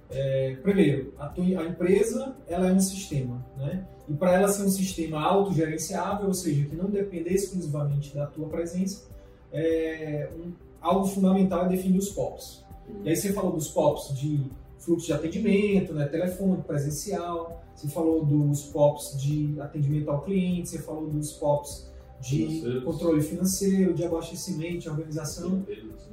É, 0.09 0.57
primeiro, 0.61 1.13
a, 1.17 1.27
tua, 1.27 1.45
a, 1.45 1.65
empresa 1.65 2.35
ela 2.47 2.67
é 2.67 2.73
um 2.73 2.81
sistema, 2.81 3.45
né? 3.57 3.87
E 4.09 4.13
para 4.13 4.33
ela 4.33 4.49
ser 4.49 4.63
um 4.63 4.69
sistema 4.69 5.21
autogerenciável, 5.21 6.27
ou 6.27 6.33
seja, 6.33 6.65
que 6.65 6.75
não 6.75 6.89
depender 6.89 7.29
exclusivamente 7.29 8.13
da 8.13 8.27
tua 8.27 8.49
presença, 8.49 9.07
é, 9.53 10.29
um, 10.35 10.51
algo 10.81 11.05
fundamental 11.07 11.65
é 11.65 11.69
definir 11.69 11.97
os 11.97 12.09
POPs. 12.09 12.61
E 13.05 13.09
aí 13.09 13.15
você 13.15 13.31
falou 13.31 13.53
dos 13.53 13.69
POPs 13.69 14.19
de 14.19 14.41
fluxo 14.81 15.07
de 15.07 15.13
atendimento, 15.13 15.93
né, 15.93 16.07
telefone, 16.07 16.61
presencial, 16.63 17.63
você 17.75 17.87
falou 17.87 18.25
dos 18.25 18.63
POPs 18.65 19.21
de 19.21 19.55
atendimento 19.59 20.09
ao 20.09 20.21
cliente, 20.21 20.69
você 20.69 20.79
falou 20.79 21.07
dos 21.07 21.31
POPs 21.33 21.89
de 22.19 22.81
controle 22.85 23.21
financeiro, 23.21 23.93
de 23.93 24.05
abastecimento, 24.05 24.79
de 24.79 24.89
organização, 24.89 25.65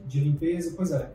de 0.06 0.20
limpeza, 0.20 0.72
pois 0.76 0.90
é. 0.90 1.10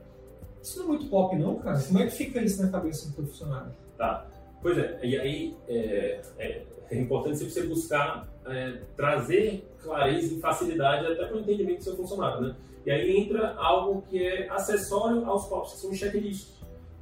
Isso 0.62 0.80
não 0.80 0.86
é 0.86 0.88
muito 0.90 1.08
pop 1.08 1.36
não, 1.36 1.56
cara? 1.60 1.82
Como 1.82 2.00
é 2.00 2.06
que 2.06 2.12
fica 2.12 2.42
isso 2.42 2.62
na 2.62 2.70
cabeça 2.70 3.10
do 3.10 3.28
funcionário? 3.28 3.74
Tá. 3.98 4.28
Pois 4.62 4.78
é, 4.78 5.00
e 5.04 5.20
aí 5.20 5.58
é, 5.68 6.22
é, 6.38 6.66
é 6.90 7.02
importante 7.02 7.44
você 7.44 7.64
buscar 7.64 8.30
é, 8.46 8.80
trazer 8.96 9.68
clareza 9.82 10.34
e 10.34 10.40
facilidade 10.40 11.06
até 11.06 11.26
para 11.26 11.36
o 11.36 11.40
entendimento 11.42 11.80
do 11.80 11.84
seu 11.84 11.98
funcionário, 11.98 12.42
né? 12.48 12.56
E 12.86 12.92
aí 12.92 13.18
entra 13.18 13.56
algo 13.56 14.04
que 14.04 14.24
é 14.24 14.50
acessório 14.50 15.26
aos 15.26 15.48
POPs, 15.48 15.74
que 15.74 15.80
são 15.80 15.94
checklists. 15.94 16.54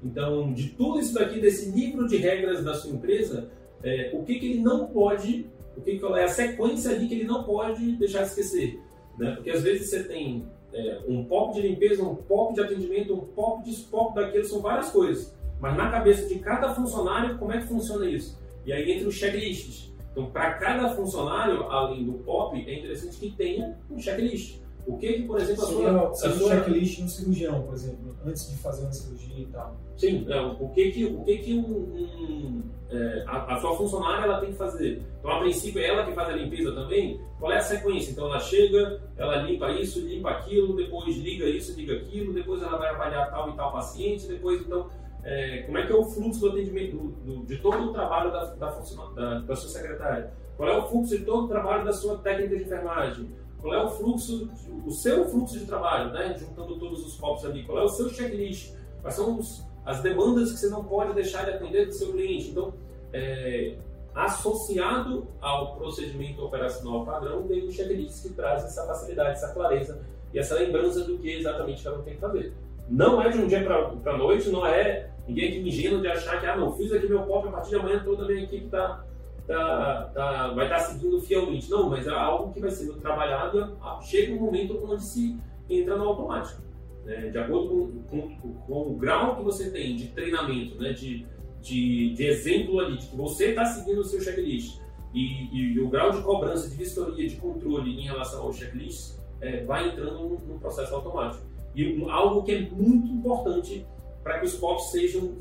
Então, 0.03 0.51
de 0.53 0.69
tudo 0.69 0.99
isso 0.99 1.13
daqui, 1.13 1.39
desse 1.39 1.69
livro 1.71 2.07
de 2.07 2.17
regras 2.17 2.63
da 2.63 2.73
sua 2.73 2.91
empresa, 2.91 3.49
é, 3.83 4.11
o 4.13 4.23
que, 4.23 4.39
que 4.39 4.45
ele 4.51 4.61
não 4.61 4.87
pode, 4.87 5.45
o 5.77 5.81
que, 5.81 5.97
que 5.97 6.05
é 6.05 6.23
a 6.23 6.27
sequência 6.27 6.91
ali 6.91 7.07
que 7.07 7.13
ele 7.13 7.25
não 7.25 7.43
pode 7.43 7.95
deixar 7.97 8.23
de 8.23 8.29
esquecer. 8.29 8.79
Né? 9.17 9.31
Porque 9.35 9.51
às 9.51 9.61
vezes 9.61 9.89
você 9.89 10.03
tem 10.03 10.45
é, 10.73 11.01
um 11.07 11.23
POP 11.25 11.55
de 11.55 11.67
limpeza, 11.67 12.03
um 12.03 12.15
POP 12.15 12.55
de 12.55 12.61
atendimento, 12.61 13.13
um 13.13 13.25
POP 13.27 13.63
disso, 13.63 13.87
POP 13.89 14.15
daquilo, 14.15 14.43
são 14.45 14.61
várias 14.61 14.89
coisas. 14.89 15.35
Mas 15.59 15.77
na 15.77 15.91
cabeça 15.91 16.27
de 16.27 16.39
cada 16.39 16.73
funcionário, 16.73 17.37
como 17.37 17.51
é 17.51 17.61
que 17.61 17.67
funciona 17.67 18.09
isso? 18.09 18.39
E 18.65 18.73
aí 18.73 18.91
entra 18.91 19.07
os 19.07 19.15
checklists. 19.15 19.91
Então, 20.11 20.25
para 20.31 20.55
cada 20.55 20.89
funcionário, 20.89 21.63
além 21.63 22.03
do 22.03 22.13
POP, 22.13 22.57
é 22.67 22.79
interessante 22.79 23.17
que 23.17 23.31
tenha 23.31 23.77
um 23.89 23.99
checklist. 23.99 24.60
O 24.87 24.97
que, 24.97 25.13
que 25.13 25.23
por 25.23 25.39
exemplo, 25.39 25.63
a 25.63 25.67
sua. 25.67 26.09
A 26.09 26.13
sua... 26.13 26.49
checklist 26.49 26.99
no 26.99 27.09
cirurgião, 27.09 27.61
por 27.63 27.73
exemplo, 27.73 28.15
antes 28.25 28.49
de 28.49 28.57
fazer 28.57 28.83
uma 28.83 28.93
cirurgia 28.93 29.43
e 29.43 29.45
tal. 29.47 29.77
Sim, 29.97 30.25
é, 30.29 30.41
o 30.41 30.69
que, 30.69 30.91
que, 30.91 31.05
o 31.05 31.23
que, 31.23 31.37
que 31.37 31.53
um, 31.53 31.69
um 31.69 32.63
é, 32.89 33.23
a, 33.25 33.55
a, 33.55 33.59
sua 33.59 33.75
funcionária 33.75 34.25
ela 34.25 34.39
tem 34.39 34.51
que 34.51 34.57
fazer. 34.57 35.01
Então, 35.19 35.31
a 35.31 35.39
princípio, 35.39 35.81
é 35.81 35.87
ela 35.87 36.05
que 36.05 36.13
faz 36.13 36.29
a 36.29 36.33
limpeza 36.33 36.73
também. 36.73 37.21
Qual 37.39 37.51
é 37.51 37.57
a 37.57 37.61
sequência? 37.61 38.11
Então, 38.11 38.25
ela 38.25 38.39
chega, 38.39 39.01
ela 39.17 39.37
limpa 39.43 39.71
isso, 39.71 40.01
limpa 40.01 40.31
aquilo, 40.31 40.75
depois 40.75 41.15
liga 41.15 41.45
isso, 41.45 41.75
liga 41.79 41.93
aquilo, 41.93 42.33
depois 42.33 42.61
ela 42.61 42.77
vai 42.77 42.89
avaliar 42.89 43.31
tal 43.31 43.49
e 43.49 43.55
tal 43.55 43.71
paciente, 43.71 44.27
depois, 44.27 44.61
então, 44.61 44.89
é, 45.23 45.63
como 45.63 45.77
é 45.77 45.85
que 45.85 45.91
é 45.91 45.95
o 45.95 46.03
fluxo 46.03 46.41
do 46.41 46.49
atendimento, 46.49 46.97
do, 46.97 47.09
do, 47.11 47.45
de 47.45 47.57
todo 47.59 47.89
o 47.89 47.93
trabalho 47.93 48.31
da, 48.31 48.45
da, 48.55 48.69
da, 48.69 49.39
da 49.39 49.55
sua 49.55 49.69
secretária? 49.69 50.33
Qual 50.57 50.69
é 50.69 50.77
o 50.77 50.85
fluxo 50.87 51.17
de 51.17 51.23
todo 51.23 51.45
o 51.45 51.47
trabalho 51.47 51.85
da 51.85 51.93
sua 51.93 52.17
técnica 52.17 52.57
de 52.57 52.63
enfermagem? 52.63 53.29
Qual 53.61 53.73
é 53.73 53.83
o 53.83 53.89
fluxo, 53.89 54.49
o 54.85 54.91
seu 54.91 55.29
fluxo 55.29 55.59
de 55.59 55.65
trabalho, 55.65 56.11
né? 56.11 56.35
juntando 56.37 56.79
todos 56.79 57.05
os 57.05 57.15
copos 57.15 57.45
ali? 57.45 57.63
Qual 57.63 57.77
é 57.77 57.83
o 57.83 57.87
seu 57.87 58.09
checklist? 58.09 58.73
Quais 59.01 59.15
são 59.15 59.37
os, 59.37 59.63
as 59.85 60.01
demandas 60.01 60.51
que 60.51 60.57
você 60.57 60.69
não 60.69 60.83
pode 60.83 61.13
deixar 61.13 61.45
de 61.45 61.51
atender 61.51 61.85
do 61.85 61.93
seu 61.93 62.11
cliente? 62.11 62.49
Então, 62.49 62.73
é, 63.13 63.75
associado 64.15 65.27
ao 65.39 65.75
procedimento 65.75 66.43
operacional 66.43 67.05
padrão, 67.05 67.43
tem 67.43 67.67
um 67.67 67.71
checklist 67.71 68.23
que 68.23 68.33
traz 68.33 68.63
essa 68.63 68.85
facilidade, 68.87 69.31
essa 69.31 69.53
clareza 69.53 70.01
e 70.33 70.39
essa 70.39 70.55
lembrança 70.55 71.03
do 71.03 71.17
que 71.19 71.29
exatamente 71.29 71.87
um 71.87 72.01
tem 72.01 72.15
que 72.15 72.19
fazer. 72.19 72.53
Não 72.89 73.21
é 73.21 73.29
de 73.29 73.37
um 73.37 73.47
dia 73.47 73.63
para 73.63 74.11
a 74.13 74.17
noite, 74.17 74.49
não 74.49 74.65
é 74.65 75.11
ninguém 75.27 75.49
aqui 75.49 75.59
ingênuo 75.59 76.01
de 76.01 76.07
achar 76.07 76.39
que, 76.39 76.45
ah, 76.45 76.57
não, 76.57 76.73
fiz 76.73 76.91
aqui 76.91 77.07
meu 77.07 77.23
pop, 77.23 77.47
a 77.47 77.51
partir 77.51 77.69
de 77.69 77.75
amanhã 77.75 78.01
toda 78.03 78.23
a 78.23 78.27
minha 78.27 78.43
equipe 78.43 78.65
está 78.65 79.05
tá, 79.51 80.11
tá, 80.13 80.47
vai 80.53 80.65
estar 80.65 80.77
tá 80.77 80.83
seguindo 80.83 81.19
fielmente. 81.21 81.69
Não, 81.69 81.89
mas 81.89 82.07
é 82.07 82.11
algo 82.11 82.53
que 82.53 82.59
vai 82.59 82.71
sendo 82.71 82.93
trabalhado 82.99 83.77
e 84.01 84.05
chega 84.05 84.33
um 84.33 84.39
momento 84.39 84.79
onde 84.83 85.03
se 85.03 85.37
entra 85.69 85.97
no 85.97 86.05
automático. 86.05 86.61
Né? 87.05 87.29
De 87.29 87.37
acordo 87.37 88.03
com, 88.09 88.21
com, 88.21 88.51
com, 88.53 88.91
o 88.91 88.95
grau 88.95 89.37
que 89.37 89.43
você 89.43 89.69
tem 89.69 89.95
de 89.95 90.07
treinamento, 90.09 90.79
né? 90.81 90.93
de, 90.93 91.25
de, 91.61 92.13
de 92.13 92.25
exemplo 92.25 92.79
ali, 92.79 92.97
de 92.97 93.07
que 93.07 93.15
você 93.15 93.49
está 93.49 93.65
seguindo 93.65 93.99
o 93.99 94.03
seu 94.03 94.21
checklist 94.21 94.79
e, 95.13 95.73
e, 95.75 95.79
o 95.79 95.89
grau 95.89 96.11
de 96.11 96.21
cobrança, 96.21 96.69
de 96.69 96.75
vistoria, 96.75 97.27
de 97.27 97.35
controle 97.35 97.99
em 97.99 98.03
relação 98.03 98.43
ao 98.43 98.53
checklist, 98.53 99.15
é, 99.41 99.63
vai 99.65 99.89
entrando 99.89 100.39
no, 100.47 100.59
processo 100.59 100.93
automático. 100.95 101.43
E 101.75 102.05
algo 102.09 102.43
que 102.43 102.51
é 102.51 102.61
muito 102.69 103.07
importante 103.07 103.85
para 104.23 104.39
que 104.39 104.45
os 104.45 104.55
POPs 104.55 104.91
sejam 104.91 105.35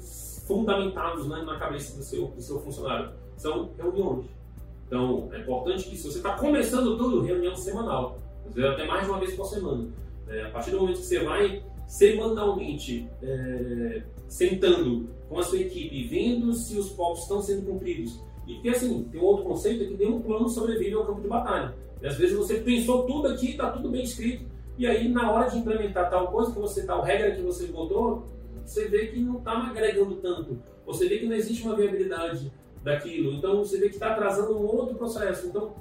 fundamentados 0.47 1.29
né, 1.29 1.43
na 1.43 1.59
cabeça 1.59 1.97
do 1.97 2.03
seu, 2.03 2.29
do 2.29 2.41
seu 2.41 2.61
funcionário 2.61 3.13
são 3.41 3.71
reuniões. 3.79 4.27
Então, 4.87 5.29
é 5.33 5.39
importante 5.41 5.89
que 5.89 5.97
se 5.97 6.03
você 6.11 6.19
está 6.19 6.37
começando 6.37 6.97
tudo, 6.97 7.23
reunião 7.23 7.57
semanal, 7.57 8.19
às 8.47 8.55
vezes 8.55 8.71
até 8.71 8.87
mais 8.87 9.05
de 9.05 9.11
uma 9.11 9.21
vez 9.21 9.35
por 9.35 9.47
semana. 9.47 9.89
É, 10.29 10.43
a 10.43 10.51
partir 10.51 10.73
do 10.73 10.81
momento 10.81 10.99
que 10.99 11.07
você 11.07 11.21
vai 11.21 11.63
semanalmente 11.87 13.09
é, 13.23 14.03
sentando 14.29 15.09
com 15.29 15.39
a 15.39 15.43
sua 15.43 15.59
equipe, 15.59 16.05
vendo 16.05 16.53
se 16.53 16.79
os 16.79 16.91
POPs 16.91 17.23
estão 17.23 17.41
sendo 17.41 17.67
cumpridos. 17.67 18.21
E 18.47 18.55
porque 18.55 18.69
assim, 18.69 19.05
tem 19.05 19.21
um 19.21 19.25
outro 19.25 19.45
conceito 19.45 19.87
que 19.87 19.95
nenhum 19.95 20.21
plano 20.21 20.49
sobrevive 20.49 20.95
ao 20.95 21.07
campo 21.07 21.21
de 21.21 21.29
batalha. 21.29 21.75
E 22.03 22.07
às 22.07 22.17
vezes 22.17 22.37
você 22.37 22.55
pensou 22.57 23.07
tudo 23.07 23.29
aqui, 23.29 23.51
está 23.51 23.71
tudo 23.71 23.91
bem 23.91 24.03
escrito, 24.03 24.45
e 24.77 24.87
aí 24.87 25.09
na 25.09 25.31
hora 25.31 25.49
de 25.49 25.59
implementar 25.59 26.11
tal 26.11 26.29
coisa 26.29 26.53
que 26.53 26.59
você, 26.59 26.85
tal 26.85 27.03
regra 27.03 27.35
que 27.35 27.43
você 27.43 27.67
botou, 27.67 28.27
você 28.65 28.89
vê 28.89 29.07
que 29.07 29.21
não 29.21 29.39
está 29.39 29.53
agregando 29.53 30.17
tanto. 30.17 30.59
Você 30.87 31.09
vê 31.09 31.19
que 31.19 31.27
não 31.27 31.35
existe 31.35 31.63
uma 31.65 31.77
viabilidade 31.77 32.53
daquilo. 32.83 33.33
Então 33.33 33.59
você 33.59 33.79
vê 33.79 33.89
que 33.89 33.95
está 33.95 34.13
atrasando 34.13 34.57
um 34.57 34.65
outro 34.65 34.97
processo. 34.97 35.47
Então, 35.47 35.75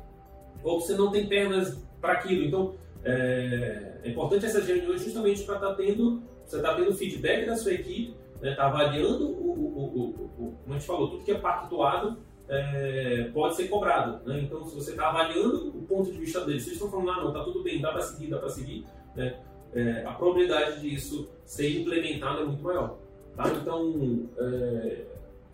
ou 0.64 0.80
você 0.80 0.96
não 0.96 1.12
tem 1.12 1.28
pernas 1.28 1.82
para 2.02 2.14
aquilo. 2.14 2.46
Então, 2.46 2.76
é, 3.04 4.00
é, 4.04 4.10
importante 4.10 4.46
essas 4.46 4.68
reuniões 4.68 5.04
justamente 5.04 5.44
para 5.44 5.56
estar 5.56 5.70
tá 5.70 5.76
tendo, 5.76 6.22
você 6.46 6.58
está 6.58 6.76
tendo 6.76 6.94
feedback 6.94 7.46
da 7.46 7.56
sua 7.56 7.74
equipe, 7.74 8.16
está 8.36 8.48
né, 8.48 8.56
tá 8.56 8.66
avaliando 8.66 9.28
o, 9.28 9.52
o, 9.52 9.80
o, 9.80 10.46
o, 10.46 10.52
como 10.64 10.70
a 10.70 10.74
gente 10.74 10.86
falou, 10.86 11.10
tudo 11.10 11.24
que 11.24 11.32
é 11.32 11.38
pactuado 11.38 12.18
é, 12.50 13.30
pode 13.34 13.56
ser 13.56 13.68
cobrado. 13.68 14.28
Né? 14.28 14.42
Então, 14.42 14.64
se 14.66 14.76
você 14.76 14.92
está 14.92 15.10
avaliando 15.10 15.70
o 15.70 15.84
ponto 15.84 16.12
de 16.12 16.18
vista 16.18 16.42
deles, 16.42 16.64
eles 16.66 16.74
estão 16.74 16.90
falando, 16.90 17.12
ah, 17.12 17.22
não, 17.24 17.28
está 17.30 17.44
tudo 17.44 17.64
bem, 17.64 17.82
dá 17.82 17.92
para 17.92 18.02
seguir, 18.02 18.30
dá 18.30 18.38
para 18.38 18.50
seguir, 18.50 18.86
né? 19.16 19.40
é, 19.74 20.04
a 20.06 20.14
probabilidade 20.14 20.82
disso 20.82 21.30
ser 21.46 21.80
implementado 21.80 22.42
é 22.42 22.46
muito 22.46 22.64
maior. 22.64 22.98
Tá? 23.36 23.50
Então, 23.50 24.30
é, 24.38 25.06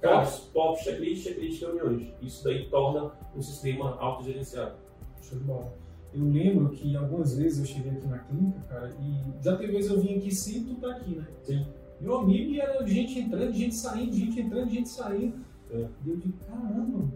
POPs, 0.01 0.39
POPs, 0.53 0.83
checklist, 0.83 1.23
checklist 1.23 1.61
reuniões. 1.61 2.13
Isso 2.21 2.43
daí 2.43 2.69
torna 2.69 3.11
um 3.35 3.41
sistema 3.41 3.97
autogerenciado. 3.99 4.75
Show 5.21 5.39
de 5.39 5.43
bola. 5.43 5.73
Eu 6.13 6.23
lembro 6.23 6.69
que 6.69 6.95
algumas 6.95 7.37
vezes 7.37 7.59
eu 7.59 7.65
cheguei 7.65 7.91
aqui 7.91 8.07
na 8.07 8.19
clínica, 8.19 8.59
cara, 8.69 8.95
e 9.01 9.43
já 9.43 9.57
teve 9.57 9.73
vezes 9.73 9.91
eu 9.91 9.99
vim 9.99 10.17
aqui 10.17 10.33
sem 10.33 10.63
tu 10.63 10.75
tá 10.75 10.91
aqui, 10.91 11.15
né? 11.15 11.27
Sim. 11.43 11.65
Meu 11.99 12.17
amigo 12.17 12.59
era 12.59 12.85
gente 12.85 13.19
entrando, 13.19 13.53
gente 13.53 13.75
saindo, 13.75 14.13
gente 14.13 14.39
entrando, 14.39 14.69
gente 14.69 14.89
saindo. 14.89 15.45
É. 15.71 15.87
E 16.05 16.09
eu 16.09 16.17
digo, 16.17 16.37
caramba, 16.47 17.11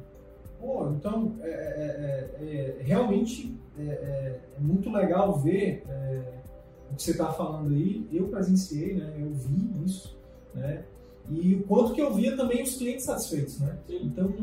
pô, 0.60 0.90
então 0.90 1.36
é, 1.42 1.50
é, 1.50 2.44
é, 2.44 2.80
é 2.80 2.84
realmente 2.84 3.58
é, 3.78 3.84
é, 3.84 4.42
muito 4.60 4.92
legal 4.92 5.38
ver 5.38 5.84
o 6.92 6.96
que 6.96 7.04
você 7.04 7.12
está 7.12 7.32
falando 7.32 7.74
aí. 7.74 8.08
Eu 8.12 8.28
presenciei, 8.28 8.96
né? 8.96 9.16
Eu 9.18 9.32
vi 9.32 9.86
isso, 9.86 10.20
né? 10.54 10.84
E 11.30 11.56
o 11.56 11.64
quanto 11.64 11.94
que 11.94 12.02
eu 12.02 12.14
via 12.14 12.36
também 12.36 12.64
os 12.64 12.76
clientes 12.76 13.06
satisfeitos, 13.06 13.60
né? 13.60 13.78
Sim. 13.86 14.00
Então, 14.04 14.34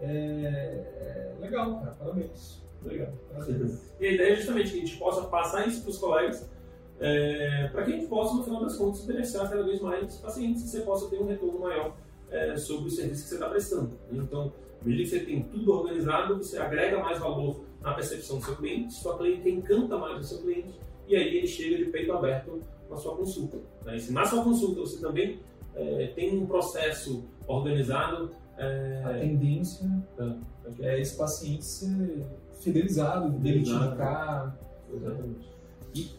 é, 0.00 0.06
é 0.06 1.34
legal, 1.40 1.78
cara. 1.78 1.92
Parabéns. 1.92 2.62
Legal. 2.84 3.12
Parabéns. 3.32 3.94
E 4.00 4.06
a 4.06 4.12
ideia 4.12 4.32
é 4.32 4.36
justamente 4.36 4.70
que 4.70 4.76
a 4.76 4.80
gente 4.80 4.96
possa 4.96 5.22
passar 5.22 5.66
isso 5.66 5.82
para 5.82 5.90
os 5.90 5.98
colegas, 5.98 6.50
é, 6.98 7.68
para 7.72 7.84
que 7.84 7.92
a 7.92 7.96
gente 7.96 8.06
possa, 8.06 8.34
no 8.34 8.42
final 8.42 8.62
das 8.62 8.76
contas, 8.76 9.04
beneficiar 9.04 9.48
cada 9.48 9.62
vez 9.62 9.80
mais 9.80 10.16
pacientes 10.16 10.62
e 10.62 10.68
você 10.68 10.80
possa 10.80 11.08
ter 11.08 11.18
um 11.18 11.26
retorno 11.26 11.60
maior 11.60 11.96
é, 12.30 12.56
sobre 12.56 12.88
o 12.88 12.90
serviço 12.90 13.22
que 13.22 13.28
você 13.28 13.34
está 13.34 13.48
prestando. 13.48 13.92
Então, 14.10 14.52
à 14.80 14.84
medida 14.84 15.04
que 15.04 15.10
você 15.10 15.20
tem 15.20 15.42
tudo 15.44 15.72
organizado, 15.72 16.38
você 16.38 16.58
agrega 16.58 16.98
mais 16.98 17.18
valor 17.18 17.64
na 17.80 17.94
percepção 17.94 18.38
do 18.38 18.44
seu 18.44 18.56
cliente, 18.56 18.94
sua 18.94 19.16
cliente 19.16 19.48
encanta 19.48 19.96
mais 19.96 20.18
o 20.18 20.24
seu 20.24 20.38
cliente, 20.38 20.74
e 21.06 21.14
aí 21.14 21.36
ele 21.36 21.46
chega 21.46 21.76
de 21.76 21.84
peito 21.86 22.12
aberto 22.12 22.60
na 22.90 22.96
sua 22.96 23.16
consulta. 23.16 23.58
Né? 23.84 23.96
E 23.96 24.00
se 24.00 24.12
na 24.12 24.24
sua 24.24 24.42
consulta 24.42 24.80
você 24.80 25.00
também 25.00 25.38
é, 25.76 26.12
tem 26.14 26.36
um 26.36 26.46
processo 26.46 27.24
organizado. 27.46 28.30
É... 28.58 29.02
A 29.04 29.18
tendência 29.20 29.86
é, 30.18 30.88
é 30.88 31.00
esse 31.00 31.16
paciente 31.16 31.64
ser 31.64 32.24
fidelizado, 32.60 33.30
dele 33.38 33.62
te 33.62 33.70
indicar. 33.70 34.56
Exatamente. 34.92 35.50
E 35.94 36.10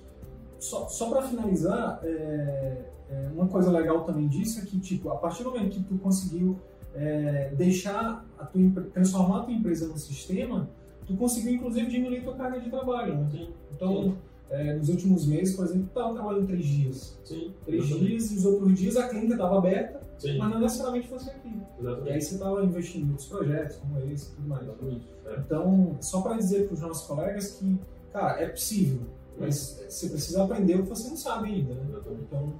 só, 0.59 0.87
só 0.87 1.09
para 1.09 1.23
finalizar, 1.23 1.99
é, 2.03 2.85
é, 3.09 3.29
uma 3.33 3.47
coisa 3.47 3.71
legal 3.71 4.03
também 4.03 4.27
disso 4.27 4.59
é 4.59 4.65
que, 4.65 4.79
tipo, 4.79 5.09
a 5.09 5.15
partir 5.15 5.43
do 5.43 5.51
momento 5.51 5.77
que 5.77 5.83
tu 5.83 5.97
conseguiu 5.97 6.59
é, 6.93 7.51
deixar 7.55 8.25
a 8.37 8.45
tua, 8.45 8.83
transformar 8.93 9.39
a 9.39 9.43
tua 9.43 9.53
empresa 9.53 9.87
no 9.87 9.97
sistema, 9.97 10.69
tu 11.07 11.15
conseguiu 11.15 11.53
inclusive 11.53 11.87
diminuir 11.87 12.23
tua 12.23 12.35
carga 12.35 12.59
de 12.59 12.69
trabalho. 12.69 13.15
Né? 13.15 13.47
Então, 13.73 14.03
Sim 14.03 14.17
é, 14.49 14.73
nos 14.75 14.89
últimos 14.89 15.25
meses, 15.25 15.55
por 15.55 15.65
exemplo, 15.65 15.87
estava 15.87 16.13
trabalhando 16.13 16.47
três 16.47 16.65
dias. 16.65 17.19
Sim, 17.25 17.53
três 17.65 17.83
exatamente. 17.83 18.07
dias 18.07 18.31
e 18.31 18.35
os 18.37 18.45
outros 18.45 18.79
dias 18.79 18.97
a 18.97 19.09
clínica 19.09 19.33
estava 19.33 19.57
aberta, 19.57 20.01
Sim. 20.17 20.37
mas 20.37 20.49
não 20.49 20.59
necessariamente 20.59 21.07
fosse 21.07 21.29
aqui. 21.29 21.61
Exatamente. 21.79 22.09
E 22.09 22.13
aí 22.13 22.21
você 22.21 22.33
estava 22.35 22.63
investindo 22.63 23.05
em 23.05 23.09
outros 23.09 23.27
projetos, 23.27 23.77
como 23.77 23.99
esse 24.11 24.31
e 24.31 24.35
tudo 24.35 24.47
mais. 24.47 24.67
É. 24.67 25.39
Então, 25.39 25.97
só 26.01 26.21
para 26.21 26.37
dizer 26.37 26.67
para 26.67 26.73
os 26.75 26.81
nossos 26.81 27.07
colegas 27.07 27.51
que, 27.53 27.79
cara, 28.13 28.41
é 28.41 28.47
possível, 28.47 29.01
mas 29.37 29.83
você 29.87 30.09
precisa 30.09 30.43
aprender 30.43 30.75
o 30.75 30.83
que 30.83 30.89
você 30.89 31.09
não 31.09 31.17
sabe 31.17 31.49
ainda. 31.49 31.73
Né? 31.73 31.99
Então, 32.21 32.53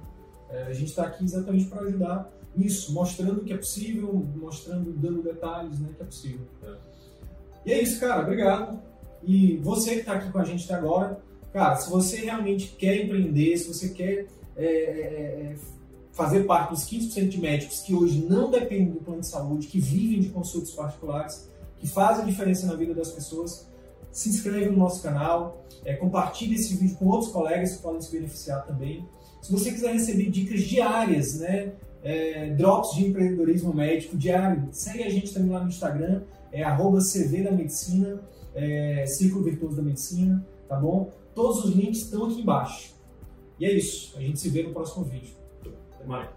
é, 0.50 0.64
a 0.64 0.72
gente 0.72 0.88
está 0.88 1.04
aqui 1.04 1.24
exatamente 1.24 1.66
para 1.66 1.82
ajudar 1.82 2.30
nisso, 2.54 2.92
mostrando 2.92 3.42
que 3.42 3.52
é 3.52 3.56
possível, 3.56 4.12
mostrando, 4.36 4.92
dando 4.92 5.22
detalhes, 5.22 5.78
né, 5.78 5.88
que 5.96 6.02
é 6.02 6.06
possível. 6.06 6.46
É. 6.64 6.74
E 7.66 7.72
é 7.72 7.82
isso, 7.82 8.00
cara. 8.00 8.22
Obrigado. 8.22 8.80
E 9.22 9.58
você 9.58 9.94
que 9.94 10.00
está 10.00 10.14
aqui 10.14 10.30
com 10.30 10.38
a 10.38 10.44
gente 10.44 10.64
até 10.64 10.74
agora, 10.74 11.20
Cara, 11.52 11.76
se 11.76 11.90
você 11.90 12.18
realmente 12.18 12.74
quer 12.78 13.04
empreender, 13.04 13.56
se 13.56 13.68
você 13.68 13.88
quer 13.90 14.26
é, 14.56 14.64
é, 14.64 14.66
é 14.66 15.56
fazer 16.12 16.44
parte 16.44 16.70
dos 16.70 16.84
15% 16.84 17.28
de 17.28 17.40
médicos 17.40 17.80
que 17.80 17.94
hoje 17.94 18.26
não 18.28 18.50
dependem 18.50 18.90
do 18.90 19.00
plano 19.00 19.20
de 19.20 19.28
saúde, 19.28 19.68
que 19.68 19.78
vivem 19.78 20.20
de 20.20 20.30
consultas 20.30 20.72
particulares, 20.72 21.48
que 21.78 21.86
fazem 21.86 22.26
diferença 22.26 22.66
na 22.66 22.74
vida 22.74 22.92
das 22.92 23.12
pessoas, 23.12 23.68
se 24.10 24.28
inscreve 24.28 24.66
no 24.66 24.76
nosso 24.76 25.00
canal, 25.00 25.64
é, 25.84 25.94
compartilhe 25.94 26.56
esse 26.56 26.74
vídeo 26.74 26.96
com 26.96 27.06
outros 27.06 27.30
colegas 27.30 27.76
que 27.76 27.82
podem 27.82 28.00
se 28.00 28.10
beneficiar 28.10 28.66
também. 28.66 29.06
Se 29.40 29.52
você 29.52 29.70
quiser 29.70 29.92
receber 29.92 30.28
dicas 30.28 30.62
diárias, 30.62 31.38
né, 31.38 31.72
é, 32.02 32.50
drops 32.50 32.96
de 32.96 33.06
empreendedorismo 33.06 33.72
médico 33.72 34.16
diário, 34.16 34.68
segue 34.72 35.04
a 35.04 35.08
gente 35.08 35.32
também 35.32 35.50
lá 35.50 35.60
no 35.60 35.68
Instagram, 35.68 36.22
é 36.50 36.64
arroba 36.64 36.98
CV 36.98 37.42
da 37.42 37.52
Medicina, 37.52 38.20
é, 38.54 39.04
Círculo 39.06 39.44
Virtuoso 39.44 39.76
da 39.76 39.82
Medicina, 39.82 40.44
tá 40.68 40.76
bom? 40.76 41.10
Todos 41.38 41.66
os 41.66 41.70
links 41.72 42.00
estão 42.00 42.24
aqui 42.24 42.40
embaixo. 42.40 42.96
E 43.60 43.64
é 43.64 43.72
isso, 43.72 44.12
a 44.18 44.20
gente 44.20 44.40
se 44.40 44.48
vê 44.48 44.64
no 44.64 44.72
próximo 44.72 45.04
vídeo. 45.04 45.36
Até 45.94 46.04
mais. 46.04 46.28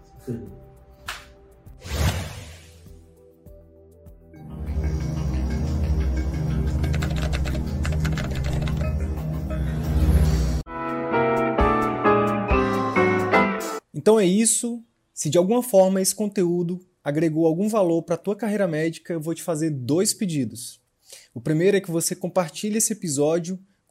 Então 13.92 14.20
é 14.20 14.24
isso. 14.24 14.84
Se 15.12 15.28
de 15.28 15.36
alguma 15.36 15.64
forma 15.64 16.00
esse 16.00 16.14
conteúdo 16.14 16.78
agregou 17.02 17.48
algum 17.48 17.68
valor 17.68 18.04
para 18.04 18.14
a 18.14 18.18
tua 18.18 18.36
carreira 18.36 18.68
médica, 18.68 19.12
eu 19.12 19.20
vou 19.20 19.34
te 19.34 19.42
fazer 19.42 19.70
dois 19.70 20.14
pedidos. 20.14 20.80
O 21.34 21.40
primeiro 21.40 21.76
é 21.76 21.80
que 21.80 21.90
você 21.90 22.14
compartilhe 22.14 22.78
esse 22.78 22.92
episódio 22.92 23.58